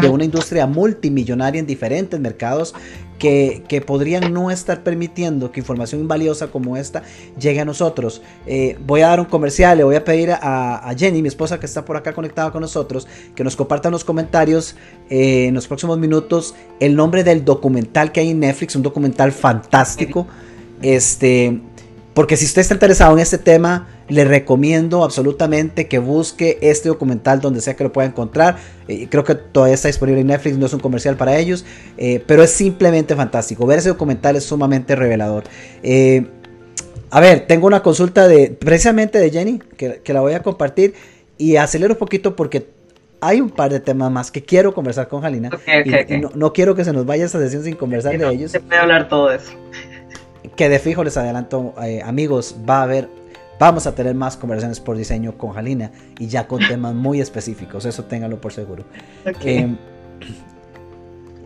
de 0.00 0.08
una 0.08 0.24
industria 0.24 0.66
multimillonaria 0.66 1.58
en 1.58 1.66
diferentes 1.66 2.20
mercados 2.20 2.74
que, 3.18 3.84
podrían 3.86 4.32
no 4.32 4.50
estar 4.50 4.82
permitiendo 4.82 5.50
que 5.50 5.60
información 5.60 6.06
valiosa 6.08 6.48
como 6.48 6.76
esta 6.76 7.02
llegue 7.38 7.60
a 7.60 7.64
nosotros. 7.64 8.22
Eh, 8.46 8.78
voy 8.86 9.02
a 9.02 9.08
dar 9.08 9.20
un 9.20 9.26
comercial, 9.26 9.78
le 9.78 9.84
voy 9.84 9.96
a 9.96 10.04
pedir 10.04 10.30
a, 10.32 10.94
Jenny, 10.96 11.22
mi 11.22 11.28
esposa 11.28 11.60
que 11.60 11.66
está 11.66 11.84
por 11.84 11.96
acá 11.96 12.12
conectada 12.12 12.50
con 12.50 12.60
nosotros, 12.60 13.06
que 13.34 13.44
nos 13.44 13.56
comparta 13.56 13.88
en 13.88 13.92
los 13.92 14.04
comentarios 14.04 14.76
eh, 15.10 15.46
en 15.46 15.54
los 15.54 15.66
próximos 15.66 15.98
minutos 15.98 16.54
el 16.80 16.94
nombre 16.96 17.24
del 17.24 17.44
documental 17.44 18.12
que 18.12 18.20
hay 18.20 18.30
en 18.30 18.40
Netflix, 18.40 18.76
un 18.76 18.82
documental 18.82 19.32
fantástico. 19.32 20.26
Este, 20.80 21.60
porque 22.18 22.36
si 22.36 22.46
usted 22.46 22.62
está 22.62 22.74
interesado 22.74 23.12
en 23.12 23.20
este 23.20 23.38
tema, 23.38 23.86
le 24.08 24.24
recomiendo 24.24 25.04
absolutamente 25.04 25.86
que 25.86 26.00
busque 26.00 26.58
este 26.62 26.88
documental 26.88 27.40
donde 27.40 27.60
sea 27.60 27.76
que 27.76 27.84
lo 27.84 27.92
pueda 27.92 28.08
encontrar. 28.08 28.56
Eh, 28.88 29.06
creo 29.08 29.22
que 29.22 29.36
todavía 29.36 29.76
está 29.76 29.86
disponible 29.86 30.22
en 30.22 30.26
Netflix, 30.26 30.58
no 30.58 30.66
es 30.66 30.72
un 30.72 30.80
comercial 30.80 31.16
para 31.16 31.38
ellos, 31.38 31.64
eh, 31.96 32.20
pero 32.26 32.42
es 32.42 32.50
simplemente 32.50 33.14
fantástico. 33.14 33.68
Ver 33.68 33.78
ese 33.78 33.90
documental 33.90 34.34
es 34.34 34.42
sumamente 34.42 34.96
revelador. 34.96 35.44
Eh, 35.84 36.26
a 37.08 37.20
ver, 37.20 37.46
tengo 37.46 37.68
una 37.68 37.84
consulta 37.84 38.26
de 38.26 38.50
precisamente 38.50 39.20
de 39.20 39.30
Jenny, 39.30 39.60
que, 39.76 40.02
la 40.12 40.20
voy 40.20 40.32
a 40.32 40.42
compartir 40.42 40.94
y 41.36 41.54
acelero 41.54 41.94
un 41.94 42.00
poquito 42.00 42.34
porque 42.34 42.66
hay 43.20 43.40
un 43.40 43.50
par 43.50 43.70
de 43.70 43.78
temas 43.78 44.10
más 44.10 44.32
que 44.32 44.42
quiero 44.42 44.74
conversar 44.74 45.06
con 45.06 45.22
Jalina. 45.22 45.50
no, 46.34 46.52
quiero 46.52 46.74
que 46.74 46.84
se 46.84 46.92
nos 46.92 47.06
vaya 47.06 47.26
esta 47.26 47.38
sesión 47.38 47.62
sin 47.62 47.76
conversar 47.76 48.18
de 48.18 48.28
ellos. 48.28 48.50
Se 48.50 48.58
puede 48.58 48.80
hablar 48.80 49.08
todo 49.08 49.30
eso 49.30 49.52
que 50.58 50.68
de 50.68 50.80
fijo 50.80 51.04
les 51.04 51.16
adelanto, 51.16 51.72
eh, 51.84 52.02
amigos, 52.04 52.56
va 52.68 52.80
a 52.80 52.82
haber, 52.82 53.08
vamos 53.60 53.86
a 53.86 53.94
tener 53.94 54.16
más 54.16 54.36
conversaciones 54.36 54.80
por 54.80 54.96
diseño 54.96 55.38
con 55.38 55.52
Jalina 55.52 55.92
y 56.18 56.26
ya 56.26 56.48
con 56.48 56.58
temas 56.66 56.94
muy 56.94 57.20
específicos, 57.26 57.84
eso 57.84 58.04
ténganlo 58.04 58.40
por 58.40 58.52
seguro. 58.52 58.84
Eh, 59.24 59.76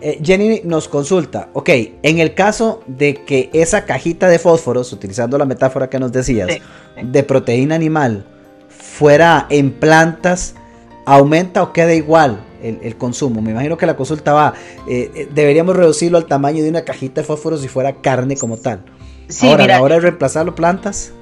eh, 0.01 0.19
Jenny 0.25 0.63
nos 0.65 0.89
consulta, 0.89 1.51
ok, 1.53 1.69
en 2.03 2.21
el 2.21 2.33
caso 2.33 2.83
de 2.87 3.23
que 3.23 3.51
esa 3.53 3.85
cajita 3.85 4.29
de 4.29 4.39
fósforos, 4.39 4.91
utilizando 4.95 5.37
la 5.37 5.45
metáfora 5.45 5.91
que 5.91 5.99
nos 5.99 6.11
decías, 6.11 6.49
de 7.03 7.23
proteína 7.23 7.75
animal, 7.75 8.25
fuera 8.71 9.47
en 9.51 9.73
plantas, 9.73 10.55
¿aumenta 11.05 11.63
o 11.63 11.75
queda 11.75 11.93
igual 11.93 12.43
el, 12.63 12.97
consumo. 12.97 13.43
Me 13.43 13.51
imagino 13.51 13.77
que 13.77 13.85
la 13.85 13.95
consulta 13.95 14.33
va, 14.33 14.55
eh, 14.89 15.29
deberíamos 15.35 15.77
reducirlo 15.77 16.17
al 16.17 16.25
tamaño 16.25 16.63
de 16.63 16.71
una 16.71 16.83
cajita 16.83 17.21
de 17.21 17.27
fósforo 17.27 17.59
si 17.59 17.69
fuera 17.69 18.01
carne 18.01 18.37
como 18.39 18.57
tal. 18.57 18.83
Sí, 19.29 19.49
Ahora, 19.49 19.62
mira, 19.62 19.75
a 19.75 19.79
la 19.79 19.85
hora 19.85 19.95
de 19.97 20.01
reemplazarlo, 20.03 20.55
plantas. 20.55 21.12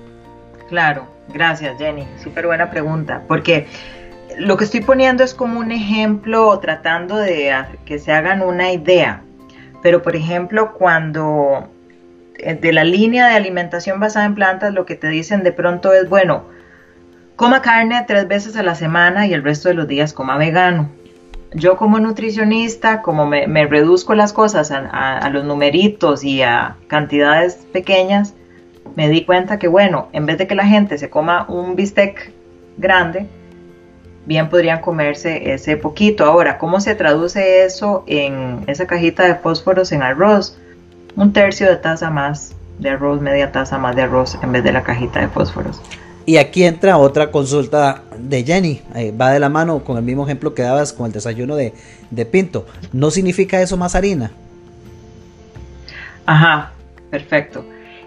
Claro, 0.69 1.07
gracias 1.33 1.79
Jenny, 1.79 2.07
súper 2.23 2.47
buena 2.47 2.71
pregunta, 2.71 3.23
porque 3.27 3.67
lo 4.39 4.57
que 4.57 4.65
estoy 4.65 4.81
poniendo 4.81 5.25
es 5.25 5.35
como 5.35 5.59
un 5.59 5.73
ejemplo 5.73 6.59
tratando 6.61 7.17
de 7.17 7.53
que 7.85 7.99
se 7.99 8.13
hagan 8.13 8.43
una 8.43 8.73
idea, 8.73 9.23
pero 9.83 10.03
por 10.03 10.15
ejemplo 10.15 10.73
cuando 10.75 11.69
eh, 12.39 12.55
de 12.55 12.73
la 12.73 12.85
línea 12.85 13.27
de 13.27 13.35
alimentación 13.35 13.99
basada 13.99 14.27
en 14.27 14.35
plantas 14.35 14.73
lo 14.73 14.87
que 14.87 14.95
te 14.95 15.09
dicen 15.09 15.43
de 15.43 15.53
pronto 15.53 15.93
es, 15.93 16.09
bueno, 16.09 16.45
coma 17.37 17.63
carne 17.63 18.05
tres 18.07 18.29
veces 18.29 18.57
a 18.57 18.63
la 18.63 18.75
semana 18.75 19.27
y 19.27 19.35
el 19.35 19.43
resto 19.43 19.69
de 19.69 19.75
los 19.75 19.89
días 19.89 20.13
coma 20.13 20.39
vegano 20.39 20.91
yo 21.53 21.77
como 21.77 21.99
nutricionista, 21.99 23.03
como 23.03 23.27
me, 23.27 23.67
reduzco 23.67 24.15
las 24.15 24.33
cosas 24.33 24.71
a, 24.71 25.29
los 25.31 25.45
numeritos 25.45 26.25
y 26.25 26.43
a 26.43 26.77
cantidades 26.87 27.67
pequeñas, 27.73 28.35
me 28.97 29.09
di 29.09 29.25
cuenta 29.25 29.59
que, 29.59 29.69
bueno, 29.69 30.09
en 30.13 30.27
vez 30.27 30.39
de 30.39 30.47
que 30.47 30.55
la 30.55 30.67
gente 30.67 30.99
se 30.99 31.11
coma 31.11 31.47
un 31.49 31.77
bistec 31.77 32.33
grande, 32.77 33.27
bien 34.27 34.49
podrían 34.49 34.81
comerse 34.81 35.53
ese 35.53 35.77
poquito. 35.77 36.25
Ahora, 36.25 36.59
¿cómo 36.59 36.81
se 36.81 36.95
traduce 36.95 37.65
eso 37.65 38.05
en 38.07 38.65
esa 38.67 38.87
cajita 38.87 39.25
de 39.25 39.35
fósforos 39.35 39.93
en 39.93 40.03
arroz? 40.03 40.57
Un 41.17 41.33
tercio 41.33 41.69
de 41.69 41.77
taza 41.77 42.11
más 42.11 42.55
de 42.79 42.91
arroz, 42.91 43.21
media 43.21 43.53
taza 43.53 43.79
más 43.79 43.97
de 43.97 44.03
arroz 44.03 44.39
en 44.43 44.53
vez 44.53 44.65
de 44.65 44.73
la 44.73 44.83
cajita 44.83 45.21
de 45.21 45.29
fósforos. 45.29 45.81
Y 46.27 46.37
aquí 46.37 46.65
entra 46.65 46.99
otra 46.99 47.31
consulta 47.31 48.03
de 48.19 48.45
Jenny. 48.45 48.83
Eh, 48.95 49.13
va 49.13 49.31
de 49.31 49.41
la 49.41 49.49
mano 49.49 49.83
con 49.83 49.97
el 49.97 50.03
mismo 50.03 50.25
ejemplo 50.25 50.55
que 50.55 50.63
dabas 50.63 50.93
con 50.93 51.07
el 51.07 51.13
desayuno 51.13 51.57
de, 51.57 51.73
Pinto. 52.31 52.67
¿No 52.93 53.11
significa 53.11 53.61
eso 53.61 53.77
más 53.77 53.95
harina? 53.95 54.31
Ajá, 56.27 56.73
perfecto. 57.11 57.65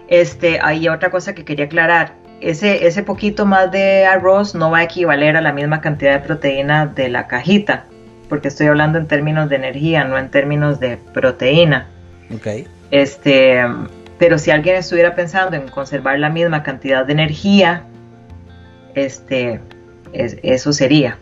Este, 0.08 0.58
hay 0.62 0.88
otra 0.88 1.10
cosa 1.10 1.34
que 1.34 1.44
quería 1.44 1.66
aclarar. 1.66 2.14
Ese, 2.40 2.86
ese 2.86 3.02
poquito 3.02 3.46
más 3.46 3.72
de 3.72 4.04
arroz 4.04 4.54
no 4.54 4.70
va 4.70 4.78
a 4.78 4.82
equivaler 4.84 5.36
a 5.36 5.40
la 5.40 5.52
misma 5.52 5.80
cantidad 5.80 6.12
de 6.12 6.26
proteína 6.26 6.86
de 6.86 7.08
la 7.08 7.26
cajita, 7.26 7.84
porque 8.28 8.48
estoy 8.48 8.66
hablando 8.66 8.98
en 8.98 9.06
términos 9.06 9.48
de 9.48 9.56
energía, 9.56 10.04
no 10.04 10.18
en 10.18 10.30
términos 10.30 10.78
de 10.78 10.98
proteína. 11.12 11.88
Ok. 12.34 12.66
Este, 12.90 13.62
pero 14.18 14.38
si 14.38 14.50
alguien 14.50 14.76
estuviera 14.76 15.14
pensando 15.14 15.56
en 15.56 15.68
conservar 15.68 16.18
la 16.18 16.30
misma 16.30 16.62
cantidad 16.62 17.04
de 17.04 17.12
energía 17.12 17.84
este, 18.94 19.60
eso 20.12 20.72
sería 20.72 21.18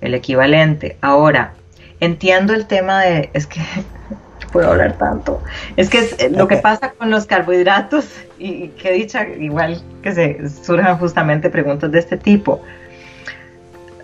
el 0.00 0.14
equivalente. 0.14 0.96
Ahora, 1.00 1.54
entiendo 2.00 2.52
el 2.52 2.66
tema 2.66 3.02
de, 3.02 3.30
es 3.32 3.46
que 3.46 3.60
puedo 4.52 4.70
hablar 4.70 4.98
tanto, 4.98 5.42
es 5.76 5.88
que 5.88 6.00
eh, 6.18 6.30
lo 6.30 6.48
que 6.48 6.58
pasa 6.58 6.90
con 6.92 7.10
los 7.10 7.26
carbohidratos, 7.26 8.06
y, 8.38 8.68
que 8.68 8.92
dicha, 8.92 9.26
igual 9.26 9.80
que 10.02 10.12
se 10.12 10.48
surjan 10.48 10.98
justamente 10.98 11.48
preguntas 11.48 11.90
de 11.92 12.00
este 12.00 12.16
tipo. 12.16 12.62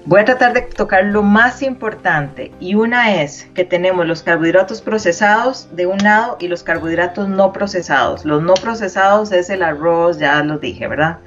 Voy 0.05 0.21
a 0.21 0.25
tratar 0.25 0.55
de 0.55 0.63
tocar 0.63 1.05
lo 1.05 1.23
más 1.23 1.61
importante 1.61 2.51
y 2.61 2.75
una 2.75 3.21
es 3.21 3.47
que 3.53 3.65
tenemos 3.65 4.07
los 4.07 4.23
carbohidratos 4.23 4.81
procesados 4.81 5.69
de 5.77 5.85
un 5.85 5.99
lado 5.99 6.39
y 6.41 6.49
los 6.49 6.63
carbohidratos 6.63 7.29
no 7.29 7.53
procesados. 7.53 8.25
Los 8.25 8.43
no 8.43 8.55
procesados 8.55 9.33
es 9.33 9.51
el 9.51 9.63
arroz, 9.63 10.19
ya 10.19 10.43
lo 10.43 10.59
dije, 10.59 10.89
¿verdad? 10.89 11.19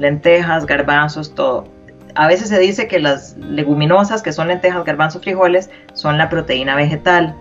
Lentejas, 0.00 0.66
garbanzos, 0.66 1.34
todo. 1.34 1.68
A 2.16 2.26
veces 2.26 2.48
se 2.48 2.58
dice 2.58 2.88
que 2.88 2.98
las 2.98 3.36
leguminosas, 3.36 4.22
que 4.22 4.32
son 4.32 4.48
lentejas, 4.48 4.84
garbanzos, 4.84 5.22
frijoles, 5.22 5.70
son 5.94 6.18
la 6.18 6.28
proteína 6.28 6.74
vegetal, 6.74 7.36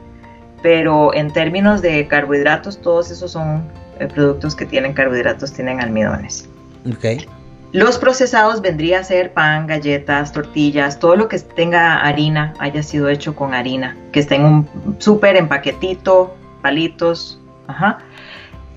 pero 0.61 1.13
en 1.13 1.31
términos 1.33 1.81
de 1.81 2.07
carbohidratos, 2.07 2.79
todos 2.81 3.09
esos 3.09 3.31
son 3.31 3.63
eh, 3.99 4.07
productos 4.07 4.55
que 4.55 4.65
tienen 4.65 4.93
carbohidratos, 4.93 5.53
tienen 5.53 5.81
almidones. 5.81 6.47
Okay. 6.95 7.25
Los 7.71 7.97
procesados 7.97 8.61
vendría 8.61 8.99
a 8.99 9.03
ser 9.03 9.33
pan, 9.33 9.67
galletas, 9.67 10.31
tortillas, 10.31 10.99
todo 10.99 11.15
lo 11.15 11.27
que 11.27 11.39
tenga 11.39 11.99
harina, 12.01 12.53
haya 12.59 12.83
sido 12.83 13.09
hecho 13.09 13.35
con 13.35 13.53
harina, 13.53 13.95
que 14.11 14.19
esté 14.19 14.35
en 14.35 14.43
un 14.43 14.95
súper 14.99 15.35
en 15.35 15.47
paquetito, 15.47 16.35
palitos. 16.61 17.39
Ajá. 17.67 17.99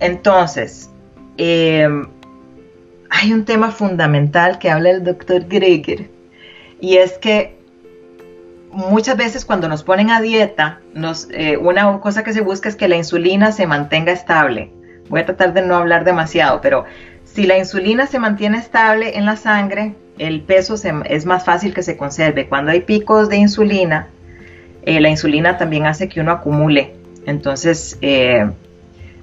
Entonces, 0.01 0.91
eh, 1.39 1.89
hay 3.13 3.33
un 3.33 3.45
tema 3.45 3.71
fundamental 3.71 4.59
que 4.59 4.71
habla 4.71 4.91
el 4.91 5.05
doctor 5.05 5.47
Greger 5.47 6.09
y 6.81 6.97
es 6.97 7.19
que 7.19 7.59
muchas 8.71 9.19
veces 9.19 9.45
cuando 9.45 9.69
nos 9.69 9.85
ponen 9.85 10.11
a 10.11 10.23
dieta, 10.23 10.81
nos, 10.95 11.29
eh, 11.31 11.59
una 11.59 12.01
cosa 12.01 12.25
que 12.25 12.33
se 12.33 12.41
busca 12.41 12.71
es 12.71 12.75
que 12.75 12.89
la 12.89 12.97
insulina 12.97 13.53
se 13.53 13.67
mantenga 13.67 14.13
estable. 14.13 14.71
Voy 15.11 15.21
a 15.21 15.27
tratar 15.27 15.53
de 15.53 15.61
no 15.61 15.77
hablar 15.77 16.05
demasiado, 16.05 16.63
pero 16.63 16.87
si 17.25 17.45
la 17.45 17.59
insulina 17.59 18.07
se 18.07 18.19
mantiene 18.19 18.59
estable 18.59 19.19
en 19.19 19.27
la 19.27 19.37
sangre, 19.37 19.95
el 20.19 20.41
peso 20.41 20.75
es 21.05 21.27
más 21.27 21.45
fácil 21.45 21.75
que 21.75 21.83
se 21.83 21.99
conserve. 21.99 22.49
Cuando 22.49 22.73
hay 22.73 22.81
picos 22.81 23.29
de 23.29 23.37
insulina, 23.37 24.09
eh, 24.85 25.01
la 25.01 25.11
insulina 25.11 25.59
también 25.59 25.85
hace 25.85 26.09
que 26.09 26.21
uno 26.21 26.33
acumule. 26.33 26.95
Entonces 27.27 27.99
eh, 28.01 28.51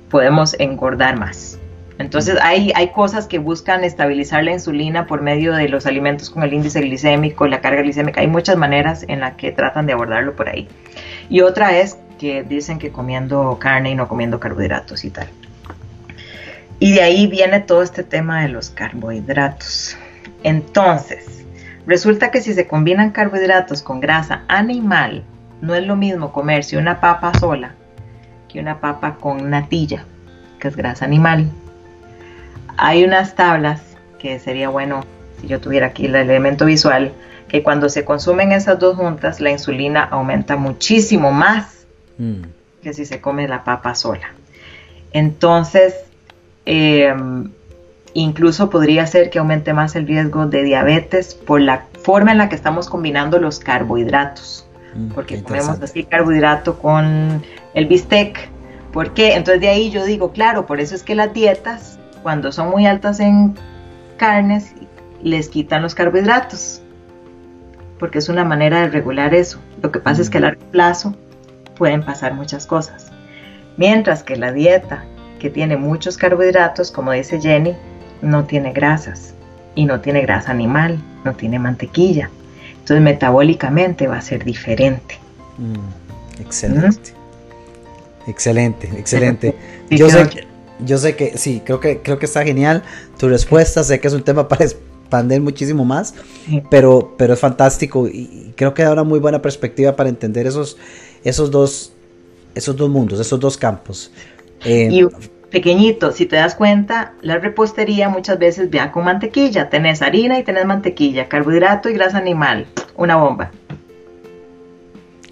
podemos 0.10 0.56
engordar 0.60 1.18
más. 1.18 1.59
Entonces 2.00 2.38
hay, 2.41 2.72
hay 2.76 2.91
cosas 2.91 3.28
que 3.28 3.39
buscan 3.39 3.84
estabilizar 3.84 4.45
la 4.45 4.54
insulina 4.54 5.06
por 5.06 5.22
medio 5.22 5.54
de 5.54 5.68
los 5.68 5.86
alimentos 5.86 6.30
con 6.30 6.43
el 6.43 6.54
índice 6.54 6.80
glicémico, 6.80 7.45
la 7.45 7.60
carga 7.60 7.82
glicémica. 7.82 8.22
Hay 8.22 8.28
muchas 8.28 8.56
maneras 8.56 9.04
en 9.10 9.20
las 9.20 9.36
que 9.36 9.52
tratan 9.52 9.86
de 9.86 9.93
abordarlo 9.93 10.34
por 10.34 10.47
ahí. 10.47 10.70
Y 11.30 11.41
otra 11.41 11.78
es 11.78 11.97
que 12.18 12.43
dicen 12.43 12.80
que 12.80 12.91
comiendo 12.91 13.60
carne 13.60 13.91
y 13.91 13.95
no 13.95 14.08
comiendo 14.08 14.39
carbohidratos 14.39 15.04
y 15.04 15.10
tal. 15.10 15.28
Y 16.80 16.93
de 16.93 17.02
ahí 17.02 17.28
viene 17.28 17.60
todo 17.60 17.84
este 17.84 18.04
tema 18.04 18.43
de 18.43 18.47
los 18.47 18.70
carbohidratos. 18.70 19.97
Entonces, 20.43 21.43
resulta 21.86 22.32
que 22.32 22.39
si 22.39 22.54
se 22.54 22.66
combinan 22.66 23.12
carbohidratos 23.12 23.84
con 23.84 24.00
grasa 24.00 24.43
animal, 24.47 25.26
no 25.60 25.76
es 25.76 25.86
lo 25.86 25.97
mismo 25.97 26.32
comerse 26.32 26.78
una 26.78 27.02
papa 27.02 27.38
sola 27.38 27.76
que 28.47 28.62
una 28.62 28.80
papa 28.80 29.18
con 29.20 29.50
natilla, 29.50 30.06
que 30.60 30.70
es 30.70 30.78
grasa 30.78 31.04
animal. 31.04 31.52
Hay 32.82 33.04
unas 33.04 33.36
tablas 33.36 33.82
que 34.20 34.40
sería 34.40 34.70
bueno 34.70 35.06
si 35.42 35.48
yo 35.48 35.60
tuviera 35.60 35.88
aquí 35.88 36.06
el 36.06 36.16
elemento 36.16 36.66
visual, 36.66 37.14
que 37.48 37.64
cuando 37.64 37.90
se 37.90 38.06
consumen 38.06 38.52
esas 38.52 38.80
dos 38.80 38.96
juntas, 38.96 39.40
la 39.40 39.52
insulina 39.52 40.04
aumenta 40.04 40.56
muchísimo 40.56 41.32
más 41.32 41.86
mm. 42.18 42.42
que 42.84 42.94
si 42.94 43.06
se 43.06 43.22
come 43.22 43.48
la 43.48 43.64
papa 43.64 43.96
sola. 43.96 44.30
Entonces, 45.12 45.96
em, 46.66 47.52
incluso 48.14 48.70
podría 48.70 49.08
ser 49.08 49.30
que 49.30 49.40
aumente 49.40 49.74
más 49.74 49.96
el 49.96 50.08
riesgo 50.08 50.46
de 50.46 50.64
diabetes 50.64 51.36
por 51.36 51.62
la 51.62 51.86
forma 52.04 52.32
en 52.32 52.38
la 52.38 52.50
que 52.50 52.56
estamos 52.56 52.90
combinando 52.90 53.40
los 53.40 53.60
carbohidratos. 53.60 54.68
Mm, 54.96 55.10
porque 55.10 55.42
comemos 55.44 55.82
así 55.82 56.04
carbohidrato 56.04 56.80
con 56.80 57.44
el 57.74 57.86
bistec, 57.86 58.50
¿Por 58.92 59.14
qué? 59.14 59.36
Entonces 59.36 59.62
de 59.62 59.70
ahí 59.70 59.92
yo 59.92 60.04
digo, 60.06 60.32
claro, 60.32 60.66
por 60.66 60.80
eso 60.80 60.96
es 60.96 61.04
que 61.04 61.16
las 61.16 61.34
dietas, 61.34 61.99
cuando 62.24 62.52
son 62.52 62.70
muy 62.70 62.86
altas 62.86 63.20
en 63.20 63.56
carnes, 64.18 64.74
les 65.22 65.50
quitan 65.50 65.82
los 65.82 65.96
carbohidratos, 65.96 66.82
porque 68.00 68.20
es 68.20 68.30
una 68.30 68.46
manera 68.46 68.82
de 68.82 68.88
regular 68.90 69.34
eso. 69.34 69.60
Lo 69.82 69.92
que 69.92 70.00
pasa 70.00 70.22
es 70.22 70.30
que 70.30 70.38
a 70.38 70.42
largo 70.42 70.62
plazo 70.72 71.16
pueden 71.78 72.04
pasar 72.04 72.34
muchas 72.34 72.66
cosas. 72.66 73.12
Mientras 73.78 74.24
que 74.24 74.36
la 74.36 74.52
dieta 74.52 75.04
que 75.40 75.50
tiene 75.50 75.78
muchos 75.78 76.18
carbohidratos, 76.18 76.92
como 76.92 77.12
dice 77.12 77.40
Jenny, 77.40 77.76
no 78.22 78.46
tiene 78.46 78.74
grasas 78.74 79.34
y 79.76 79.86
no 79.86 80.02
tiene 80.02 80.22
grasa 80.22 80.52
animal, 80.52 81.02
no 81.24 81.34
tiene 81.34 81.60
mantequilla. 81.60 82.30
Entonces 82.72 83.02
metabólicamente 83.02 84.08
va 84.08 84.18
a 84.18 84.22
ser 84.22 84.44
diferente. 84.44 85.18
Mm, 85.58 86.42
excelente. 86.42 87.14
Excelente, 88.28 88.90
excelente. 88.98 89.56
yo, 89.90 90.10
sé 90.10 90.30
que, 90.30 90.49
yo 90.86 90.98
sé 90.98 91.16
que 91.16 91.38
sí, 91.38 91.62
creo 91.66 91.80
que, 91.80 92.02
creo 92.02 92.20
que 92.20 92.26
está 92.26 92.44
genial 92.44 92.84
tu 93.18 93.28
respuesta. 93.28 93.84
Sé 93.84 94.00
que 94.00 94.08
es 94.08 94.14
un 94.14 94.24
tema 94.24 94.48
para 94.48 94.66
expandir 94.66 95.42
muchísimo 95.42 95.86
más, 95.86 96.14
pero, 96.70 97.16
pero 97.18 97.34
es 97.34 97.40
fantástico 97.40 98.08
y, 98.08 98.54
creo 98.56 98.74
que 98.74 98.84
da 98.84 98.94
una 98.94 99.04
muy 99.04 99.20
buena 99.20 99.42
perspectiva 99.42 99.96
para 99.96 100.10
entender 100.10 100.48
esos, 100.48 100.78
esos, 101.24 101.50
dos, 101.52 101.94
esos 102.56 102.76
dos 102.76 102.90
mundos, 102.90 103.20
esos 103.20 103.40
dos 103.40 103.58
campos. 103.58 104.12
Eh, 104.66 104.90
y 104.92 105.08
pequeñito, 105.50 106.12
si 106.12 106.26
te 106.26 106.36
das 106.36 106.56
cuenta, 106.56 107.14
la 107.22 107.38
repostería 107.38 108.10
muchas 108.10 108.38
veces 108.38 108.70
vea 108.70 108.92
con 108.92 109.06
mantequilla. 109.06 109.70
Tenés 109.70 110.02
harina 110.02 110.38
y 110.38 110.44
tenés 110.44 110.66
mantequilla, 110.66 111.28
carbohidrato 111.28 111.90
y 111.90 111.94
grasa 111.94 112.18
animal. 112.18 112.68
Una 112.96 113.16
bomba. 113.16 113.52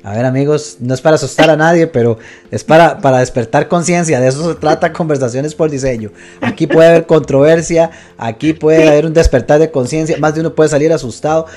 A 0.03 0.15
ver 0.15 0.25
amigos, 0.25 0.77
no 0.79 0.93
es 0.93 1.01
para 1.01 1.15
asustar 1.15 1.49
a 1.49 1.57
nadie, 1.57 1.87
pero 1.87 2.17
es 2.51 2.63
para, 2.63 2.99
para 2.99 3.19
despertar 3.19 3.67
conciencia. 3.67 4.19
De 4.19 4.27
eso 4.27 4.47
se 4.53 4.59
trata 4.59 4.93
Conversaciones 4.93 5.55
por 5.55 5.69
Diseño. 5.69 6.11
Aquí 6.41 6.67
puede 6.67 6.89
haber 6.89 7.05
controversia, 7.05 7.91
aquí 8.17 8.53
puede 8.53 8.87
haber 8.87 9.05
un 9.05 9.13
despertar 9.13 9.59
de 9.59 9.71
conciencia. 9.71 10.17
Más 10.17 10.35
de 10.35 10.41
uno 10.41 10.55
puede 10.55 10.69
salir 10.69 10.93
asustado. 10.93 11.47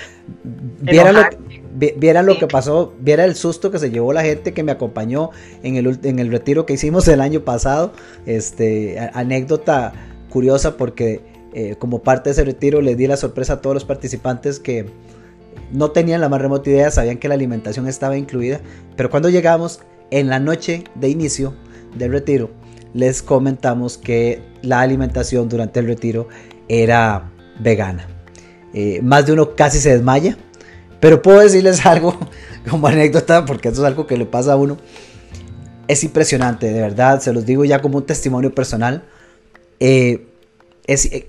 Vieran 0.80 1.14
lo, 1.14 1.22
vieran 1.96 2.26
lo 2.26 2.38
que 2.38 2.46
pasó, 2.46 2.94
viera 3.00 3.24
el 3.24 3.36
susto 3.36 3.70
que 3.70 3.78
se 3.78 3.90
llevó 3.90 4.12
la 4.12 4.22
gente 4.22 4.52
que 4.52 4.62
me 4.62 4.72
acompañó 4.72 5.30
en 5.62 5.76
el, 5.76 5.98
en 6.02 6.18
el 6.18 6.30
retiro 6.30 6.66
que 6.66 6.72
hicimos 6.72 7.06
el 7.08 7.20
año 7.20 7.40
pasado. 7.40 7.92
Este, 8.26 8.98
anécdota 9.12 9.92
curiosa 10.30 10.76
porque 10.76 11.20
eh, 11.52 11.76
como 11.78 12.02
parte 12.02 12.30
de 12.30 12.32
ese 12.32 12.44
retiro 12.44 12.80
les 12.80 12.96
di 12.96 13.06
la 13.06 13.16
sorpresa 13.16 13.54
a 13.54 13.60
todos 13.60 13.74
los 13.74 13.84
participantes 13.84 14.60
que 14.60 14.86
no 15.72 15.90
tenían 15.90 16.20
la 16.20 16.28
más 16.28 16.40
remota 16.40 16.70
idea, 16.70 16.90
sabían 16.90 17.18
que 17.18 17.28
la 17.28 17.34
alimentación 17.34 17.86
estaba 17.86 18.16
incluida, 18.16 18.60
pero 18.96 19.10
cuando 19.10 19.28
llegamos 19.28 19.80
en 20.10 20.28
la 20.28 20.40
noche 20.40 20.84
de 20.94 21.08
inicio 21.08 21.54
del 21.96 22.12
retiro, 22.12 22.50
les 22.94 23.22
comentamos 23.22 23.98
que 23.98 24.42
la 24.62 24.80
alimentación 24.80 25.48
durante 25.48 25.80
el 25.80 25.86
retiro 25.86 26.28
era 26.68 27.30
vegana. 27.60 28.06
Eh, 28.72 29.00
más 29.02 29.26
de 29.26 29.32
uno 29.32 29.54
casi 29.54 29.78
se 29.80 29.90
desmaya, 29.90 30.36
pero 31.00 31.22
puedo 31.22 31.40
decirles 31.40 31.84
algo 31.86 32.18
como 32.68 32.86
anécdota, 32.86 33.44
porque 33.44 33.68
eso 33.68 33.82
es 33.82 33.86
algo 33.86 34.06
que 34.06 34.16
le 34.16 34.26
pasa 34.26 34.52
a 34.52 34.56
uno. 34.56 34.76
Es 35.88 36.04
impresionante, 36.04 36.70
de 36.70 36.80
verdad, 36.80 37.20
se 37.20 37.32
los 37.32 37.44
digo 37.44 37.64
ya 37.64 37.80
como 37.80 37.98
un 37.98 38.06
testimonio 38.06 38.54
personal. 38.54 39.04
Eh, 39.80 40.26
es 40.86 41.06
eh, 41.06 41.28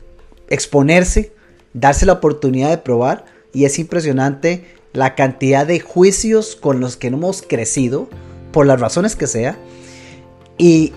exponerse, 0.49 1.34
darse 1.73 2.05
la 2.05 2.13
oportunidad 2.13 2.69
de 2.69 2.77
probar 2.77 3.25
y 3.54 3.66
es 3.66 3.80
impresionante 3.80 4.66
la 4.93 5.16
cantidad 5.16 5.66
de 5.66 5.80
juicios 5.80 6.56
con 6.56 6.80
los 6.80 6.97
que 6.97 7.08
hemos 7.08 7.41
crecido, 7.41 8.10
por 8.52 8.66
las 8.66 8.80
razones 8.80 9.16
que 9.16 9.28
sea. 9.28 9.58
Y, 10.58 10.93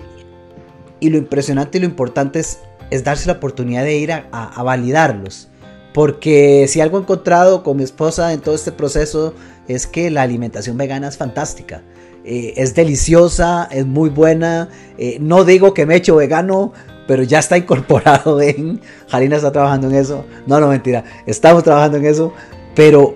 lo 1.01 1.17
impresionante 1.17 1.77
y 1.77 1.81
lo 1.81 1.87
importante 1.87 2.39
es, 2.39 2.59
es 2.89 3.03
darse 3.03 3.27
la 3.27 3.33
oportunidad 3.33 3.83
de 3.83 3.97
ir 3.97 4.11
a, 4.11 4.63
validarlos. 4.63 5.49
Porque 5.93 6.65
si 6.67 6.81
algo 6.81 6.97
he 6.97 7.01
encontrado 7.01 7.63
con 7.63 7.77
mi 7.77 7.83
esposa 7.83 8.33
en 8.33 8.41
todo 8.41 8.55
este 8.55 8.71
proceso 8.71 9.33
es 9.67 9.87
que 9.87 10.09
la 10.09 10.23
alimentación 10.23 10.77
vegana 10.77 11.07
es 11.07 11.17
fantástica. 11.17 11.83
Eh, 12.25 12.53
es 12.57 12.73
deliciosa, 12.73 13.69
es 13.71 13.85
muy 13.85 14.09
buena. 14.09 14.69
Eh, 14.97 15.17
no 15.21 15.45
digo 15.45 15.73
que 15.73 15.85
me 15.85 15.93
he 15.93 15.97
hecho 15.97 16.15
vegano, 16.15 16.73
pero 17.07 17.23
ya 17.23 17.39
está 17.39 17.57
incorporado 17.57 18.41
en... 18.41 18.81
Jalina 19.07 19.35
está 19.35 19.51
trabajando 19.51 19.87
en 19.87 19.95
eso. 19.95 20.25
No, 20.47 20.59
no, 20.59 20.67
mentira. 20.67 21.03
Estamos 21.25 21.63
trabajando 21.63 21.97
en 21.97 22.05
eso. 22.05 22.33
Pero 22.75 23.15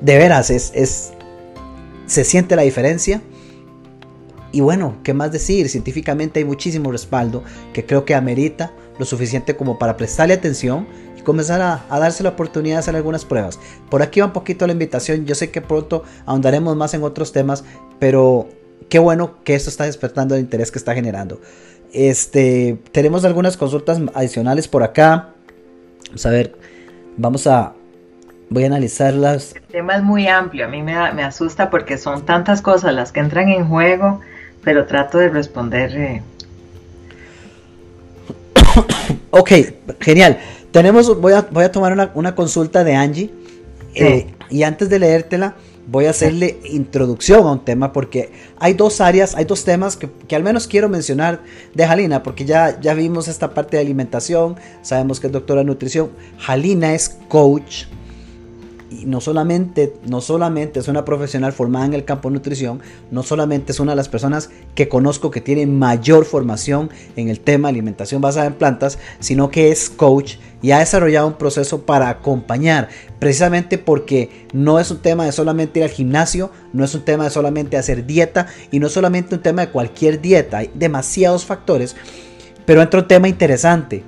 de 0.00 0.18
veras, 0.18 0.50
es, 0.50 0.72
es 0.74 1.12
se 2.06 2.24
siente 2.24 2.56
la 2.56 2.62
diferencia. 2.62 3.22
Y 4.50 4.60
bueno, 4.60 4.96
¿qué 5.02 5.12
más 5.12 5.30
decir? 5.30 5.68
Científicamente 5.68 6.40
hay 6.40 6.44
muchísimo 6.44 6.90
respaldo 6.90 7.44
que 7.72 7.84
creo 7.84 8.04
que 8.04 8.14
amerita 8.14 8.72
lo 8.98 9.04
suficiente 9.04 9.56
como 9.56 9.78
para 9.78 9.96
prestarle 9.96 10.34
atención 10.34 10.88
y 11.16 11.20
comenzar 11.20 11.60
a, 11.60 11.84
a, 11.88 11.98
darse 12.00 12.22
la 12.22 12.30
oportunidad 12.30 12.76
de 12.76 12.80
hacer 12.80 12.96
algunas 12.96 13.24
pruebas. 13.24 13.60
Por 13.90 14.02
aquí 14.02 14.20
va 14.20 14.26
un 14.26 14.32
poquito 14.32 14.66
la 14.66 14.72
invitación. 14.72 15.26
Yo 15.26 15.34
sé 15.34 15.50
que 15.50 15.60
pronto 15.60 16.02
ahondaremos 16.24 16.74
más 16.76 16.94
en 16.94 17.02
otros 17.02 17.32
temas, 17.32 17.62
pero 17.98 18.48
qué 18.88 18.98
bueno 18.98 19.42
que 19.44 19.54
esto 19.54 19.70
está 19.70 19.84
despertando 19.84 20.34
el 20.34 20.40
interés 20.40 20.70
que 20.70 20.78
está 20.78 20.94
generando. 20.94 21.40
Este, 21.92 22.78
tenemos 22.92 23.24
algunas 23.24 23.56
consultas 23.56 24.00
adicionales 24.14 24.68
por 24.68 24.82
acá. 24.82 25.30
Vamos 26.08 26.26
a 26.26 26.30
ver, 26.30 26.56
vamos 27.16 27.46
a, 27.46 27.74
voy 28.50 28.64
a 28.64 28.66
analizarlas. 28.66 29.54
El 29.54 29.62
tema 29.62 29.96
es 29.96 30.02
muy 30.02 30.26
amplio, 30.26 30.66
a 30.66 30.68
mí 30.68 30.82
me, 30.82 31.12
me 31.12 31.22
asusta 31.22 31.70
porque 31.70 31.98
son 31.98 32.24
tantas 32.24 32.62
cosas 32.62 32.94
las 32.94 33.12
que 33.12 33.20
entran 33.20 33.48
en 33.48 33.66
juego, 33.68 34.20
pero 34.62 34.86
trato 34.86 35.18
de 35.18 35.28
responder. 35.28 35.96
Eh. 35.96 36.22
ok, 39.30 39.50
genial. 40.00 40.38
Tenemos, 40.70 41.18
voy 41.20 41.32
a, 41.32 41.42
voy 41.42 41.64
a 41.64 41.72
tomar 41.72 41.92
una, 41.92 42.10
una 42.14 42.34
consulta 42.34 42.84
de 42.84 42.94
Angie. 42.94 43.30
Eh, 43.94 44.32
y 44.50 44.62
antes 44.62 44.88
de 44.88 44.98
leértela, 44.98 45.56
voy 45.90 46.04
a 46.04 46.10
hacerle 46.10 46.60
introducción 46.64 47.46
a 47.46 47.52
un 47.52 47.64
tema 47.64 47.92
porque 47.92 48.30
hay 48.58 48.74
dos 48.74 49.00
áreas, 49.00 49.34
hay 49.34 49.46
dos 49.46 49.64
temas 49.64 49.96
que, 49.96 50.36
al 50.36 50.42
menos 50.42 50.66
quiero 50.66 50.88
mencionar 50.88 51.40
de 51.74 51.86
Jalina, 51.86 52.22
porque 52.22 52.44
ya, 52.44 52.78
ya 52.80 52.94
vimos 52.94 53.26
esta 53.26 53.54
parte 53.54 53.76
de 53.76 53.82
alimentación, 53.82 54.56
sabemos 54.82 55.18
que 55.18 55.28
es 55.28 55.32
doctora 55.32 55.60
de 55.60 55.66
nutrición. 55.66 56.10
Jalina 56.38 56.94
es 56.94 57.16
coach, 57.28 57.86
no 59.04 59.20
solamente, 59.20 59.94
no 60.06 60.20
solamente 60.20 60.80
es 60.80 60.88
una 60.88 61.04
profesional 61.04 61.52
formada 61.52 61.86
en 61.86 61.94
el 61.94 62.04
campo 62.04 62.28
de 62.28 62.34
nutrición, 62.34 62.80
no 63.10 63.22
solamente 63.22 63.72
es 63.72 63.80
una 63.80 63.92
de 63.92 63.96
las 63.96 64.08
personas 64.08 64.50
que 64.74 64.88
conozco 64.88 65.30
que 65.30 65.40
tiene 65.40 65.66
mayor 65.66 66.24
formación 66.24 66.90
en 67.16 67.28
el 67.28 67.40
tema 67.40 67.68
alimentación 67.68 68.20
basada 68.20 68.46
en 68.46 68.54
plantas, 68.54 68.98
sino 69.20 69.50
que 69.50 69.70
es 69.70 69.90
coach 69.90 70.36
y 70.62 70.72
ha 70.72 70.78
desarrollado 70.78 71.26
un 71.26 71.34
proceso 71.34 71.82
para 71.82 72.08
acompañar, 72.08 72.88
precisamente 73.18 73.78
porque 73.78 74.46
no 74.52 74.80
es 74.80 74.90
un 74.90 74.98
tema 74.98 75.24
de 75.24 75.32
solamente 75.32 75.80
ir 75.80 75.84
al 75.84 75.90
gimnasio, 75.90 76.50
no 76.72 76.84
es 76.84 76.94
un 76.94 77.04
tema 77.04 77.24
de 77.24 77.30
solamente 77.30 77.76
hacer 77.76 78.06
dieta 78.06 78.48
y 78.70 78.80
no 78.80 78.88
es 78.88 78.92
solamente 78.92 79.34
un 79.34 79.42
tema 79.42 79.62
de 79.62 79.72
cualquier 79.72 80.20
dieta, 80.20 80.58
hay 80.58 80.70
demasiados 80.74 81.44
factores, 81.44 81.96
pero 82.66 82.82
entra 82.82 83.00
un 83.00 83.08
tema 83.08 83.28
interesante, 83.28 84.02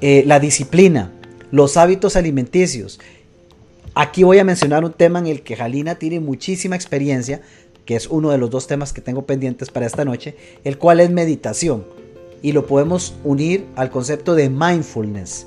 eh, 0.00 0.24
la 0.26 0.40
disciplina, 0.40 1.12
los 1.50 1.76
hábitos 1.76 2.16
alimenticios 2.16 3.00
Aquí 3.94 4.24
voy 4.24 4.38
a 4.40 4.44
mencionar 4.44 4.84
un 4.84 4.92
tema 4.92 5.20
en 5.20 5.28
el 5.28 5.42
que 5.42 5.54
Jalina 5.54 5.94
tiene 5.94 6.18
muchísima 6.18 6.74
experiencia, 6.74 7.40
que 7.84 7.94
es 7.94 8.08
uno 8.08 8.30
de 8.30 8.38
los 8.38 8.50
dos 8.50 8.66
temas 8.66 8.92
que 8.92 9.00
tengo 9.00 9.22
pendientes 9.22 9.70
para 9.70 9.86
esta 9.86 10.04
noche, 10.04 10.34
el 10.64 10.78
cual 10.78 10.98
es 10.98 11.10
meditación. 11.10 11.84
Y 12.42 12.52
lo 12.52 12.66
podemos 12.66 13.14
unir 13.22 13.66
al 13.76 13.90
concepto 13.90 14.34
de 14.34 14.50
mindfulness. 14.50 15.46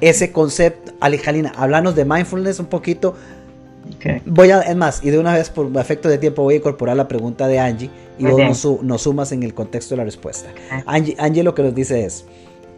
Ese 0.00 0.30
concepto, 0.30 0.92
Jalina, 1.00 1.52
háblanos 1.56 1.96
de 1.96 2.04
mindfulness 2.04 2.60
un 2.60 2.66
poquito. 2.66 3.16
Voy 4.26 4.50
a, 4.50 4.60
es 4.60 4.76
más, 4.76 5.00
y 5.02 5.10
de 5.10 5.18
una 5.18 5.34
vez 5.34 5.50
por 5.50 5.70
efecto 5.76 6.08
de 6.08 6.18
tiempo 6.18 6.42
voy 6.42 6.54
a 6.54 6.56
incorporar 6.58 6.96
la 6.96 7.08
pregunta 7.08 7.48
de 7.48 7.58
Angie 7.58 7.90
y 8.18 8.24
vos 8.26 8.64
nos, 8.82 9.02
sumas 9.02 9.32
en 9.32 9.42
el 9.42 9.54
contexto 9.54 9.94
de 9.94 9.98
la 9.98 10.04
respuesta. 10.04 10.50
Angie, 10.86 11.16
Angie 11.18 11.42
lo 11.42 11.54
que 11.54 11.64
nos 11.64 11.74
dice 11.74 12.04
es, 12.04 12.24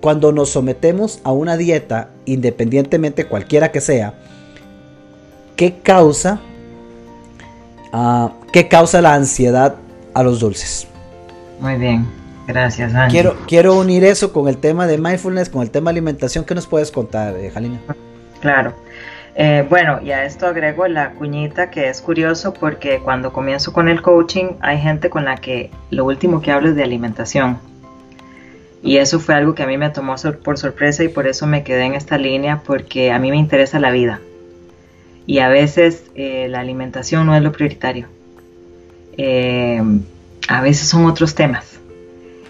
cuando 0.00 0.32
nos 0.32 0.50
sometemos 0.50 1.20
a 1.24 1.32
una 1.32 1.56
dieta, 1.56 2.10
independientemente 2.24 3.26
cualquiera 3.26 3.70
que 3.70 3.80
sea, 3.80 4.14
¿qué 5.56 5.78
causa, 5.82 6.38
uh, 7.92 8.28
¿qué 8.52 8.68
causa 8.68 9.00
la 9.00 9.14
ansiedad 9.14 9.76
a 10.14 10.22
los 10.22 10.40
dulces? 10.40 10.86
Muy 11.58 11.76
bien, 11.76 12.06
gracias. 12.46 12.92
Quiero, 13.10 13.36
quiero 13.48 13.78
unir 13.78 14.04
eso 14.04 14.32
con 14.32 14.48
el 14.48 14.58
tema 14.58 14.86
de 14.86 14.98
mindfulness, 14.98 15.48
con 15.48 15.62
el 15.62 15.70
tema 15.70 15.90
de 15.90 15.94
alimentación. 15.94 16.44
¿Qué 16.44 16.54
nos 16.54 16.66
puedes 16.66 16.90
contar, 16.90 17.34
eh, 17.36 17.50
Jalina? 17.50 17.80
Claro. 18.40 18.74
Eh, 19.34 19.66
bueno, 19.68 20.00
y 20.02 20.12
a 20.12 20.24
esto 20.24 20.46
agrego 20.46 20.86
la 20.88 21.10
cuñita 21.10 21.70
que 21.70 21.88
es 21.88 22.00
curioso 22.00 22.54
porque 22.54 23.00
cuando 23.00 23.32
comienzo 23.32 23.72
con 23.72 23.88
el 23.88 24.00
coaching 24.00 24.56
hay 24.60 24.78
gente 24.78 25.10
con 25.10 25.26
la 25.26 25.36
que 25.36 25.70
lo 25.90 26.06
último 26.06 26.40
que 26.40 26.52
hablo 26.52 26.70
es 26.70 26.76
de 26.76 26.82
alimentación. 26.82 27.58
Y 28.82 28.98
eso 28.98 29.18
fue 29.18 29.34
algo 29.34 29.54
que 29.54 29.62
a 29.62 29.66
mí 29.66 29.76
me 29.76 29.90
tomó 29.90 30.14
por 30.44 30.58
sorpresa 30.58 31.02
y 31.02 31.08
por 31.08 31.26
eso 31.26 31.46
me 31.46 31.64
quedé 31.64 31.84
en 31.84 31.94
esta 31.94 32.18
línea 32.18 32.62
porque 32.64 33.10
a 33.10 33.18
mí 33.18 33.30
me 33.30 33.36
interesa 33.36 33.80
la 33.80 33.90
vida 33.90 34.20
y 35.26 35.40
a 35.40 35.48
veces 35.48 36.04
eh, 36.14 36.46
la 36.48 36.60
alimentación 36.60 37.26
no 37.26 37.34
es 37.34 37.42
lo 37.42 37.52
prioritario. 37.52 38.06
Eh, 39.16 39.82
a 40.48 40.60
veces 40.60 40.88
son 40.88 41.04
otros 41.06 41.34
temas. 41.34 41.80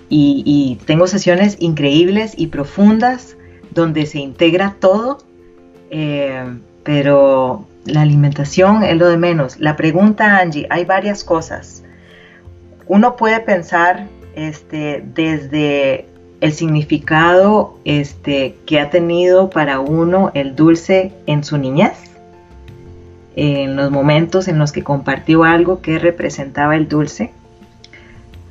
y, 0.09 0.79
tengo 0.87 1.09
sesiones 1.09 1.57
increíbles 1.59 2.35
y 2.37 2.47
profundas 2.47 3.37
donde 3.77 4.07
se 4.07 4.19
integra 4.19 4.77
todo, 4.79 5.19
eh, 5.91 6.45
pero 6.85 7.67
la 7.85 8.03
alimentación 8.03 8.83
es 8.83 8.97
lo 8.97 9.09
de 9.09 9.17
menos. 9.17 9.59
La 9.59 9.77
pregunta, 9.77 10.39
Angie, 10.39 10.67
hay 10.71 10.85
varias 10.85 11.25
cosas. 11.25 11.83
Uno 12.87 13.17
puede 13.17 13.41
pensar 13.41 14.07
este, 14.35 15.05
desde 15.15 16.07
el 16.41 16.53
significado 16.53 17.79
este, 17.85 18.57
que 18.67 18.81
ha 18.81 18.91
tenido 18.91 19.51
para 19.51 19.81
uno 19.81 20.31
el 20.35 20.55
dulce 20.55 21.13
en 21.27 21.45
su 21.45 21.59
niñez, 21.59 22.16
en 23.37 23.77
los 23.77 23.91
momentos 23.91 24.49
en 24.49 24.59
los 24.59 24.73
que 24.73 24.83
compartió 24.83 25.45
algo 25.45 25.83
que 25.83 25.99
representaba 25.99 26.75
el 26.75 26.89
dulce. 26.89 27.33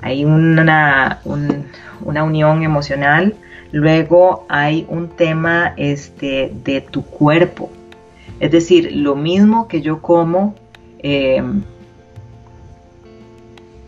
Hay 0.02 0.24
una, 0.24 1.20
una 2.02 2.24
unión 2.24 2.62
emocional. 2.62 3.36
Luego 3.72 4.46
hay 4.48 4.86
un 4.88 5.10
tema 5.10 5.74
este, 5.76 6.54
de 6.64 6.82
tu 6.82 7.04
cuerpo. 7.04 7.72
Es 8.40 8.52
decir, 8.52 8.92
lo 8.96 9.16
mismo 9.16 9.68
que 9.68 9.82
yo 9.82 10.02
como 10.02 10.54
eh, 11.00 11.42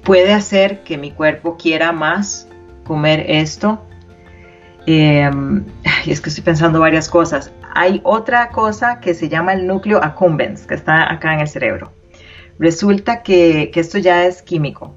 puede 0.03 0.33
hacer 0.33 0.83
que 0.83 0.97
mi 0.97 1.11
cuerpo 1.11 1.57
quiera 1.57 1.91
más 1.91 2.47
comer 2.85 3.25
esto. 3.27 3.79
Eh, 4.87 5.29
es 6.07 6.21
que 6.21 6.29
estoy 6.29 6.43
pensando 6.43 6.79
varias 6.79 7.07
cosas. 7.07 7.51
Hay 7.79 8.01
otra 8.03 8.49
cosa 8.49 8.99
que 8.99 9.13
se 9.13 9.29
llama 9.29 9.53
el 9.53 9.67
núcleo 9.67 10.03
accumbens, 10.03 10.65
que 10.65 10.73
está 10.73 11.13
acá 11.13 11.35
en 11.35 11.41
el 11.41 11.47
cerebro. 11.47 11.91
Resulta 12.57 13.21
que, 13.21 13.69
esto 13.75 13.99
ya 13.99 14.25
es 14.25 14.41
químico. 14.41 14.95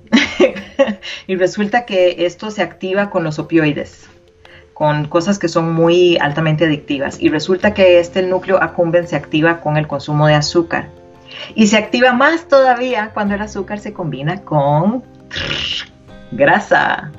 y 1.27 1.37
resulta 1.37 1.85
que 1.85 2.25
esto 2.25 2.51
se 2.51 2.63
activa 2.63 3.11
con 3.11 3.23
los 3.23 3.39
opioides, 3.39 4.09
con 4.73 5.09
cosas 5.09 5.39
que 5.39 5.49
son 5.49 5.75
muy 5.75 6.17
altamente 6.23 6.65
adictivas. 6.65 7.21
Y 7.21 7.29
resulta 7.29 7.75
que 7.75 8.01
este 8.01 8.23
núcleo 8.23 8.63
accumbens 8.63 9.11
se 9.11 9.17
activa 9.17 9.61
con 9.61 9.77
el 9.77 9.87
consumo 9.87 10.27
de 10.27 10.37
azúcar. 10.37 10.89
Y 11.55 11.67
se 11.67 11.77
activa 11.77 12.15
más 12.15 12.49
todavía 12.49 13.11
cuando 13.13 13.35
el 13.35 13.43
azúcar 13.43 13.79
se 13.81 13.93
combina 13.93 14.41
con 14.41 15.05
grasa. 16.33 17.13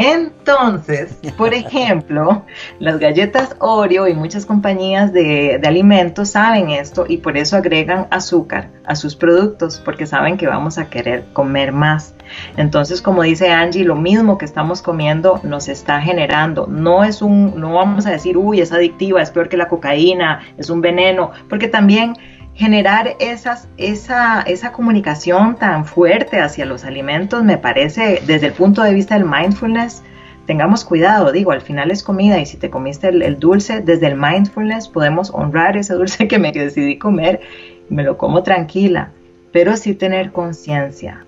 Entonces, 0.00 1.18
por 1.36 1.52
ejemplo, 1.52 2.44
las 2.78 3.00
galletas 3.00 3.56
Oreo 3.58 4.06
y 4.06 4.14
muchas 4.14 4.46
compañías 4.46 5.12
de, 5.12 5.60
alimentos 5.64 6.30
saben 6.30 6.70
esto 6.70 7.04
y 7.08 7.16
por 7.16 7.36
eso 7.36 7.56
agregan 7.56 8.06
azúcar 8.10 8.70
a 8.86 8.94
sus 8.94 9.16
productos 9.16 9.82
porque 9.84 10.06
saben 10.06 10.36
que 10.36 10.46
vamos 10.46 10.78
a 10.78 10.88
querer 10.88 11.24
comer 11.32 11.72
más. 11.72 12.14
Entonces, 12.56 13.02
como 13.02 13.22
dice 13.22 13.50
Angie, 13.50 13.82
lo 13.82 13.96
mismo 13.96 14.38
que 14.38 14.44
estamos 14.44 14.82
comiendo 14.82 15.40
nos 15.42 15.66
está 15.68 16.00
generando. 16.00 16.68
No 16.68 17.02
es 17.02 17.20
un, 17.20 17.58
no 17.58 17.74
vamos 17.74 18.06
a 18.06 18.10
decir, 18.12 18.36
uy, 18.36 18.60
es 18.60 18.70
adictiva, 18.70 19.20
es 19.20 19.32
peor 19.32 19.48
que 19.48 19.56
la 19.56 19.66
cocaína, 19.66 20.42
es 20.58 20.70
un 20.70 20.80
veneno, 20.80 21.32
porque 21.48 21.66
también 21.66 22.14
generar 22.58 23.14
esa, 23.20 23.62
esa 23.76 24.72
comunicación 24.72 25.54
tan 25.54 25.84
fuerte 25.84 26.40
hacia 26.40 26.66
los 26.66 26.84
alimentos 26.84 27.44
me 27.44 27.56
parece, 27.56 28.20
desde 28.26 28.48
el 28.48 28.52
punto 28.52 28.82
de 28.82 28.94
vista 28.94 29.14
del 29.14 29.26
mindfulness, 29.26 30.02
tengamos 30.44 30.84
cuidado, 30.84 31.30
digo, 31.30 31.52
al 31.52 31.60
final 31.60 31.92
es 31.92 32.02
comida 32.02 32.40
y 32.40 32.46
si 32.46 32.56
te 32.56 32.68
comiste 32.68 33.10
el, 33.10 33.38
dulce, 33.38 33.80
desde 33.80 34.08
el 34.08 34.16
mindfulness 34.16 34.88
podemos 34.88 35.30
honrar 35.32 35.76
ese 35.76 35.94
dulce 35.94 36.26
que 36.26 36.40
me 36.40 36.50
decidí 36.50 36.98
comer, 36.98 37.42
me 37.90 38.02
lo 38.02 38.18
como 38.18 38.42
tranquila, 38.42 39.12
pero 39.52 39.76
sí 39.76 39.94
tener 39.94 40.32
conciencia. 40.32 41.24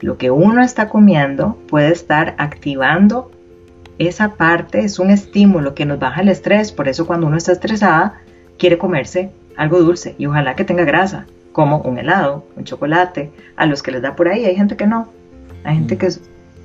Lo 0.00 0.16
que 0.16 0.30
uno 0.30 0.62
está 0.62 0.88
comiendo 0.88 1.58
puede 1.68 1.92
estar 1.92 2.34
activando 2.38 3.30
esa 3.98 4.36
parte, 4.36 4.80
es 4.80 4.98
un 4.98 5.10
estímulo 5.10 5.74
que 5.74 5.84
nos 5.84 5.98
baja 5.98 6.22
el 6.22 6.30
estrés, 6.30 6.72
por 6.72 6.88
eso 6.88 7.06
cuando 7.06 7.26
uno 7.26 7.36
está 7.36 7.52
estresada 7.52 8.22
quiere 8.56 8.78
comerse 8.78 9.30
algo 9.58 9.80
dulce 9.80 10.14
y 10.16 10.26
ojalá 10.26 10.56
que 10.56 10.64
tenga 10.64 10.84
grasa, 10.84 11.26
como 11.52 11.78
un 11.78 11.98
helado, 11.98 12.44
un 12.56 12.64
chocolate. 12.64 13.30
A 13.56 13.66
los 13.66 13.82
que 13.82 13.90
les 13.90 14.00
da 14.00 14.16
por 14.16 14.28
ahí, 14.28 14.46
hay 14.46 14.54
gente 14.54 14.76
que 14.76 14.86
no. 14.86 15.08
Hay 15.64 15.74
gente 15.74 15.96
mm. 15.96 15.98
que, 15.98 16.08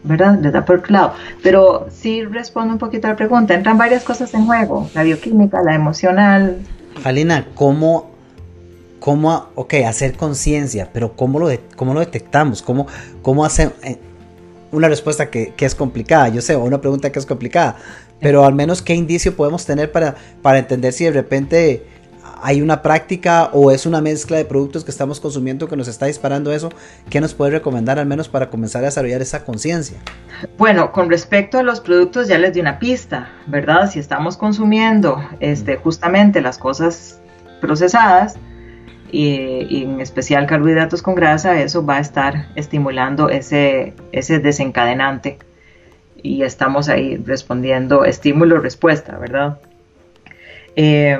¿verdad? 0.04 0.40
Les 0.40 0.54
da 0.54 0.64
por 0.64 0.78
otro 0.78 0.94
lado. 0.94 1.14
Pero 1.42 1.88
sí 1.90 2.24
respondo 2.24 2.72
un 2.72 2.80
poquito 2.80 3.08
a 3.08 3.10
la 3.12 3.16
pregunta. 3.16 3.56
Entran 3.56 3.78
varias 3.78 4.04
cosas 4.04 4.34
en 4.36 4.46
juego. 4.46 4.90
La 4.94 5.02
bioquímica, 5.02 5.64
la 5.64 5.74
emocional. 5.74 6.60
Alina, 7.04 7.48
¿cómo, 7.56 8.12
cómo 9.00 9.48
ok, 9.56 9.74
hacer 9.88 10.16
conciencia, 10.16 10.90
pero 10.94 11.16
¿cómo 11.16 11.40
lo, 11.40 11.50
cómo 11.76 11.96
lo 11.96 12.00
detectamos? 12.00 12.62
¿Cómo, 12.62 12.88
cómo 13.22 13.44
hacer... 13.44 13.74
Eh, 13.84 13.98
una 14.72 14.88
respuesta 14.88 15.30
que, 15.30 15.54
que, 15.56 15.66
es 15.66 15.76
complicada, 15.76 16.30
yo 16.30 16.42
sé, 16.42 16.56
o 16.56 16.64
una 16.64 16.82
pregunta 16.82 17.12
que 17.12 17.20
es 17.20 17.28
complicada, 17.28 17.76
pero 18.20 18.44
al 18.44 18.56
menos 18.56 18.82
qué 18.82 18.96
indicio 18.96 19.36
podemos 19.36 19.68
tener 19.68 19.92
para, 19.92 20.16
para 20.42 20.58
entender 20.58 20.94
si 20.94 21.04
de 21.04 21.12
repente 21.12 21.86
hay 22.44 22.62
una 22.62 22.82
práctica 22.82 23.50
o 23.54 23.72
es 23.72 23.86
una 23.86 24.02
mezcla 24.02 24.36
de 24.38 24.44
productos 24.44 24.84
que 24.84 24.92
estamos 24.92 25.22
consumiendo 25.22 25.68
que 25.70 25.78
nos 25.78 25.88
está 25.88 26.08
disparando 26.08 26.52
eso, 26.52 26.70
¿qué 27.10 27.22
nos 27.22 27.34
puede 27.34 27.52
recomendar 27.52 28.00
al 28.00 28.06
menos 28.06 28.28
para 28.28 28.50
comenzar 28.50 28.84
a 28.84 28.88
desarrollar 28.88 29.22
esa 29.22 29.46
conciencia? 29.46 29.98
Bueno, 30.58 30.92
con 30.92 31.10
respecto 31.10 31.58
a 31.58 31.64
los 31.64 31.80
productos 31.80 32.28
ya 32.28 32.38
les 32.38 32.54
di 32.54 32.60
una 32.60 32.80
pista, 32.80 33.30
¿verdad? 33.48 33.90
Si 33.90 34.00
estamos 34.00 34.36
consumiendo 34.36 35.24
este, 35.40 35.78
justamente 35.78 36.42
las 36.42 36.58
cosas 36.58 37.22
procesadas, 37.62 38.36
y, 39.14 39.84
en 39.84 40.02
especial 40.02 40.48
carbohidratos 40.48 41.04
con 41.04 41.14
grasa, 41.14 41.62
eso 41.62 41.86
va 41.86 41.98
a 41.98 42.00
estar 42.00 42.48
estimulando 42.56 43.30
ese, 43.30 43.94
ese 44.12 44.40
desencadenante 44.40 45.38
y 46.24 46.42
estamos 46.42 46.90
ahí 46.90 47.18
respondiendo 47.18 48.06
estímulo-respuesta, 48.06 49.18
¿verdad? 49.20 49.60
Eh, 50.76 51.16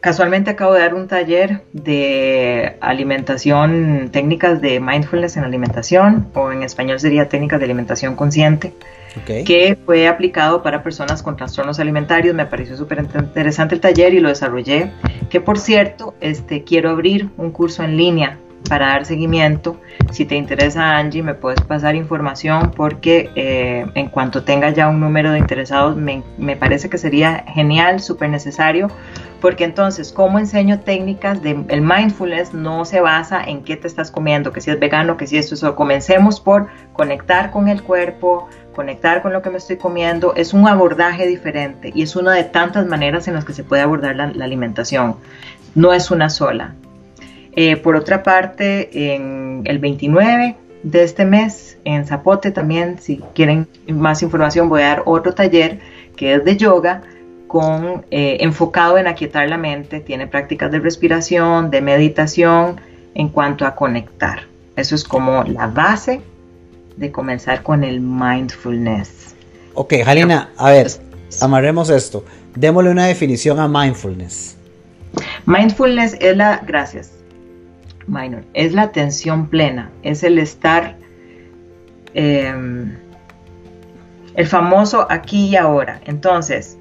Casualmente 0.00 0.50
acabo 0.50 0.72
de 0.72 0.80
dar 0.80 0.94
un 0.94 1.08
taller 1.08 1.60
de 1.74 2.76
alimentación, 2.80 4.08
técnicas 4.10 4.62
de 4.62 4.80
mindfulness 4.80 5.36
en 5.36 5.44
alimentación, 5.44 6.28
o 6.32 6.50
en 6.50 6.62
español 6.62 6.98
sería 6.98 7.28
técnicas 7.28 7.58
de 7.58 7.66
alimentación 7.66 8.16
consciente, 8.16 8.72
que 9.26 9.76
fue 9.84 10.08
aplicado 10.08 10.62
para 10.62 10.82
personas 10.82 11.22
con 11.22 11.36
trastornos 11.36 11.78
alimentarios. 11.80 12.34
Me 12.34 12.46
pareció 12.46 12.78
súper 12.78 13.00
interesante 13.00 13.74
el 13.74 13.82
taller 13.82 14.14
y 14.14 14.20
lo 14.20 14.30
desarrollé. 14.30 14.90
Que 15.28 15.42
por 15.42 15.58
cierto, 15.58 16.14
este, 16.22 16.64
quiero 16.64 16.88
abrir 16.88 17.28
un 17.36 17.50
curso 17.50 17.82
en 17.82 17.98
línea 17.98 18.38
para 18.68 18.88
dar 18.88 19.04
seguimiento. 19.04 19.80
Si 20.12 20.24
te 20.24 20.36
interesa, 20.36 20.96
Angie, 20.96 21.22
me 21.22 21.34
puedes 21.34 21.60
pasar 21.62 21.94
información 21.94 22.72
porque 22.76 23.30
eh, 23.34 23.86
en 23.94 24.08
cuanto 24.08 24.42
tenga 24.42 24.70
ya 24.70 24.88
un 24.88 25.00
número 25.00 25.32
de 25.32 25.38
interesados, 25.38 25.96
me, 25.96 26.22
parece 26.56 26.88
que 26.88 26.98
sería 26.98 27.44
genial, 27.48 28.00
súper 28.00 28.30
necesario 28.30 28.88
porque 29.40 29.64
entonces, 29.64 30.12
¿cómo 30.12 30.38
enseño 30.38 30.80
técnicas 30.80 31.42
de 31.42 31.64
el 31.68 31.80
mindfulness? 31.80 32.52
No 32.52 32.84
se 32.84 33.00
basa 33.00 33.42
en 33.42 33.64
qué 33.64 33.76
te 33.76 33.86
estás 33.86 34.10
comiendo, 34.10 34.52
que 34.52 34.60
si 34.60 34.70
es 34.70 34.78
vegano, 34.78 35.16
que 35.16 35.26
si 35.26 35.38
esto 35.38 35.54
es. 35.54 35.60
Comencemos 35.74 36.40
por 36.40 36.68
conectar 36.92 37.50
con 37.50 37.68
el 37.68 37.82
cuerpo, 37.82 38.48
conectar 38.74 39.22
con 39.22 39.32
lo 39.32 39.40
que 39.40 39.50
me 39.50 39.56
estoy 39.56 39.76
comiendo. 39.76 40.34
Es 40.36 40.52
un 40.52 40.68
abordaje 40.68 41.26
diferente 41.26 41.90
y 41.94 42.02
es 42.02 42.16
una 42.16 42.32
de 42.32 42.44
tantas 42.44 42.86
maneras 42.86 43.28
en 43.28 43.34
las 43.34 43.44
que 43.44 43.54
se 43.54 43.64
puede 43.64 43.82
abordar 43.82 44.14
la, 44.16 44.24
alimentación. 44.44 45.16
No 45.74 45.94
es 45.94 46.10
una 46.10 46.28
sola. 46.28 46.74
Eh, 47.56 47.76
por 47.76 47.96
otra 47.96 48.22
parte, 48.22 49.14
en 49.14 49.62
el 49.64 49.78
29 49.78 50.56
de 50.82 51.02
este 51.02 51.24
mes, 51.24 51.78
en 51.84 52.06
Zapote 52.06 52.50
también, 52.50 52.98
si 53.00 53.18
quieren 53.34 53.66
más 53.88 54.22
información, 54.22 54.68
voy 54.68 54.82
a 54.82 54.88
dar 54.88 55.02
otro 55.06 55.34
taller 55.34 55.78
que 56.16 56.34
es 56.34 56.44
de 56.44 56.56
yoga 56.56 57.02
con, 57.46 58.04
eh, 58.10 58.38
enfocado 58.40 58.96
en 58.98 59.06
aquietar 59.06 59.48
la 59.48 59.58
mente, 59.58 60.00
tiene 60.00 60.26
prácticas 60.26 60.70
de 60.70 60.78
respiración, 60.78 61.70
de 61.70 61.80
meditación 61.80 62.80
en 63.14 63.28
cuanto 63.28 63.66
a 63.66 63.74
conectar. 63.74 64.42
Eso 64.76 64.94
es 64.94 65.02
como 65.02 65.42
la 65.44 65.66
base 65.66 66.20
de 66.96 67.10
comenzar 67.10 67.62
con 67.62 67.82
el 67.82 68.00
mindfulness. 68.00 69.34
Ok, 69.74 69.94
Jalina, 70.04 70.50
a 70.56 70.70
ver, 70.70 70.88
amarremos 71.40 71.90
esto. 71.90 72.24
Démosle 72.54 72.90
una 72.90 73.06
definición 73.06 73.58
a 73.58 73.66
mindfulness. 73.66 74.56
Mindfulness 75.46 76.16
es 76.20 76.36
la, 76.36 76.62
gracias, 76.66 77.12
minor, 78.10 78.44
es 78.54 78.72
la 78.72 78.82
atención 78.82 79.48
plena, 79.48 79.90
es 80.02 80.22
el 80.22 80.38
estar, 80.38 80.96
em, 82.14 82.96
el 84.34 84.46
famoso 84.46 85.06
aquí 85.10 85.48
y 85.48 85.56
ahora. 85.56 86.00
Entonces, 86.04 86.78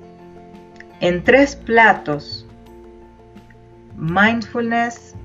en 1.00 1.24
tres 1.24 1.56
platos, 1.56 2.46
mindfulness 3.98 5.16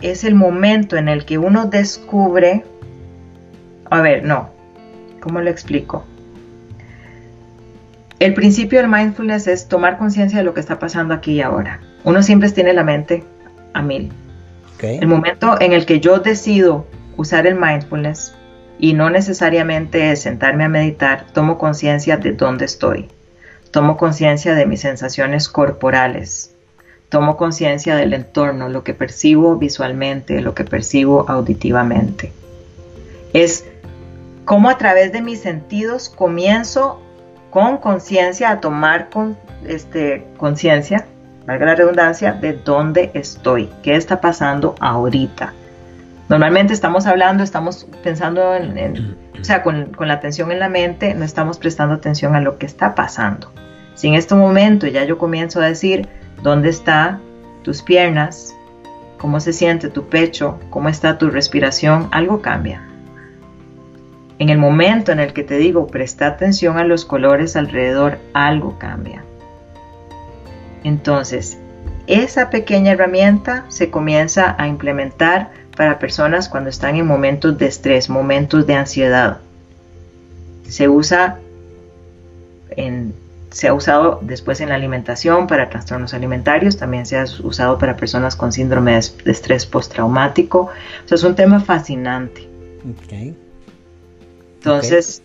es 0.00 0.24
el 0.24 0.34
momento 0.34 0.96
en 0.96 1.08
el 1.08 1.24
que 1.24 1.38
uno 1.38 1.66
descubre, 1.66 2.64
a 3.90 4.00
ver, 4.00 4.24
no, 4.24 4.50
¿cómo 5.20 5.40
lo 5.40 5.50
explico? 5.50 6.04
El 8.18 8.34
principio 8.34 8.80
del 8.80 8.88
mindfulness 8.88 9.46
es 9.46 9.68
tomar 9.68 9.96
conciencia 9.96 10.38
de 10.38 10.44
lo 10.44 10.52
que 10.52 10.60
está 10.60 10.78
pasando 10.78 11.14
aquí 11.14 11.32
y 11.32 11.40
ahora. 11.40 11.80
Uno 12.04 12.22
siempre 12.22 12.50
tiene 12.50 12.74
la 12.74 12.84
mente 12.84 13.24
a 13.72 13.82
mil. 13.82 14.12
El 14.82 15.06
momento 15.06 15.60
en 15.60 15.72
el 15.72 15.86
que 15.86 16.00
yo 16.00 16.18
decido 16.18 16.86
usar 17.16 17.46
el 17.46 17.54
mindfulness 17.54 18.34
y 18.78 18.94
no 18.94 19.10
necesariamente 19.10 20.10
es 20.10 20.22
sentarme 20.22 20.64
a 20.64 20.68
meditar, 20.68 21.26
tomo 21.32 21.58
conciencia 21.58 22.16
de 22.16 22.32
dónde 22.32 22.64
estoy. 22.64 23.08
Tomo 23.70 23.96
conciencia 23.96 24.54
de 24.54 24.66
mis 24.66 24.80
sensaciones 24.80 25.48
corporales. 25.48 26.54
Tomo 27.10 27.36
conciencia 27.36 27.96
del 27.96 28.14
entorno, 28.14 28.68
lo 28.68 28.82
que 28.82 28.94
percibo 28.94 29.56
visualmente, 29.56 30.40
lo 30.40 30.54
que 30.54 30.64
percibo 30.64 31.28
auditivamente. 31.28 32.32
Es 33.32 33.66
como 34.44 34.70
a 34.70 34.78
través 34.78 35.12
de 35.12 35.20
mis 35.20 35.40
sentidos 35.40 36.08
comienzo 36.08 37.00
con 37.50 37.78
conciencia 37.78 38.50
a 38.50 38.60
tomar 38.60 39.10
con, 39.10 39.36
este, 39.66 40.24
conciencia, 40.36 41.06
valga 41.50 41.66
la 41.66 41.74
redundancia, 41.74 42.32
de 42.32 42.52
dónde 42.52 43.10
estoy, 43.12 43.68
qué 43.82 43.96
está 43.96 44.20
pasando 44.20 44.76
ahorita. 44.78 45.52
Normalmente 46.28 46.72
estamos 46.72 47.08
hablando, 47.08 47.42
estamos 47.42 47.88
pensando 48.04 48.54
en, 48.54 49.16
o 49.40 49.42
sea, 49.42 49.64
con, 49.64 49.86
con, 49.86 50.06
la 50.06 50.14
atención 50.14 50.52
en 50.52 50.60
la 50.60 50.68
mente, 50.68 51.12
no 51.12 51.24
estamos 51.24 51.58
prestando 51.58 51.96
atención 51.96 52.36
a 52.36 52.40
lo 52.40 52.56
que 52.56 52.66
está 52.66 52.94
pasando. 52.94 53.50
Si 53.94 54.06
en 54.06 54.14
este 54.14 54.36
momento 54.36 54.86
ya 54.86 55.02
yo 55.04 55.18
comienzo 55.18 55.60
a 55.60 55.66
decir, 55.66 56.08
¿dónde 56.40 56.68
están 56.68 57.20
tus 57.64 57.82
piernas? 57.82 58.54
¿Cómo 59.18 59.40
se 59.40 59.52
siente 59.52 59.88
tu 59.88 60.08
pecho? 60.08 60.60
¿Cómo 60.70 60.88
está 60.88 61.18
tu 61.18 61.30
respiración? 61.30 62.08
Algo 62.12 62.42
cambia. 62.42 62.80
En 64.38 64.50
el 64.50 64.58
momento 64.58 65.10
en 65.10 65.18
el 65.18 65.32
que 65.32 65.42
te 65.42 65.56
digo 65.58 65.88
presta 65.88 66.28
atención 66.28 66.78
a 66.78 66.84
los 66.84 67.04
colores 67.04 67.56
alrededor, 67.56 68.18
algo 68.34 68.78
cambia. 68.78 69.24
Entonces, 70.84 71.58
esa 72.06 72.50
pequeña 72.50 72.92
herramienta 72.92 73.64
se 73.68 73.90
comienza 73.90 74.56
a 74.58 74.66
implementar 74.68 75.50
para 75.76 75.98
personas 75.98 76.48
cuando 76.48 76.70
están 76.70 76.96
en 76.96 77.06
momentos 77.06 77.56
de 77.56 77.66
estrés, 77.66 78.10
momentos 78.10 78.66
de 78.66 78.74
ansiedad. 78.74 79.38
Se 80.68 80.88
usa 80.88 81.38
en, 82.70 83.14
se 83.50 83.68
ha 83.68 83.74
usado 83.74 84.18
después 84.22 84.60
en 84.60 84.68
la 84.68 84.74
alimentación 84.74 85.46
para 85.46 85.70
trastornos 85.70 86.14
alimentarios, 86.14 86.76
también 86.76 87.06
se 87.06 87.18
ha 87.18 87.24
usado 87.42 87.78
para 87.78 87.96
personas 87.96 88.36
con 88.36 88.52
síndrome 88.52 88.92
de 88.92 89.32
estrés 89.32 89.66
postraumático. 89.66 90.70
O 91.04 91.08
sea, 91.08 91.16
es 91.16 91.24
un 91.24 91.34
tema 91.34 91.60
fascinante. 91.60 92.48
Okay. 93.04 93.36
Entonces, 94.58 95.22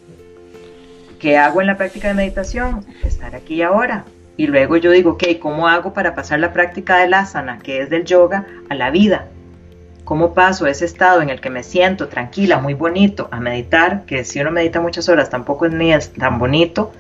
¿qué 1.20 1.38
hago 1.38 1.62
en 1.62 1.68
la 1.68 1.78
práctica 1.78 2.08
de 2.08 2.14
meditación? 2.14 2.86
Estar 3.04 3.36
aquí 3.36 3.56
y 3.56 3.62
ahora. 3.62 4.06
Y 4.38 4.48
luego 4.48 4.78
yo 4.78 4.92
digo, 4.92 5.12
ok, 5.12 5.24
¿cómo 5.42 5.68
hago 5.68 5.94
para 5.94 6.16
pasar 6.16 6.40
la 6.40 6.54
práctica 6.54 6.98
del 6.98 7.14
asana, 7.14 7.60
que 7.60 7.82
es 7.82 7.90
del 7.90 8.06
yoga, 8.06 8.46
a 8.70 8.76
la 8.76 8.92
vida? 8.92 9.28
¿Cómo 10.04 10.34
paso 10.34 10.68
ese 10.68 10.86
estado 10.86 11.22
en 11.22 11.30
el 11.30 11.42
que 11.42 11.50
me 11.50 11.64
siento 11.64 12.10
tranquila, 12.10 12.60
muy 12.60 12.74
bonito, 12.74 13.28
a 13.32 13.40
meditar, 13.40 14.04
que 14.06 14.24
si 14.24 14.40
uno 14.40 14.52
medita 14.52 14.82
muchas 14.82 15.10
horas 15.10 15.30
tampoco 15.30 15.66
es 15.66 15.74
ni 15.74 15.94
es 15.94 16.12
tan 16.14 16.38
bonito, 16.38 16.92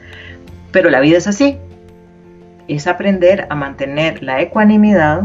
pero 0.71 0.89
la 0.89 0.99
vida 1.01 1.17
es 1.17 1.27
así. 1.27 1.57
Es 2.67 2.87
aprender 2.87 3.45
a 3.49 3.55
mantener 3.55 4.23
la 4.23 4.41
ecuanimidad 4.41 5.23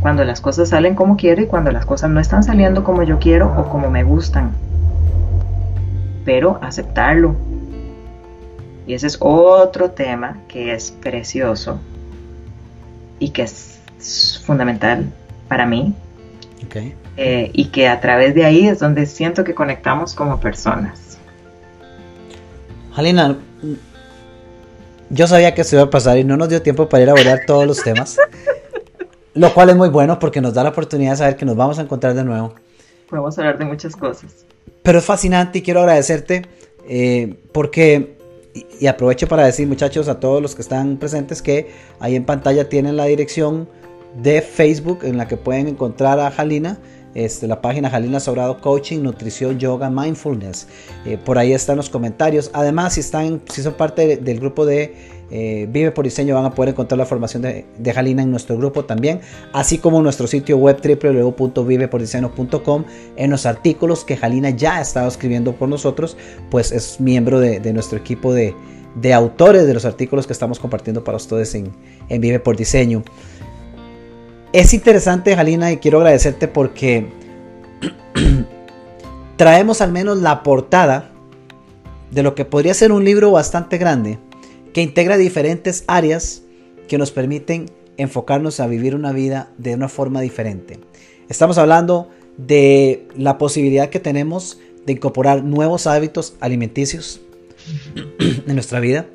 cuando 0.00 0.24
las 0.24 0.40
cosas 0.40 0.70
salen 0.70 0.94
como 0.94 1.16
quiero 1.16 1.42
y 1.42 1.46
cuando 1.46 1.70
las 1.70 1.86
cosas 1.86 2.10
no 2.10 2.18
están 2.18 2.42
saliendo 2.42 2.82
como 2.82 3.02
yo 3.02 3.18
quiero 3.18 3.52
o 3.56 3.68
como 3.70 3.90
me 3.90 4.02
gustan 4.02 4.52
pero 6.26 6.58
aceptarlo. 6.60 7.36
Y 8.86 8.94
ese 8.94 9.08
es 9.08 9.16
otro 9.20 9.90
tema 9.90 10.38
que 10.48 10.72
es 10.72 10.90
precioso 10.90 11.80
y 13.18 13.30
que 13.30 13.42
es 13.42 14.42
fundamental 14.44 15.12
para 15.48 15.66
mí. 15.66 15.94
Eh, 17.16 17.50
y 17.52 17.66
que 17.66 17.88
a 17.88 18.00
través 18.00 18.34
de 18.34 18.44
ahí 18.44 18.66
es 18.66 18.78
donde 18.78 19.06
siento 19.06 19.44
que 19.44 19.54
conectamos 19.54 20.14
como 20.14 20.38
personas. 20.38 21.18
Halina, 22.94 23.36
yo 25.10 25.26
sabía 25.26 25.54
que 25.54 25.64
se 25.64 25.76
iba 25.76 25.84
a 25.84 25.90
pasar 25.90 26.18
y 26.18 26.24
no 26.24 26.36
nos 26.36 26.48
dio 26.48 26.60
tiempo 26.62 26.88
para 26.88 27.02
ir 27.02 27.08
a 27.08 27.12
abordar 27.12 27.40
todos 27.46 27.66
los 27.66 27.82
temas. 27.82 28.18
lo 29.36 29.52
cual 29.52 29.70
es 29.70 29.76
muy 29.76 29.88
bueno 29.88 30.18
porque 30.18 30.40
nos 30.40 30.54
da 30.54 30.62
la 30.62 30.70
oportunidad 30.70 31.12
de 31.12 31.16
saber 31.18 31.36
que 31.36 31.44
nos 31.44 31.56
vamos 31.56 31.78
a 31.78 31.82
encontrar 31.82 32.14
de 32.14 32.24
nuevo. 32.24 32.54
Podemos 33.08 33.38
hablar 33.38 33.58
de 33.58 33.66
muchas 33.66 33.94
cosas. 33.94 34.44
Pero 34.82 34.98
es 34.98 35.04
fascinante 35.04 35.58
y 35.58 35.62
quiero 35.62 35.80
agradecerte 35.80 36.46
eh, 36.88 37.36
porque, 37.52 38.15
y, 38.80 38.86
aprovecho 38.86 39.28
para 39.28 39.44
decir 39.44 39.66
muchachos 39.66 40.08
a 40.08 40.20
todos 40.20 40.40
los 40.40 40.54
que 40.54 40.62
están 40.62 40.96
presentes 40.96 41.42
que 41.42 41.70
ahí 42.00 42.14
en 42.14 42.24
pantalla 42.24 42.68
tienen 42.68 42.96
la 42.96 43.04
dirección 43.04 43.68
de 44.22 44.40
Facebook 44.40 45.00
en 45.02 45.18
la 45.18 45.28
que 45.28 45.36
pueden 45.36 45.68
encontrar 45.68 46.18
a 46.20 46.30
Jalina. 46.30 46.78
Este, 47.16 47.46
la 47.46 47.62
página 47.62 47.88
Jalina 47.88 48.20
Sobrado 48.20 48.60
Coaching, 48.60 49.00
Nutrición, 49.00 49.58
Yoga, 49.58 49.88
Mindfulness. 49.88 50.68
Eh, 51.06 51.16
por 51.16 51.38
ahí 51.38 51.54
están 51.54 51.78
los 51.78 51.88
comentarios. 51.88 52.50
Además, 52.52 52.92
si, 52.92 53.00
están, 53.00 53.40
si 53.48 53.62
son 53.62 53.72
parte 53.72 54.18
del 54.18 54.38
grupo 54.38 54.66
de 54.66 54.94
eh, 55.30 55.66
Vive 55.70 55.92
por 55.92 56.04
Diseño 56.04 56.34
van 56.34 56.44
a 56.44 56.54
poder 56.54 56.74
encontrar 56.74 56.98
la 56.98 57.06
formación 57.06 57.42
de, 57.42 57.64
Jalina 57.94 58.22
en 58.22 58.30
nuestro 58.30 58.58
grupo 58.58 58.84
también, 58.84 59.22
así 59.54 59.78
como 59.78 59.96
en 59.96 60.02
nuestro 60.04 60.26
sitio 60.26 60.58
web 60.58 60.76
www.vivepordiseño.com 60.80 62.84
en 63.16 63.30
los 63.30 63.46
artículos 63.46 64.04
que 64.04 64.18
Jalina 64.18 64.50
ya 64.50 64.76
ha 64.76 64.82
estado 64.82 65.08
escribiendo 65.08 65.54
por 65.54 65.70
nosotros, 65.70 66.18
pues 66.50 66.70
es 66.70 67.00
miembro 67.00 67.40
de, 67.40 67.72
nuestro 67.72 67.96
equipo 67.98 68.34
de, 68.34 68.54
autores 69.14 69.66
de 69.66 69.72
los 69.72 69.86
artículos 69.86 70.26
que 70.26 70.34
estamos 70.34 70.60
compartiendo 70.60 71.02
para 71.02 71.16
ustedes 71.16 71.54
en, 71.54 71.72
en 72.10 72.20
Vive 72.20 72.40
por 72.40 72.58
Diseño. 72.58 73.02
Es 74.52 74.72
interesante, 74.72 75.34
Jalina, 75.34 75.72
y 75.72 75.78
quiero 75.78 75.98
agradecerte 75.98 76.48
porque 76.48 77.06
traemos 79.36 79.80
al 79.80 79.92
menos 79.92 80.18
la 80.18 80.42
portada 80.42 81.10
de 82.10 82.22
lo 82.22 82.34
que 82.34 82.44
podría 82.44 82.74
ser 82.74 82.92
un 82.92 83.04
libro 83.04 83.32
bastante 83.32 83.78
grande 83.78 84.18
que 84.72 84.82
integra 84.82 85.16
diferentes 85.16 85.84
áreas 85.86 86.42
que 86.88 86.98
nos 86.98 87.10
permiten 87.10 87.70
enfocarnos 87.96 88.60
a 88.60 88.66
vivir 88.66 88.94
una 88.94 89.12
vida 89.12 89.50
de 89.58 89.74
una 89.74 89.88
forma 89.88 90.20
diferente. 90.20 90.78
Estamos 91.28 91.58
hablando 91.58 92.10
de 92.36 93.08
la 93.16 93.38
posibilidad 93.38 93.88
que 93.88 94.00
tenemos 94.00 94.58
de 94.84 94.92
incorporar 94.92 95.42
nuevos 95.42 95.86
hábitos 95.86 96.34
alimenticios 96.40 97.20
en 98.18 98.54
nuestra 98.54 98.80
vida. 98.80 99.06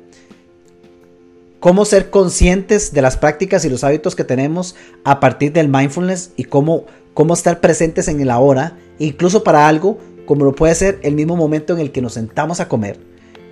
Cómo 1.62 1.84
ser 1.84 2.10
conscientes 2.10 2.92
de 2.92 3.02
las 3.02 3.16
prácticas 3.16 3.64
y 3.64 3.70
los 3.70 3.84
hábitos 3.84 4.16
que 4.16 4.24
tenemos 4.24 4.74
a 5.04 5.20
partir 5.20 5.52
del 5.52 5.68
mindfulness 5.68 6.32
y 6.36 6.42
cómo, 6.42 6.86
cómo 7.14 7.34
estar 7.34 7.60
presentes 7.60 8.08
en 8.08 8.20
el 8.20 8.30
ahora, 8.30 8.76
incluso 8.98 9.44
para 9.44 9.68
algo 9.68 9.96
como 10.26 10.44
lo 10.44 10.56
puede 10.56 10.74
ser 10.74 10.98
el 11.04 11.14
mismo 11.14 11.36
momento 11.36 11.72
en 11.72 11.78
el 11.78 11.92
que 11.92 12.02
nos 12.02 12.14
sentamos 12.14 12.58
a 12.58 12.66
comer 12.66 12.98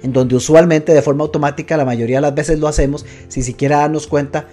en 0.03 0.13
donde 0.13 0.35
usualmente 0.35 0.93
de 0.93 1.03
forma 1.03 1.23
automática 1.23 1.77
la 1.77 1.85
mayoría 1.85 2.17
de 2.17 2.23
las 2.23 2.35
veces 2.35 2.59
lo 2.59 2.67
hacemos 2.67 3.07
sin 3.29 3.45
siquiera 3.45 3.77
darnos 3.79 4.09
cuenta 4.09 4.47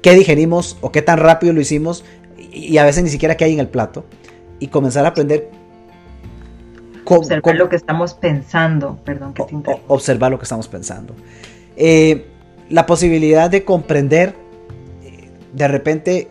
qué 0.00 0.12
digerimos 0.12 0.76
o 0.80 0.92
qué 0.92 1.02
tan 1.02 1.18
rápido 1.18 1.52
lo 1.52 1.60
hicimos 1.60 2.04
y 2.38 2.78
a 2.78 2.84
veces 2.84 3.02
ni 3.02 3.10
siquiera 3.10 3.36
qué 3.36 3.46
hay 3.46 3.54
en 3.54 3.58
el 3.58 3.68
plato 3.68 4.04
y 4.60 4.68
comenzar 4.68 5.04
a 5.06 5.08
aprender 5.08 5.50
cómo, 7.02 7.22
observar 7.22 7.56
lo 7.56 7.68
que 7.68 7.74
estamos 7.74 8.14
pensando, 8.14 9.00
perdón 9.04 9.34
que 9.34 9.42
te 9.42 9.82
observar 9.88 10.30
lo 10.30 10.38
que 10.38 10.44
estamos 10.44 10.68
pensando. 10.68 11.16
Eh, 11.76 12.35
la 12.68 12.86
posibilidad 12.86 13.50
de 13.50 13.64
comprender 13.64 14.34
eh, 15.02 15.30
de 15.52 15.68
repente 15.68 16.28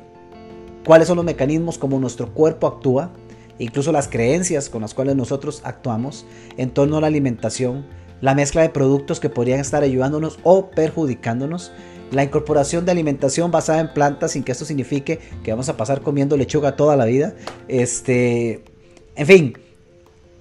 cuáles 0.86 1.08
son 1.08 1.18
los 1.18 1.26
mecanismos 1.26 1.78
como 1.78 2.00
nuestro 2.00 2.34
cuerpo 2.34 2.68
actúa, 2.68 3.12
incluso 3.60 3.92
las 3.92 4.08
creencias 4.08 4.70
con 4.70 4.82
las 4.82 4.94
cuales 4.94 5.16
nosotros 5.16 5.62
actuamos 5.64 6.26
en 6.58 6.72
torno 6.72 6.98
a 6.98 7.02
la 7.02 7.08
alimentación, 7.08 7.86
la 8.22 8.36
mezcla 8.36 8.62
de 8.62 8.70
productos 8.70 9.20
que 9.20 9.30
podrían 9.30 9.60
estar 9.60 9.84
ayudándonos 9.84 10.40
o 10.44 10.70
perjudicándonos, 10.70 11.72
la 12.12 12.24
incorporación 12.24 12.86
de 12.86 12.92
alimentación 12.92 13.52
basada 13.52 13.80
en 13.80 13.94
plantas 13.94 14.32
sin 14.32 14.44
que 14.44 14.52
esto 14.52 14.66
signifique 14.66 15.20
que 15.44 15.52
vamos 15.52 15.70
a 15.70 15.78
pasar 15.78 16.02
comiendo 16.02 16.38
lechuga 16.38 16.76
toda 16.76 16.96
la 16.96 17.06
vida. 17.06 17.34
Este, 17.68 18.64
en 19.16 19.26
fin, 19.26 19.58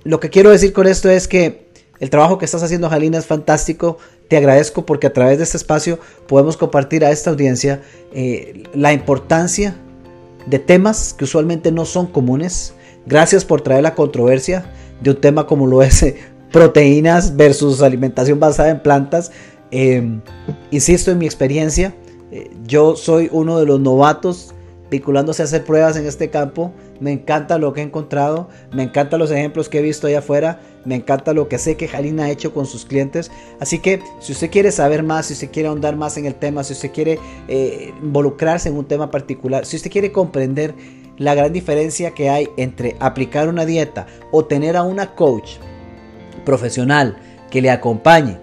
lo 0.04 0.20
que 0.20 0.28
quiero 0.28 0.50
decir 0.50 0.72
con 0.72 0.86
esto 0.86 1.08
es 1.08 1.26
que 1.26 1.64
el 2.00 2.10
trabajo 2.10 2.38
que 2.38 2.44
estás 2.44 2.62
haciendo, 2.62 2.90
Jalina, 2.90 3.18
es 3.18 3.26
fantástico. 3.26 3.98
Te 4.28 4.36
agradezco 4.36 4.86
porque 4.86 5.06
a 5.06 5.12
través 5.12 5.38
de 5.38 5.44
este 5.44 5.56
espacio 5.56 5.98
podemos 6.26 6.56
compartir 6.56 7.04
a 7.04 7.10
esta 7.10 7.30
audiencia 7.30 7.82
eh, 8.12 8.64
la 8.74 8.92
importancia 8.92 9.76
de 10.46 10.58
temas 10.58 11.14
que 11.14 11.24
usualmente 11.24 11.72
no 11.72 11.84
son 11.84 12.06
comunes. 12.06 12.74
Gracias 13.06 13.44
por 13.44 13.60
traer 13.60 13.82
la 13.82 13.94
controversia 13.94 14.72
de 15.02 15.10
un 15.10 15.20
tema 15.20 15.46
como 15.46 15.66
lo 15.66 15.82
es 15.82 16.14
proteínas 16.52 17.36
versus 17.36 17.82
alimentación 17.82 18.38
basada 18.38 18.70
en 18.70 18.80
plantas. 18.80 19.32
Em, 19.70 20.20
insisto 20.70 21.10
en 21.10 21.18
mi 21.18 21.26
experiencia, 21.26 21.94
eh, 22.30 22.48
yo 22.64 22.94
soy 22.94 23.28
uno 23.32 23.58
de 23.58 23.66
los 23.66 23.80
novatos 23.80 24.54
vinculándose 24.88 25.42
a 25.42 25.46
hacer 25.46 25.64
pruebas 25.64 25.96
en 25.96 26.06
este 26.06 26.30
campo. 26.30 26.72
Me 27.00 27.10
encanta 27.10 27.58
lo 27.58 27.72
que 27.72 27.80
he 27.80 27.84
encontrado, 27.84 28.48
me 28.72 28.84
encantan 28.84 29.18
los 29.18 29.32
ejemplos 29.32 29.68
que 29.68 29.80
he 29.80 29.82
visto 29.82 30.06
allá 30.06 30.20
afuera, 30.20 30.60
me 30.84 30.96
encanta 30.96 31.32
lo 31.32 31.48
que 31.48 31.58
sé 31.58 31.76
que 31.76 31.88
Jalina 31.88 32.24
ha 32.24 32.30
hecho 32.30 32.52
con 32.52 32.66
sus 32.66 32.84
clientes. 32.84 33.30
Así 33.60 33.78
que 33.78 34.02
si 34.20 34.32
usted 34.32 34.50
quiere 34.50 34.70
saber 34.72 35.02
más, 35.02 35.26
si 35.26 35.34
usted 35.34 35.50
quiere 35.50 35.68
ahondar 35.68 35.96
más 35.96 36.16
en 36.16 36.26
el 36.26 36.34
tema, 36.34 36.64
si 36.64 36.72
usted 36.72 36.92
quiere 36.92 37.18
eh, 37.48 37.92
involucrarse 38.02 38.68
en 38.68 38.76
un 38.76 38.84
tema 38.84 39.10
particular, 39.10 39.66
si 39.66 39.76
usted 39.76 39.90
quiere 39.90 40.12
comprender 40.12 40.74
la 41.16 41.34
gran 41.34 41.52
diferencia 41.52 42.12
que 42.12 42.28
hay 42.28 42.48
entre 42.56 42.96
aplicar 42.98 43.48
una 43.48 43.64
dieta 43.64 44.06
o 44.32 44.44
tener 44.44 44.76
a 44.76 44.82
una 44.82 45.14
coach 45.14 45.52
profesional 46.44 47.16
que 47.50 47.62
le 47.62 47.70
acompañe 47.70 48.38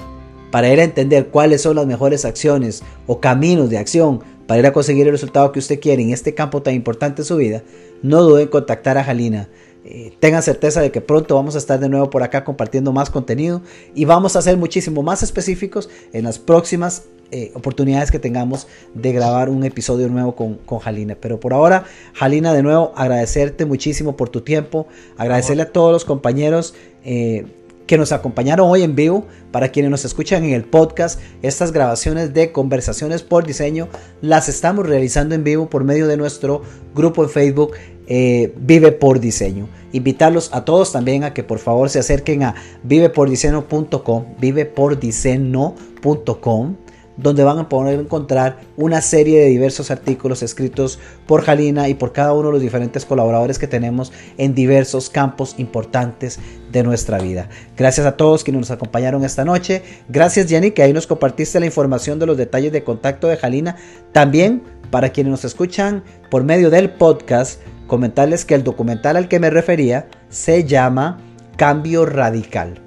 para 0.51 0.71
ir 0.71 0.79
a 0.79 0.83
entender 0.83 1.27
cuáles 1.27 1.61
son 1.61 1.77
las 1.77 1.85
mejores 1.85 2.25
acciones 2.25 2.83
o 3.07 3.19
caminos 3.19 3.69
de 3.69 3.77
acción 3.77 4.21
para 4.47 4.59
ir 4.59 4.65
a 4.65 4.73
conseguir 4.73 5.07
el 5.07 5.13
resultado 5.13 5.51
que 5.51 5.59
usted 5.59 5.79
quiere 5.79 6.03
en 6.03 6.11
este 6.11 6.33
campo 6.33 6.61
tan 6.61 6.73
importante 6.73 7.21
de 7.21 7.27
su 7.27 7.37
vida, 7.37 7.63
no 8.01 8.21
duden 8.21 8.43
en 8.43 8.47
contactar 8.49 8.97
a 8.97 9.03
Jalina. 9.03 9.47
Eh, 9.83 10.13
tengan 10.19 10.43
certeza 10.43 10.79
de 10.79 10.91
que 10.91 11.01
pronto 11.01 11.35
vamos 11.35 11.55
a 11.55 11.57
estar 11.57 11.79
de 11.79 11.89
nuevo 11.89 12.09
por 12.11 12.21
acá 12.21 12.43
compartiendo 12.43 12.91
más 12.91 13.09
contenido 13.09 13.63
y 13.95 14.05
vamos 14.05 14.35
a 14.35 14.41
ser 14.43 14.55
muchísimo 14.55 15.01
más 15.01 15.23
específicos 15.23 15.89
en 16.13 16.25
las 16.25 16.37
próximas 16.37 17.05
eh, 17.31 17.51
oportunidades 17.55 18.11
que 18.11 18.19
tengamos 18.19 18.67
de 18.93 19.11
grabar 19.11 19.49
un 19.49 19.63
episodio 19.63 20.07
nuevo 20.09 20.35
con, 20.35 20.55
con 20.55 20.79
Jalina. 20.79 21.15
Pero 21.19 21.39
por 21.39 21.53
ahora, 21.53 21.85
Jalina, 22.13 22.53
de 22.53 22.61
nuevo 22.61 22.91
agradecerte 22.95 23.65
muchísimo 23.65 24.15
por 24.15 24.29
tu 24.29 24.41
tiempo, 24.41 24.87
agradecerle 25.17 25.63
a 25.63 25.71
todos 25.71 25.91
los 25.91 26.05
compañeros. 26.05 26.75
Eh, 27.03 27.45
que 27.91 27.97
nos 27.97 28.13
acompañaron 28.13 28.69
hoy 28.69 28.83
en 28.83 28.95
vivo. 28.95 29.25
Para 29.51 29.67
quienes 29.67 29.91
nos 29.91 30.05
escuchan 30.05 30.45
en 30.45 30.53
el 30.53 30.63
podcast, 30.63 31.19
estas 31.41 31.73
grabaciones 31.73 32.33
de 32.33 32.53
conversaciones 32.53 33.21
por 33.21 33.45
diseño 33.45 33.89
las 34.21 34.47
estamos 34.47 34.87
realizando 34.87 35.35
en 35.35 35.43
vivo 35.43 35.69
por 35.69 35.83
medio 35.83 36.07
de 36.07 36.15
nuestro 36.15 36.61
grupo 36.95 37.25
en 37.25 37.29
Facebook 37.29 37.73
eh, 38.07 38.53
Vive 38.57 38.91
por 38.91 39.19
Diseño. 39.19 39.67
Invitarlos 39.91 40.49
a 40.53 40.65
todos 40.65 40.91
también 40.91 41.23
a 41.23 41.33
que 41.33 41.43
por 41.43 41.57
favor 41.59 41.89
se 41.89 41.99
acerquen 41.99 42.43
a 42.43 42.55
vivepordiseño.com, 42.83 44.25
vivepordiseño.com 44.39 46.75
donde 47.17 47.43
van 47.43 47.59
a 47.59 47.69
poder 47.69 47.99
encontrar 47.99 48.59
una 48.77 49.01
serie 49.01 49.39
de 49.39 49.47
diversos 49.47 49.91
artículos 49.91 50.43
escritos 50.43 50.99
por 51.27 51.43
Jalina 51.43 51.89
y 51.89 51.93
por 51.93 52.13
cada 52.13 52.33
uno 52.33 52.47
de 52.47 52.53
los 52.53 52.61
diferentes 52.61 53.05
colaboradores 53.05 53.59
que 53.59 53.67
tenemos 53.67 54.11
en 54.37 54.55
diversos 54.55 55.09
campos 55.09 55.55
importantes 55.57 56.39
de 56.71 56.83
nuestra 56.83 57.19
vida. 57.19 57.49
Gracias 57.77 58.05
a 58.05 58.17
todos 58.17 58.43
quienes 58.43 58.61
nos 58.61 58.71
acompañaron 58.71 59.23
esta 59.23 59.45
noche. 59.45 59.83
Gracias 60.09 60.47
Jenny 60.47 60.71
que 60.71 60.83
ahí 60.83 60.93
nos 60.93 61.07
compartiste 61.07 61.59
la 61.59 61.65
información 61.65 62.19
de 62.19 62.25
los 62.25 62.37
detalles 62.37 62.71
de 62.71 62.83
contacto 62.83 63.27
de 63.27 63.37
Jalina. 63.37 63.75
También 64.11 64.63
para 64.89 65.09
quienes 65.09 65.31
nos 65.31 65.45
escuchan 65.45 66.03
por 66.29 66.43
medio 66.43 66.69
del 66.69 66.91
podcast, 66.91 67.61
comentarles 67.91 68.45
que 68.45 68.55
el 68.55 68.63
documental 68.63 69.17
al 69.17 69.27
que 69.27 69.41
me 69.41 69.49
refería 69.49 70.07
se 70.29 70.63
llama 70.63 71.19
Cambio 71.57 72.05
Radical. 72.05 72.79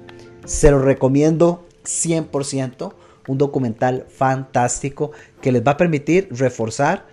Se 0.45 0.71
lo 0.71 0.79
recomiendo 0.79 1.67
100% 1.83 2.91
un 3.27 3.37
documental 3.37 4.07
fantástico 4.09 5.11
que 5.43 5.51
les 5.51 5.61
va 5.61 5.73
a 5.73 5.77
permitir 5.77 6.27
reforzar 6.31 7.05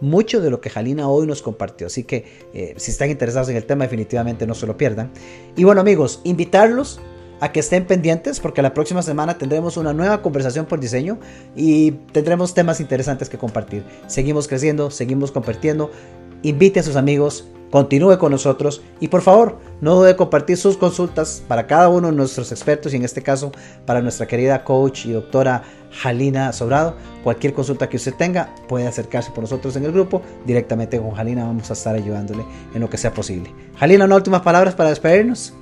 mucho 0.00 0.40
de 0.40 0.48
lo 0.48 0.60
que 0.60 0.70
Jalina 0.70 1.08
hoy 1.08 1.26
nos 1.26 1.42
compartió. 1.42 1.88
Así 1.88 2.04
que 2.04 2.24
eh, 2.54 2.74
si 2.76 2.92
están 2.92 3.10
interesados 3.10 3.48
en 3.48 3.56
el 3.56 3.66
tema, 3.66 3.82
definitivamente 3.82 4.46
no 4.46 4.54
se 4.54 4.68
lo 4.68 4.76
pierdan. 4.76 5.10
Y 5.56 5.64
bueno 5.64 5.80
amigos, 5.80 6.20
invitarlos 6.22 7.00
a 7.40 7.52
que 7.52 7.60
estén 7.60 7.86
pendientes 7.86 8.38
porque 8.38 8.62
la 8.62 8.74
próxima 8.74 9.02
semana 9.02 9.38
tendremos 9.38 9.76
una 9.76 9.92
nueva 9.92 10.22
conversación 10.22 10.66
por 10.66 10.78
diseño 10.78 11.18
y 11.56 11.92
tendremos 12.12 12.54
temas 12.54 12.80
interesantes 12.80 13.28
que 13.28 13.38
compartir. 13.38 13.82
Seguimos 14.06 14.46
creciendo, 14.46 14.90
seguimos 14.90 15.32
compartiendo. 15.32 15.90
Invite 16.42 16.80
a 16.80 16.82
sus 16.82 16.96
amigos, 16.96 17.46
continúe 17.70 18.16
con 18.18 18.32
nosotros 18.32 18.82
y 18.98 19.08
por 19.08 19.20
favor 19.20 19.58
no 19.82 19.94
dude 19.94 20.16
compartir 20.16 20.56
sus 20.56 20.78
consultas 20.78 21.44
para 21.46 21.66
cada 21.66 21.90
uno 21.90 22.08
de 22.08 22.16
nuestros 22.16 22.50
expertos 22.50 22.94
y 22.94 22.96
en 22.96 23.04
este 23.04 23.22
caso 23.22 23.52
para 23.84 24.00
nuestra 24.00 24.26
querida 24.26 24.64
coach 24.64 25.04
y 25.04 25.12
doctora 25.12 25.62
Jalina 25.92 26.52
Sobrado. 26.52 26.96
Cualquier 27.22 27.52
consulta 27.52 27.90
que 27.90 27.98
usted 27.98 28.14
tenga 28.14 28.54
puede 28.68 28.86
acercarse 28.86 29.30
por 29.32 29.42
nosotros 29.42 29.76
en 29.76 29.84
el 29.84 29.92
grupo. 29.92 30.22
Directamente 30.46 30.98
con 30.98 31.10
Jalina 31.10 31.44
vamos 31.44 31.68
a 31.68 31.74
estar 31.74 31.94
ayudándole 31.94 32.44
en 32.74 32.80
lo 32.80 32.88
que 32.88 32.96
sea 32.96 33.12
posible. 33.12 33.52
Jalina, 33.76 34.06
¿no 34.06 34.16
últimas 34.16 34.40
palabras 34.40 34.74
para 34.74 34.88
despedirnos? 34.88 35.54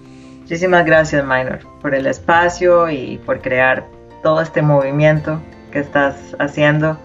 Muchísimas 0.42 0.86
gracias, 0.86 1.24
Minor, 1.24 1.58
por 1.82 1.92
el 1.92 2.06
espacio 2.06 2.88
y 2.88 3.18
por 3.26 3.42
crear 3.42 3.84
todo 4.22 4.40
este 4.40 4.62
movimiento 4.62 5.40
que 5.72 5.80
estás 5.80 6.14
haciendo. 6.38 6.96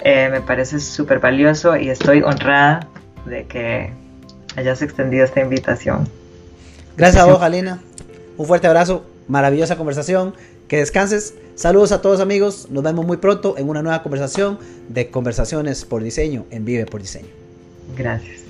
Eh, 0.00 0.28
me 0.30 0.42
parece 0.42 0.78
súper 0.80 1.18
valioso 1.18 1.76
y 1.76 1.88
estoy 1.88 2.22
honrada 2.22 2.86
de 3.26 3.46
que 3.46 3.92
hayas 4.56 4.82
extendido 4.82 5.24
esta 5.24 5.40
invitación. 5.40 6.08
Gracias 6.96 7.22
a 7.22 7.26
vos, 7.26 7.38
Jalina. 7.38 7.82
Un 8.36 8.46
fuerte 8.46 8.66
abrazo, 8.66 9.04
maravillosa 9.28 9.76
conversación. 9.76 10.34
Que 10.68 10.78
descanses. 10.78 11.34
Saludos 11.54 11.92
a 11.92 12.02
todos 12.02 12.20
amigos. 12.20 12.68
Nos 12.70 12.82
vemos 12.82 13.06
muy 13.06 13.18
pronto 13.18 13.56
en 13.56 13.68
una 13.68 13.82
nueva 13.82 14.02
conversación 14.02 14.58
de 14.88 15.10
conversaciones 15.10 15.84
por 15.84 16.02
diseño 16.02 16.44
en 16.50 16.64
Vive 16.64 16.86
por 16.86 17.00
Diseño. 17.00 17.28
Gracias. 17.96 18.45